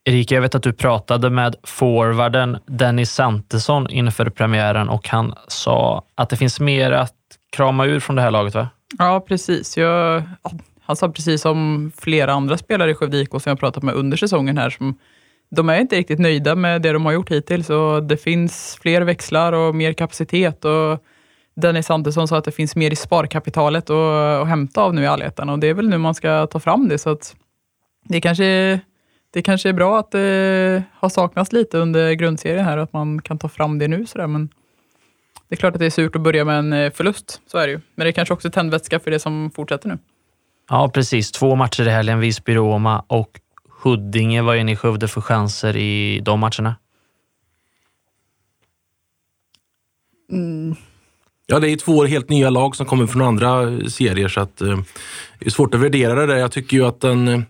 Erika, 0.05 0.35
jag 0.35 0.41
vet 0.41 0.55
att 0.55 0.63
du 0.63 0.73
pratade 0.73 1.29
med 1.29 1.55
forwarden 1.63 2.57
Dennis 2.67 3.11
Santesson 3.11 3.89
inför 3.89 4.29
premiären 4.29 4.89
och 4.89 5.07
han 5.07 5.33
sa 5.47 6.03
att 6.15 6.29
det 6.29 6.37
finns 6.37 6.59
mer 6.59 6.91
att 6.91 7.13
krama 7.51 7.85
ur 7.85 7.99
från 7.99 8.15
det 8.15 8.21
här 8.21 8.31
laget, 8.31 8.55
va? 8.55 8.69
Ja, 8.97 9.25
precis. 9.27 9.77
Jag, 9.77 10.23
han 10.93 10.97
sa 10.97 11.09
precis 11.09 11.41
som 11.41 11.91
flera 11.97 12.33
andra 12.33 12.57
spelare 12.57 12.91
i 12.91 12.95
Skövde 12.95 13.17
IK 13.17 13.29
som 13.29 13.41
jag 13.45 13.59
pratat 13.59 13.83
med 13.83 13.95
under 13.95 14.17
säsongen 14.17 14.57
här, 14.57 14.69
som 14.69 14.97
de 15.49 15.69
är 15.69 15.79
inte 15.79 15.95
riktigt 15.95 16.19
nöjda 16.19 16.55
med 16.55 16.81
det 16.81 16.91
de 16.91 17.05
har 17.05 17.13
gjort 17.13 17.31
hittills 17.31 17.69
och 17.69 18.03
det 18.03 18.17
finns 18.17 18.77
fler 18.81 19.01
växlar 19.01 19.53
och 19.53 19.75
mer 19.75 19.93
kapacitet. 19.93 20.65
Och 20.65 21.03
Dennis 21.55 21.89
Andersson 21.89 22.27
sa 22.27 22.37
att 22.37 22.45
det 22.45 22.51
finns 22.51 22.75
mer 22.75 22.91
i 22.91 22.95
sparkapitalet 22.95 23.89
att, 23.89 24.41
att 24.41 24.47
hämta 24.47 24.81
av 24.81 24.93
nu 24.93 25.03
i 25.03 25.07
allettan 25.07 25.49
och 25.49 25.59
det 25.59 25.67
är 25.67 25.73
väl 25.73 25.89
nu 25.89 25.97
man 25.97 26.15
ska 26.15 26.47
ta 26.47 26.59
fram 26.59 26.89
det. 26.89 26.97
Så 26.97 27.09
att 27.09 27.35
det, 28.03 28.21
kanske, 28.21 28.79
det 29.33 29.41
kanske 29.41 29.69
är 29.69 29.73
bra 29.73 29.99
att 29.99 30.11
det 30.11 30.83
har 30.93 31.09
saknats 31.09 31.51
lite 31.51 31.77
under 31.77 32.13
grundserien 32.13 32.65
här, 32.65 32.77
att 32.77 32.93
man 32.93 33.21
kan 33.21 33.39
ta 33.39 33.49
fram 33.49 33.79
det 33.79 33.87
nu. 33.87 34.05
Sådär. 34.05 34.27
Men 34.27 34.49
det 35.49 35.55
är 35.55 35.57
klart 35.57 35.73
att 35.73 35.79
det 35.79 35.85
är 35.85 35.89
surt 35.89 36.15
att 36.15 36.21
börja 36.21 36.45
med 36.45 36.59
en 36.59 36.73
eh, 36.73 36.91
förlust, 36.91 37.41
så 37.47 37.57
är 37.57 37.67
det 37.67 37.73
ju. 37.73 37.79
Men 37.95 38.05
det 38.05 38.09
är 38.09 38.11
kanske 38.11 38.33
också 38.33 38.51
tändvätska 38.51 38.99
för 38.99 39.11
det 39.11 39.19
som 39.19 39.51
fortsätter 39.55 39.89
nu. 39.89 39.97
Ja, 40.69 40.89
precis. 40.89 41.31
Två 41.31 41.55
matcher 41.55 41.87
i 41.87 41.89
helgen, 41.89 42.19
Visby-Roma 42.19 43.03
och 43.07 43.39
Huddinge. 43.83 44.41
Vad 44.41 44.57
är 44.57 44.63
ni 44.63 44.75
Skövde 44.75 45.07
för 45.07 45.21
chanser 45.21 45.75
i 45.75 46.19
de 46.19 46.39
matcherna? 46.39 46.75
Mm. 50.31 50.75
Ja, 51.45 51.59
det 51.59 51.69
är 51.69 51.77
två 51.77 52.05
helt 52.05 52.29
nya 52.29 52.49
lag 52.49 52.75
som 52.75 52.85
kommer 52.85 53.07
från 53.07 53.21
andra 53.21 53.79
serier 53.89 54.27
så 54.27 54.41
att 54.41 54.61
eh, 54.61 54.77
det 55.39 55.45
är 55.45 55.49
svårt 55.49 55.73
att 55.73 55.81
värdera 55.81 56.15
det 56.15 56.25
där. 56.25 56.35
Jag 56.35 56.51
tycker 56.51 56.77
ju 56.77 56.85
att 56.85 57.01
den, 57.01 57.27
eh, 57.27 57.41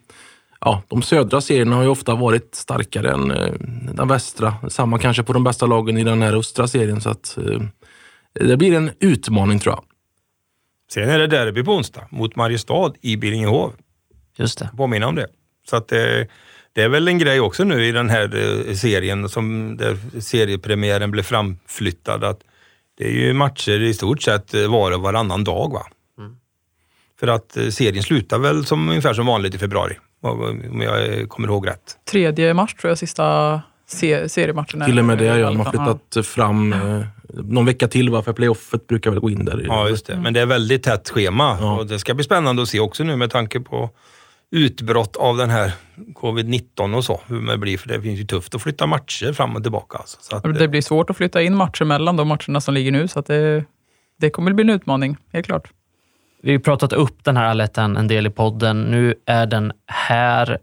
ja, 0.59 0.83
de 0.87 1.01
södra 1.01 1.41
serierna 1.41 1.75
har 1.75 1.83
ju 1.83 1.89
ofta 1.89 2.15
varit 2.15 2.55
starkare 2.55 3.11
än 3.11 3.31
eh, 3.31 3.53
den 3.93 4.07
västra. 4.07 4.55
Samma 4.69 4.99
kanske 4.99 5.23
på 5.23 5.33
de 5.33 5.43
bästa 5.43 5.65
lagen 5.65 5.97
i 5.97 6.03
den 6.03 6.21
här 6.21 6.33
östra 6.33 6.67
serien 6.67 7.01
så 7.01 7.09
att 7.09 7.37
eh, 7.37 7.61
det 8.33 8.57
blir 8.57 8.73
en 8.73 8.91
utmaning 8.99 9.59
tror 9.59 9.75
jag. 9.75 9.83
Sen 10.93 11.09
är 11.09 11.19
det 11.19 11.27
derby 11.27 11.63
på 11.63 11.71
onsdag 11.71 12.07
mot 12.09 12.35
Mariestad 12.35 12.93
i 13.01 13.17
Billingehov. 13.17 13.73
Just 14.37 14.59
det. 14.59 14.69
Påminna 14.77 15.07
om 15.07 15.15
det. 15.15 15.27
Så 15.69 15.75
att 15.75 15.87
det, 15.87 16.19
eh, 16.19 16.27
det 16.73 16.81
är 16.81 16.89
väl 16.89 17.07
en 17.07 17.17
grej 17.17 17.39
också 17.39 17.63
nu 17.63 17.85
i 17.85 17.91
den 17.91 18.09
här 18.09 18.23
eh, 18.35 18.73
serien, 18.75 19.29
som 19.29 19.77
där 19.77 19.97
seriepremiären 20.21 21.11
blev 21.11 21.23
framflyttad, 21.23 22.23
att 22.23 22.39
det 22.97 23.05
är 23.05 23.11
ju 23.11 23.33
matcher 23.33 23.81
i 23.81 23.93
stort 23.93 24.21
sett 24.21 24.53
eh, 24.53 24.71
var 24.71 24.91
och 24.91 25.01
varannan 25.01 25.43
dag. 25.43 25.73
Va? 25.73 25.85
Mm. 26.17 26.35
För 27.19 27.27
att 27.27 27.57
serien 27.69 28.03
slutar 28.03 28.39
väl 28.39 28.65
som, 28.65 28.89
ungefär 28.89 29.13
som 29.13 29.25
vanligt 29.25 29.55
i 29.55 29.57
februari. 29.57 29.97
om 30.21 30.81
jag 30.81 31.29
kommer 31.29 31.47
ihåg 31.47 31.67
rätt. 31.67 31.97
Tredje 32.11 32.53
mars 32.53 32.73
tror 32.73 32.91
jag, 32.91 32.97
sista 32.97 33.61
se 33.87 34.29
seriematchen. 34.29 34.85
Till 34.85 34.99
och 34.99 35.05
med 35.05 35.17
det, 35.17 35.25
ja. 35.25 35.47
De 35.47 35.59
har 35.59 35.71
flyttat 35.71 36.25
fram 36.25 36.75
någon 37.33 37.65
vecka 37.65 37.87
till, 37.87 38.09
va? 38.09 38.21
för 38.21 38.33
playoffet 38.33 38.87
brukar 38.87 39.11
väl 39.11 39.19
gå 39.19 39.29
in 39.29 39.45
där. 39.45 39.63
Ja, 39.67 39.89
just 39.89 40.05
det. 40.05 40.19
Men 40.19 40.33
det 40.33 40.41
är 40.41 40.45
väldigt 40.45 40.83
tätt 40.83 41.09
schema 41.09 41.57
ja. 41.61 41.79
och 41.79 41.87
det 41.87 41.99
ska 41.99 42.13
bli 42.13 42.23
spännande 42.23 42.61
att 42.61 42.69
se 42.69 42.79
också 42.79 43.03
nu 43.03 43.15
med 43.15 43.31
tanke 43.31 43.59
på 43.59 43.89
utbrott 44.51 45.15
av 45.15 45.37
den 45.37 45.49
här 45.49 45.71
covid-19 46.13 46.95
och 46.95 47.05
så, 47.05 47.21
hur 47.27 47.47
det 47.47 47.57
blir. 47.57 47.77
För 47.77 47.87
det 47.87 48.01
finns 48.01 48.19
ju 48.19 48.23
tufft 48.23 48.55
att 48.55 48.61
flytta 48.61 48.85
matcher 48.85 49.33
fram 49.33 49.55
och 49.55 49.63
tillbaka. 49.63 49.97
Alltså. 49.97 50.17
Så 50.21 50.35
att, 50.35 50.59
det 50.59 50.67
blir 50.67 50.81
svårt 50.81 51.09
att 51.09 51.17
flytta 51.17 51.41
in 51.41 51.55
matcher 51.55 51.85
mellan 51.85 52.17
de 52.17 52.27
matcherna 52.27 52.61
som 52.61 52.73
ligger 52.73 52.91
nu, 52.91 53.07
så 53.07 53.19
att 53.19 53.25
det, 53.25 53.65
det 54.19 54.29
kommer 54.29 54.51
att 54.51 54.55
bli 54.55 54.63
en 54.63 54.69
utmaning, 54.69 55.17
helt 55.33 55.45
klart. 55.45 55.69
Vi 56.41 56.51
har 56.51 56.59
pratat 56.59 56.93
upp 56.93 57.23
den 57.23 57.37
här 57.37 57.45
allettan 57.45 57.97
en 57.97 58.07
del 58.07 58.27
i 58.27 58.29
podden. 58.29 58.81
Nu 58.81 59.15
är 59.25 59.45
den 59.45 59.71
här. 59.87 60.57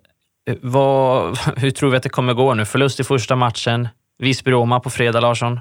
Vad, 0.61 1.39
hur 1.57 1.71
tror 1.71 1.91
vi 1.91 1.97
att 1.97 2.03
det 2.03 2.09
kommer 2.09 2.35
gå 2.35 2.55
nu? 2.55 2.65
Förlust 2.65 3.01
i 3.01 3.05
första 3.05 3.37
matchen. 3.37 3.89
Visby-Roma 4.19 4.81
på 4.81 4.91
fredag, 4.91 5.21
Larsson. 5.21 5.61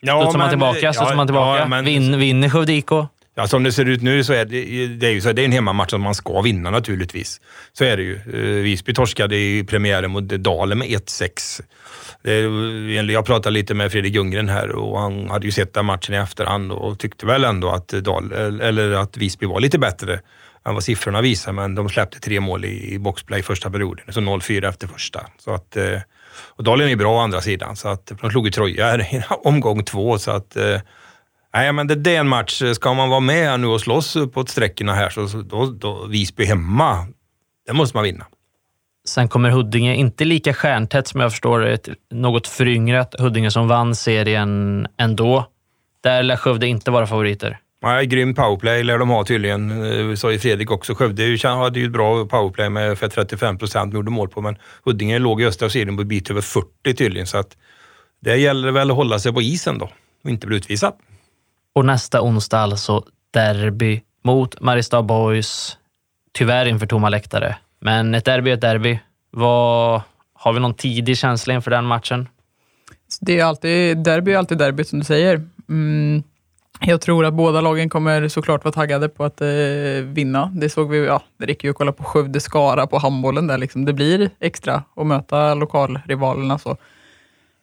Ja, 0.00 0.20
Studsar 0.20 0.38
man 0.38 0.48
tillbaka, 0.48 0.92
studsar 0.92 1.10
ja, 1.10 1.16
man 1.16 1.26
tillbaka. 1.26 1.60
Ja, 1.60 1.68
men, 1.68 1.84
Vin, 1.84 2.18
vinner 2.18 2.48
Skövde 2.48 2.72
IK? 2.72 2.90
Ja, 3.38 3.46
som 3.46 3.62
det 3.62 3.72
ser 3.72 3.84
ut 3.84 4.02
nu 4.02 4.24
så 4.24 4.32
är 4.32 4.44
det, 4.44 4.86
det 4.86 5.06
är 5.06 5.10
ju 5.10 5.20
så, 5.20 5.32
det 5.32 5.42
är 5.42 5.44
en 5.44 5.52
hemmamatch 5.52 5.90
som 5.90 6.02
man 6.02 6.14
ska 6.14 6.40
vinna 6.40 6.70
naturligtvis. 6.70 7.40
Så 7.72 7.84
är 7.84 7.96
det 7.96 8.02
ju. 8.02 8.14
Eh, 8.14 8.62
Visby 8.62 8.94
torskade 8.94 9.36
i 9.36 9.64
premiären 9.64 10.10
mot 10.10 10.24
Dalen 10.24 10.78
med 10.78 10.88
1-6. 10.88 11.62
Jag 13.10 13.26
pratade 13.26 13.54
lite 13.54 13.74
med 13.74 13.92
Fredrik 13.92 14.14
Ljunggren 14.14 14.48
här 14.48 14.70
och 14.70 15.00
han 15.00 15.30
hade 15.30 15.46
ju 15.46 15.52
sett 15.52 15.74
den 15.74 15.84
matchen 15.84 16.14
i 16.14 16.18
efterhand 16.18 16.72
och 16.72 16.98
tyckte 16.98 17.26
väl 17.26 17.44
ändå 17.44 17.70
att, 17.70 17.88
Dal, 17.88 18.32
eller 18.32 18.90
att 18.90 19.16
Visby 19.16 19.46
var 19.46 19.60
lite 19.60 19.78
bättre 19.78 20.20
än 20.66 20.74
vad 20.74 20.84
siffrorna 20.84 21.20
visar, 21.20 21.52
men 21.52 21.74
de 21.74 21.88
släppte 21.88 22.20
tre 22.20 22.40
mål 22.40 22.64
i 22.64 22.98
boxplay 22.98 23.42
första 23.42 23.70
perioden, 23.70 24.04
så 24.12 24.20
0-4 24.20 24.68
efter 24.68 24.86
första. 24.86 25.26
Så 25.38 25.50
att, 25.54 25.76
eh, 25.76 26.00
och 26.56 26.64
Dalen 26.64 26.88
är 26.88 26.96
bra 26.96 27.14
å 27.14 27.18
andra 27.18 27.40
sidan, 27.40 27.76
så 27.76 27.88
att 27.88 28.12
de 28.20 28.30
slog 28.30 28.46
ju 28.46 28.50
Troja 28.50 28.84
här 28.86 29.14
i 29.14 29.22
omgång 29.44 29.84
två. 29.84 30.18
Så 30.18 30.30
att, 30.30 30.56
eh, 30.56 30.80
nej, 31.54 31.72
men 31.72 31.86
det, 31.86 32.16
är 32.16 32.20
en 32.20 32.28
match. 32.28 32.62
Ska 32.74 32.94
man 32.94 33.08
vara 33.08 33.20
med 33.20 33.60
nu 33.60 33.66
och 33.66 33.80
slåss 33.80 34.16
uppåt 34.16 34.48
sträckorna 34.48 34.94
här, 34.94 35.10
så, 35.10 35.42
då, 35.42 35.66
då 35.66 36.06
Visby 36.06 36.44
hemma, 36.44 37.06
det 37.66 37.72
måste 37.72 37.96
man 37.96 38.04
vinna. 38.04 38.26
Sen 39.08 39.28
kommer 39.28 39.50
Huddinge, 39.50 39.94
inte 39.94 40.24
lika 40.24 40.54
stjärntätt 40.54 41.08
som 41.08 41.20
jag 41.20 41.30
förstår 41.30 41.66
ett 41.66 41.88
något 42.10 42.46
föryngrat 42.46 43.14
Huddinge 43.18 43.50
som 43.50 43.68
vann 43.68 43.94
serien 43.94 44.86
ändå. 44.98 45.46
Där 46.02 46.22
lär 46.22 46.36
Skövde 46.36 46.66
inte 46.66 46.90
vara 46.90 47.06
favoriter. 47.06 47.58
Nej, 47.82 48.06
grym 48.06 48.34
powerplay 48.34 48.84
lär 48.84 48.98
de 48.98 49.08
ha 49.08 49.24
tydligen. 49.24 49.70
Eh, 50.10 50.14
sa 50.14 50.32
ju 50.32 50.38
Fredrik 50.38 50.70
också. 50.70 50.94
Skövde 50.94 51.38
hade 51.42 51.80
ju 51.80 51.86
ett 51.86 51.92
bra 51.92 52.26
powerplay 52.26 52.68
med 52.68 52.98
för 52.98 53.08
35 53.08 53.58
procent 53.58 53.94
gjorde 53.94 54.10
mål 54.10 54.28
på, 54.28 54.40
men 54.40 54.56
Huddinge 54.84 55.18
låg 55.18 55.42
i 55.42 55.46
östra 55.46 55.70
serien 55.70 55.96
på 55.96 56.02
en 56.02 56.08
bit 56.08 56.30
över 56.30 56.40
40 56.40 56.94
tydligen. 56.96 57.26
Så 57.26 57.38
att 57.38 57.56
det 58.20 58.36
gäller 58.36 58.70
väl 58.70 58.90
att 58.90 58.96
hålla 58.96 59.18
sig 59.18 59.32
på 59.32 59.42
isen 59.42 59.78
då 59.78 59.90
och 60.24 60.30
inte 60.30 60.46
bli 60.46 60.56
utvisad. 60.56 60.92
Och 61.74 61.84
nästa 61.84 62.22
onsdag 62.22 62.58
alltså 62.58 63.04
derby 63.30 64.02
mot 64.24 64.60
Mariestad 64.60 65.02
Boys. 65.02 65.76
Tyvärr 66.32 66.66
inför 66.66 66.86
tomma 66.86 67.08
läktare. 67.08 67.56
Men 67.80 68.14
ett 68.14 68.24
derby 68.24 68.50
är 68.50 68.54
ett 68.54 68.60
derby. 68.60 68.98
Vad, 69.30 70.02
har 70.32 70.52
vi 70.52 70.60
någon 70.60 70.74
tidig 70.74 71.18
känsla 71.18 71.54
inför 71.54 71.70
den 71.70 71.84
matchen? 71.84 72.28
Det 73.20 73.40
är 73.40 73.44
alltid, 73.44 73.98
derby 73.98 74.32
är 74.32 74.38
alltid 74.38 74.58
derby 74.58 74.84
som 74.84 74.98
du 74.98 75.04
säger. 75.04 75.48
Mm. 75.68 76.22
Jag 76.80 77.00
tror 77.00 77.24
att 77.24 77.34
båda 77.34 77.60
lagen 77.60 77.88
kommer 77.88 78.28
såklart 78.28 78.64
vara 78.64 78.72
taggade 78.72 79.08
på 79.08 79.24
att 79.24 79.40
eh, 79.40 79.48
vinna. 80.02 80.52
Det 80.54 80.68
såg 80.68 80.90
vi, 80.90 81.06
ja, 81.06 81.22
det 81.38 81.46
räcker 81.46 81.68
ju 81.68 81.70
att 81.70 81.76
kolla 81.76 81.92
på 81.92 82.04
Skövde-Skara 82.04 82.86
på 82.86 82.98
handbollen 82.98 83.46
där. 83.46 83.58
Liksom. 83.58 83.84
Det 83.84 83.92
blir 83.92 84.30
extra 84.40 84.82
att 84.96 85.06
möta 85.06 85.54
lokalrivalerna. 85.54 86.58
Så. 86.58 86.76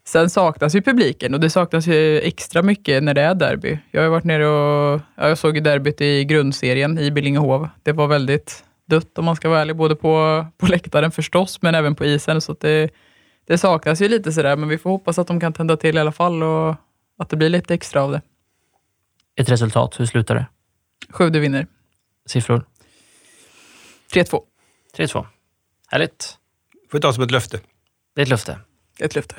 Sen 0.06 0.30
saknas 0.30 0.76
ju 0.76 0.82
publiken 0.82 1.34
och 1.34 1.39
det 1.39 1.49
saknas 1.49 1.88
ju 1.88 2.19
extra 2.19 2.62
mycket 2.62 3.04
när 3.04 3.13
det 3.13 3.21
är 3.21 3.36
derby. 3.36 3.80
Jag 3.91 4.02
har 4.02 4.10
varit 4.10 4.23
nere 4.23 4.47
och 4.47 5.02
ja, 5.15 5.28
jag 5.28 5.38
såg 5.38 5.63
derbyt 5.63 6.02
i 6.02 6.26
grundserien 6.26 6.99
i 6.99 7.12
Billingehov. 7.12 7.69
Det 7.84 7.91
var 7.91 8.08
väldigt 8.08 8.63
dött 8.86 9.17
om 9.17 9.26
man 9.26 9.36
ska 9.36 9.50
vara 9.50 9.62
ärlig, 9.62 9.76
både 9.76 9.96
på, 9.96 10.46
på 10.58 10.65
läktaren 10.65 11.12
förstås, 11.12 11.62
men 11.62 11.76
även 11.76 11.96
på 11.96 12.06
isen. 12.06 12.41
Så 12.41 12.56
det, 12.60 12.93
det 13.48 13.58
saknas 13.58 14.02
ju 14.02 14.08
lite 14.08 14.32
sådär, 14.32 14.56
men 14.56 14.69
vi 14.69 14.78
får 14.78 14.89
hoppas 14.89 15.19
att 15.19 15.28
de 15.28 15.39
kan 15.39 15.54
tända 15.54 15.78
till 15.78 15.98
i 15.98 16.00
alla 16.00 16.12
fall 16.12 16.43
och 16.43 16.76
att 17.17 17.30
det 17.30 17.38
blir 17.38 17.50
lite 17.50 17.74
extra 17.74 18.04
av 18.04 18.12
det. 18.12 18.22
Ett 19.36 19.50
resultat, 19.50 20.00
hur 20.00 20.06
slutar 20.06 20.36
det? 20.36 20.46
Skövde 21.10 21.39
vinner. 21.39 21.67
Siffror? 22.26 22.65
3-2. 24.13 24.41
3-2. 24.98 25.26
Härligt. 25.88 26.38
Får 26.91 26.98
vi 26.98 27.02
ta 27.02 27.13
som 27.13 27.24
ett 27.24 27.32
löfte. 27.32 27.60
Det 28.15 28.22
är 28.22 28.24
ett 28.24 28.30
löfte. 28.30 28.60
Ett 29.00 29.15
löfte. 29.15 29.36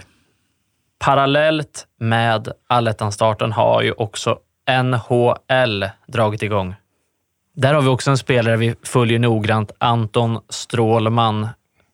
Parallellt 0.98 1.86
med 1.96 2.48
allettan-starten 2.66 3.52
har 3.52 3.82
ju 3.82 3.92
också 3.92 4.38
NHL 4.84 5.88
dragit 6.06 6.42
igång. 6.42 6.74
Där 7.56 7.74
har 7.74 7.82
vi 7.82 7.88
också 7.88 8.10
en 8.10 8.18
spelare 8.18 8.56
vi 8.56 8.74
följer 8.82 9.18
noggrant, 9.18 9.70
Anton 9.78 10.40
Strålman. 10.48 11.48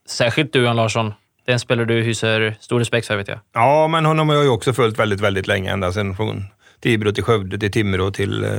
Särskilt 0.08 0.52
du, 0.52 0.64
Jan 0.64 0.76
Larsson. 0.76 1.12
Det 1.44 1.52
är 1.52 1.54
en 1.54 1.60
spelare 1.60 1.86
du 1.86 2.02
hyser 2.02 2.56
stor 2.60 2.78
respekt 2.78 3.06
för, 3.06 3.16
vet 3.16 3.28
jag. 3.28 3.38
Ja, 3.54 3.88
men 3.88 4.04
honom 4.04 4.28
har 4.28 4.36
jag 4.36 4.44
ju 4.44 4.50
också 4.50 4.72
följt 4.72 4.98
väldigt, 4.98 5.20
väldigt 5.20 5.46
länge. 5.46 5.72
Ända 5.72 5.92
sedan 5.92 6.16
från 6.16 6.44
Tibro 6.80 7.12
till 7.12 7.24
Skövde, 7.24 7.58
till 7.58 7.72
Timrå, 7.72 8.10
till 8.10 8.44
eh, 8.44 8.50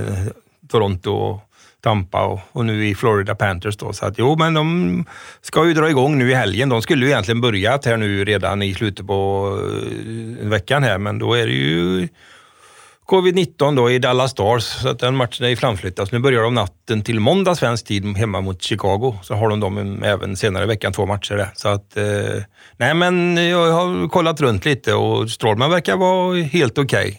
Toronto 0.69 1.11
och 1.11 1.39
Tampa 1.83 2.25
och, 2.25 2.39
och, 2.51 2.65
nu 2.65 2.87
i 2.87 2.95
Florida 2.95 3.35
Panthers. 3.35 3.77
Då. 3.77 3.93
Så 3.93 4.05
att, 4.05 4.17
jo, 4.17 4.35
men 4.35 4.53
de 4.53 5.05
ska 5.41 5.67
ju 5.67 5.73
dra 5.73 5.89
igång 5.89 6.17
nu 6.17 6.31
i 6.31 6.33
helgen. 6.33 6.69
De 6.69 6.81
skulle 6.81 7.05
ju 7.05 7.11
egentligen 7.11 7.41
börjat 7.41 7.85
här 7.85 7.97
nu 7.97 8.25
redan 8.25 8.61
i 8.61 8.73
slutet 8.73 9.07
på 9.07 9.49
eh, 10.41 10.47
veckan 10.47 10.83
här, 10.83 10.97
men 10.97 11.19
då 11.19 11.33
är 11.33 11.47
det 11.47 11.53
ju 11.53 12.07
covid-19 13.11 13.75
då 13.75 13.91
i 13.91 13.99
Dallas 13.99 14.31
Stars, 14.31 14.63
så 14.63 14.89
att 14.89 14.99
den 14.99 15.15
matchen 15.15 15.45
är 15.45 15.55
framflyttad. 15.55 16.09
Nu 16.11 16.19
börjar 16.19 16.43
de 16.43 16.53
natten 16.53 17.01
till 17.01 17.19
måndag 17.19 17.55
svensk 17.55 17.85
tid 17.85 18.17
hemma 18.17 18.41
mot 18.41 18.61
Chicago. 18.61 19.15
Så 19.23 19.35
har 19.35 19.49
de 19.49 19.59
dem 19.59 20.03
även 20.03 20.35
senare 20.35 20.63
i 20.63 20.67
veckan, 20.67 20.93
två 20.93 21.05
matcher 21.05 21.35
där. 21.35 21.49
Så 21.55 21.67
att, 21.67 21.97
eh, 21.97 22.43
nej 22.77 22.93
men 22.93 23.37
jag 23.37 23.71
har 23.71 24.09
kollat 24.09 24.41
runt 24.41 24.65
lite 24.65 24.93
och 24.93 25.31
Strålman 25.31 25.69
verkar 25.69 25.97
vara 25.97 26.41
helt 26.41 26.77
okej. 26.77 27.07
Okay. 27.07 27.17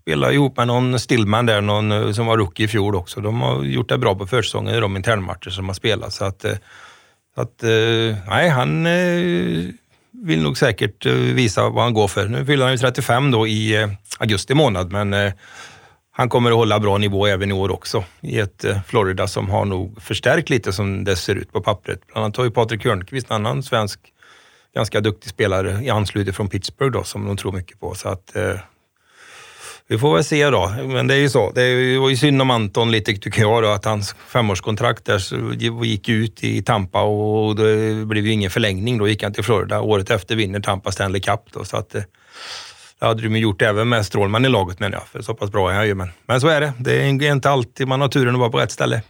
Spelar 0.00 0.32
ihop 0.32 0.56
med 0.56 0.66
någon 0.66 0.98
Stillman 0.98 1.46
där, 1.46 1.60
någon 1.60 1.92
eh, 1.92 2.12
som 2.12 2.26
var 2.26 2.38
rookie 2.38 2.64
i 2.64 2.68
fjol 2.68 2.94
också. 2.94 3.20
De 3.20 3.40
har 3.40 3.64
gjort 3.64 3.88
det 3.88 3.98
bra 3.98 4.14
på 4.14 4.26
försäsongen 4.26 4.74
i 4.74 4.80
de 4.80 4.96
internmatcher 4.96 5.50
som 5.50 5.66
har 5.66 5.74
spelat. 5.74 6.12
Så 6.12 6.24
att, 6.24 6.44
eh, 6.44 6.56
att 7.36 7.62
eh, 7.62 8.16
nej, 8.28 8.48
han 8.48 8.86
eh, 8.86 9.64
vill 10.22 10.42
nog 10.42 10.58
säkert 10.58 11.06
eh, 11.06 11.12
visa 11.12 11.68
vad 11.68 11.84
han 11.84 11.94
går 11.94 12.08
för. 12.08 12.28
Nu 12.28 12.46
fyller 12.46 12.64
han 12.64 12.72
ju 12.72 12.78
35 12.78 13.30
då 13.30 13.46
i 13.46 13.82
eh, 13.82 13.88
augusti 14.18 14.54
månad, 14.54 14.92
men 14.92 15.14
eh, 15.14 15.32
han 16.10 16.28
kommer 16.28 16.50
att 16.50 16.56
hålla 16.56 16.80
bra 16.80 16.98
nivå 16.98 17.26
även 17.26 17.50
i 17.50 17.54
år 17.54 17.70
också 17.70 18.04
i 18.20 18.38
ett 18.38 18.64
Florida 18.86 19.26
som 19.26 19.50
har 19.50 19.64
nog 19.64 20.02
förstärkt 20.02 20.50
lite 20.50 20.72
som 20.72 21.04
det 21.04 21.16
ser 21.16 21.34
ut 21.34 21.52
på 21.52 21.60
pappret. 21.60 22.06
Bland 22.06 22.24
annat 22.24 22.36
har 22.36 22.44
ju 22.44 22.50
Patrik 22.50 22.84
Hörnqvist, 22.84 23.30
en 23.30 23.36
annan 23.36 23.62
svensk 23.62 24.00
ganska 24.74 25.00
duktig 25.00 25.30
spelare 25.30 25.84
i 25.84 25.90
anslutning 25.90 26.34
från 26.34 26.48
Pittsburgh 26.48 26.92
då, 26.92 27.04
som 27.04 27.26
de 27.26 27.36
tror 27.36 27.52
mycket 27.52 27.80
på. 27.80 27.94
Så 27.94 28.08
att 28.08 28.36
vi 29.88 29.98
får 29.98 30.14
väl 30.14 30.24
se 30.24 30.50
då. 30.50 30.72
Men 30.86 31.06
det 31.06 31.14
är 31.14 31.18
ju 31.18 31.28
så. 31.28 31.50
Det 31.50 31.98
var 31.98 32.10
ju 32.10 32.16
synd 32.16 32.42
om 32.42 32.50
Anton 32.50 32.90
lite 32.90 33.14
tycker 33.14 33.40
jag 33.40 33.62
då, 33.62 33.68
att 33.68 33.84
hans 33.84 34.14
femårskontrakt 34.28 35.04
där 35.04 35.84
gick 35.84 36.08
ut 36.08 36.44
i 36.44 36.62
Tampa 36.62 37.02
och 37.02 37.56
det 37.56 38.06
blev 38.06 38.26
ju 38.26 38.32
ingen 38.32 38.50
förlängning. 38.50 38.98
Då 38.98 39.08
gick 39.08 39.22
han 39.22 39.32
till 39.32 39.44
Florida. 39.44 39.80
Året 39.80 40.10
efter 40.10 40.36
vinner 40.36 40.60
Tampa 40.60 40.92
Stanley 40.92 41.20
Cup. 41.20 41.40
Då, 41.52 41.64
så 41.64 41.76
att, 41.76 41.94
eh, 41.94 42.02
det 43.00 43.06
hade 43.06 43.22
de 43.22 43.36
gjort 43.36 43.62
även 43.62 43.88
med 43.88 44.06
Strålman 44.06 44.44
i 44.44 44.48
laget 44.48 44.80
menar 44.80 44.98
jag. 44.98 45.06
För 45.06 45.22
så 45.22 45.34
pass 45.34 45.52
bra 45.52 45.70
är 45.70 45.74
han 45.74 45.86
ju. 45.86 45.94
Men, 45.94 46.10
men 46.26 46.40
så 46.40 46.48
är 46.48 46.60
det. 46.60 46.72
Det 46.78 47.02
är 47.02 47.32
inte 47.32 47.50
alltid 47.50 47.88
man 47.88 48.00
har 48.00 48.08
turen 48.08 48.34
att 48.34 48.40
vara 48.40 48.50
på 48.50 48.58
rätt 48.58 48.70
ställe. 48.72 49.02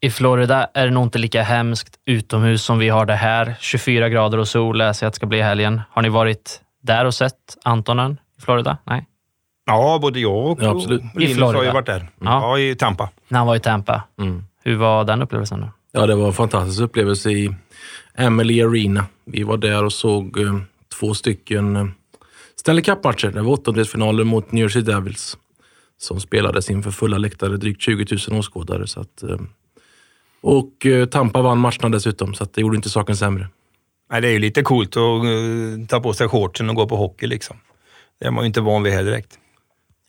I 0.00 0.10
Florida 0.10 0.70
är 0.74 0.86
det 0.86 0.92
nog 0.92 1.06
inte 1.06 1.18
lika 1.18 1.42
hemskt 1.42 1.94
utomhus 2.06 2.62
som 2.62 2.78
vi 2.78 2.88
har 2.88 3.06
det 3.06 3.14
här. 3.14 3.54
24 3.60 4.08
grader 4.08 4.38
och 4.38 4.48
sol 4.48 4.78
läser 4.78 5.06
jag 5.06 5.08
att 5.08 5.14
det 5.14 5.16
ska 5.16 5.26
bli 5.26 5.42
helgen. 5.42 5.80
Har 5.90 6.02
ni 6.02 6.08
varit 6.08 6.60
där 6.82 7.04
och 7.04 7.14
sett 7.14 7.34
Antonen 7.64 8.18
i 8.38 8.40
Florida? 8.40 8.78
Nej? 8.84 9.07
Ja, 9.68 9.98
både 10.02 10.20
jag 10.20 10.46
och 10.46 10.58
ja, 10.62 10.70
absolut. 10.70 11.02
Linus 11.14 11.38
har 11.38 11.64
ju 11.64 11.70
varit 11.70 11.86
där. 11.86 12.08
Ja. 12.20 12.58
ja. 12.58 12.58
i 12.58 12.74
Tampa. 12.74 13.10
När 13.28 13.38
han 13.38 13.46
var 13.46 13.56
i 13.56 13.60
Tampa. 13.60 14.02
Mm. 14.18 14.44
Hur 14.64 14.76
var 14.76 15.04
den 15.04 15.22
upplevelsen 15.22 15.60
då? 15.60 15.70
Ja, 15.92 16.06
det 16.06 16.14
var 16.14 16.26
en 16.26 16.32
fantastisk 16.32 16.80
upplevelse 16.80 17.30
i 17.30 17.54
Emily 18.14 18.62
Arena. 18.62 19.06
Vi 19.24 19.42
var 19.42 19.56
där 19.56 19.84
och 19.84 19.92
såg 19.92 20.38
eh, 20.38 20.58
två 21.00 21.14
stycken 21.14 21.76
eh, 21.76 21.86
Stanley 22.56 22.82
Cup-matcher. 22.82 23.30
Det 23.30 23.42
var 23.42 23.52
åttondelsfinaler 23.52 24.24
mot 24.24 24.52
New 24.52 24.62
Jersey 24.62 24.82
Devils 24.82 25.36
som 25.98 26.20
spelades 26.20 26.70
inför 26.70 26.90
fulla 26.90 27.18
läktare, 27.18 27.56
drygt 27.56 27.82
20 27.82 28.16
000 28.30 28.38
åskådare. 28.38 28.86
Så 28.86 29.00
att, 29.00 29.22
eh, 29.22 29.38
och 30.40 30.86
eh, 30.86 31.06
Tampa 31.06 31.42
vann 31.42 31.58
matcherna 31.58 31.88
dessutom, 31.88 32.34
så 32.34 32.46
det 32.54 32.60
gjorde 32.60 32.76
inte 32.76 32.90
saken 32.90 33.16
sämre. 33.16 33.48
Nej, 34.10 34.20
det 34.20 34.28
är 34.28 34.32
ju 34.32 34.38
lite 34.38 34.62
coolt 34.62 34.96
att 34.96 35.24
uh, 35.24 35.86
ta 35.86 36.00
på 36.00 36.12
sig 36.12 36.28
shortsen 36.28 36.70
och 36.70 36.76
gå 36.76 36.86
på 36.86 36.96
hockey. 36.96 37.26
Liksom. 37.26 37.56
Det 38.20 38.26
är 38.26 38.30
man 38.30 38.44
ju 38.44 38.46
inte 38.46 38.60
van 38.60 38.82
vid 38.82 38.92
här 38.92 39.04
direkt. 39.04 39.38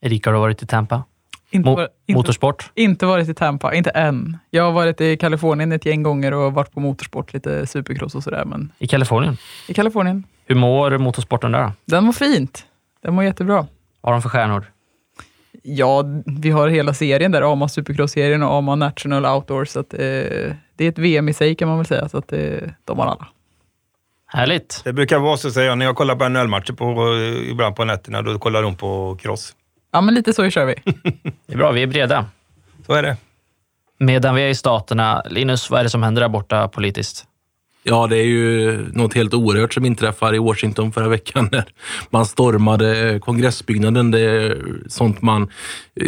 Erika, 0.02 0.30
har 0.30 0.34
du 0.34 0.40
varit 0.40 0.64
i 0.64 0.66
Tampa? 0.66 1.04
Inte, 1.52 1.70
Mo- 1.70 1.76
var, 1.76 1.90
inte, 2.06 2.18
motorsport? 2.18 2.72
inte 2.76 3.06
varit 3.06 3.30
i 3.30 3.34
Tampa, 3.34 3.74
inte 3.74 3.90
än. 3.90 4.38
Jag 4.50 4.64
har 4.64 4.72
varit 4.72 5.02
i 5.02 5.18
Kalifornien 5.18 5.72
ett 5.72 5.86
gäng 5.86 6.04
gånger 6.04 6.34
och 6.34 6.54
varit 6.54 6.72
på 6.72 6.80
motorsport, 6.80 7.34
lite 7.34 7.68
supercross 7.68 8.16
och 8.16 8.24
sådär. 8.24 8.46
Men 8.46 8.72
I 8.80 8.88
Kalifornien? 8.88 9.38
i 9.68 9.74
Kalifornien, 9.74 10.24
Hur 10.46 10.56
mår 10.56 10.98
motorsporten 10.98 11.52
där 11.52 11.72
den 11.86 12.06
var 12.06 12.14
fint. 12.14 12.66
Den 13.04 13.16
var 13.16 13.24
jättebra. 13.24 13.56
Vad 14.02 14.10
har 14.10 14.12
de 14.12 14.22
för 14.22 14.30
stjärnor? 14.30 14.66
Ja, 15.64 16.04
vi 16.26 16.50
har 16.50 16.68
hela 16.68 16.94
serien 16.94 17.32
där, 17.32 17.52
AMA 17.52 17.68
Supercross-serien 17.68 18.44
och 18.44 18.54
AMA 18.54 18.76
National 18.76 19.26
Outdoor. 19.26 19.66
Så 19.66 19.80
att, 19.80 19.94
eh, 19.94 20.00
det 20.76 20.86
är 20.86 20.90
ett 20.90 20.98
VM 20.98 21.30
i 21.30 21.34
sig 21.34 21.56
kan 21.56 21.68
man 21.68 21.78
väl 21.78 21.86
säga, 21.86 22.10
så 22.10 22.18
att 22.18 22.34
eh, 22.34 22.40
de 22.86 23.00
har 23.00 23.06
alla. 23.06 23.28
Härligt. 24.26 24.82
Det 24.84 24.94
brukar 24.94 25.20
vara 25.20 25.38
så, 25.38 25.52
säger 25.52 25.68
jag, 25.70 25.78
när 25.78 25.86
jag 25.86 25.96
kollar 25.96 26.16
på 26.16 26.30
NHL-matcher 26.30 26.74
på, 26.74 26.86
eh, 26.86 27.52
ibland 27.52 27.76
på 27.76 27.86
nätterna, 27.86 28.22
då 28.22 28.40
kollar 28.40 28.62
de 28.64 28.76
på 28.76 29.18
cross. 29.22 29.56
Ja, 29.92 30.02
men 30.02 30.14
lite 30.14 30.34
så 30.34 30.50
kör 30.50 30.66
vi. 30.66 30.76
Det 31.46 31.54
är 31.54 31.58
bra, 31.58 31.72
vi 31.72 31.84
är 31.84 31.88
breda. 31.88 32.26
Så 32.86 32.94
är 32.94 33.04
det. 33.04 33.18
Medan 34.00 34.36
vi 34.36 34.42
är 34.42 34.48
i 34.48 34.56
Staterna, 34.56 35.24
Linus, 35.30 35.70
vad 35.70 35.80
är 35.80 35.84
det 35.84 35.90
som 35.90 36.04
händer 36.04 36.22
där 36.22 36.30
borta 36.30 36.68
politiskt? 36.68 37.26
Ja, 37.84 38.08
det 38.08 38.18
är 38.18 38.26
ju 38.26 38.86
något 38.94 39.14
helt 39.14 39.34
oerhört 39.34 39.74
som 39.74 39.86
inträffar 39.86 40.36
i 40.36 40.38
Washington 40.38 40.92
förra 40.92 41.08
veckan 41.08 41.50
när 41.52 41.66
man 42.10 42.26
stormade 42.26 43.20
kongressbyggnaden. 43.20 44.12
Det 44.12 44.20
är 44.20 44.62
sånt 44.88 45.22
man 45.22 45.50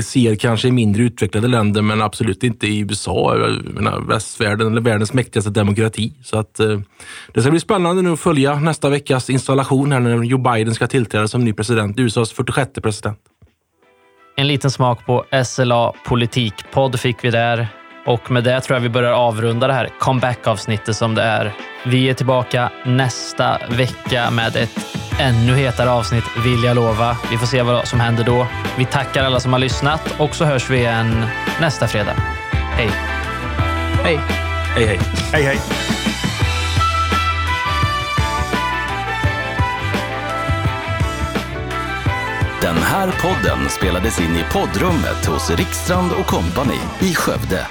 ser 0.01 0.35
kanske 0.35 0.67
i 0.67 0.71
mindre 0.71 1.03
utvecklade 1.03 1.47
länder, 1.47 1.81
men 1.81 2.01
absolut 2.01 2.43
inte 2.43 2.67
i 2.67 2.79
USA, 2.79 3.35
menar, 3.63 3.99
västvärlden 3.99 4.71
eller 4.71 4.81
världens 4.81 5.13
mäktigaste 5.13 5.49
demokrati. 5.49 6.13
Så 6.23 6.37
att 6.37 6.59
eh, 6.59 6.79
det 7.33 7.41
ska 7.41 7.51
bli 7.51 7.59
spännande 7.59 8.01
nu 8.01 8.11
att 8.11 8.19
följa 8.19 8.59
nästa 8.59 8.89
veckas 8.89 9.29
installation 9.29 9.91
här 9.91 9.99
när 9.99 10.23
Joe 10.23 10.37
Biden 10.37 10.75
ska 10.75 10.87
tillträda 10.87 11.27
som 11.27 11.45
ny 11.45 11.53
president, 11.53 11.99
USAs 11.99 12.31
46 12.31 12.71
president. 12.83 13.19
En 14.35 14.47
liten 14.47 14.71
smak 14.71 15.05
på 15.05 15.25
SLA 15.45 15.93
Politikpodd 16.05 16.99
fick 16.99 17.23
vi 17.23 17.31
där. 17.31 17.67
Och 18.05 18.31
med 18.31 18.43
det 18.43 18.61
tror 18.61 18.75
jag 18.75 18.81
vi 18.81 18.89
börjar 18.89 19.11
avrunda 19.11 19.67
det 19.67 19.73
här 19.73 19.89
comeback-avsnittet 19.99 20.95
som 20.95 21.15
det 21.15 21.23
är. 21.23 21.53
Vi 21.85 22.09
är 22.09 22.13
tillbaka 22.13 22.71
nästa 22.85 23.59
vecka 23.69 24.31
med 24.31 24.55
ett 24.55 24.79
ännu 25.19 25.55
hetare 25.55 25.89
avsnitt, 25.91 26.23
vill 26.43 26.63
jag 26.63 26.75
lova. 26.75 27.17
Vi 27.31 27.37
får 27.37 27.47
se 27.47 27.61
vad 27.61 27.87
som 27.87 27.99
händer 27.99 28.23
då. 28.23 28.47
Vi 28.77 28.85
tackar 28.85 29.23
alla 29.23 29.39
som 29.39 29.53
har 29.53 29.59
lyssnat 29.59 30.15
och 30.19 30.35
så 30.35 30.45
hörs 30.45 30.69
vi 30.69 30.77
igen 30.77 31.25
nästa 31.61 31.87
fredag. 31.87 32.15
Hej! 32.51 32.89
Hej! 34.03 34.19
Hej, 34.75 34.85
hej! 34.85 34.99
Hej, 35.31 35.43
hej. 35.43 36.00
Den 42.61 42.77
här 42.77 43.11
podden 43.21 43.69
spelades 43.69 44.19
in 44.19 44.35
i 44.35 44.43
poddrummet 44.53 45.25
hos 45.25 45.49
Rikstrand 45.49 46.11
och 46.11 46.25
Company 46.25 46.79
i 46.99 47.15
Skövde. 47.15 47.67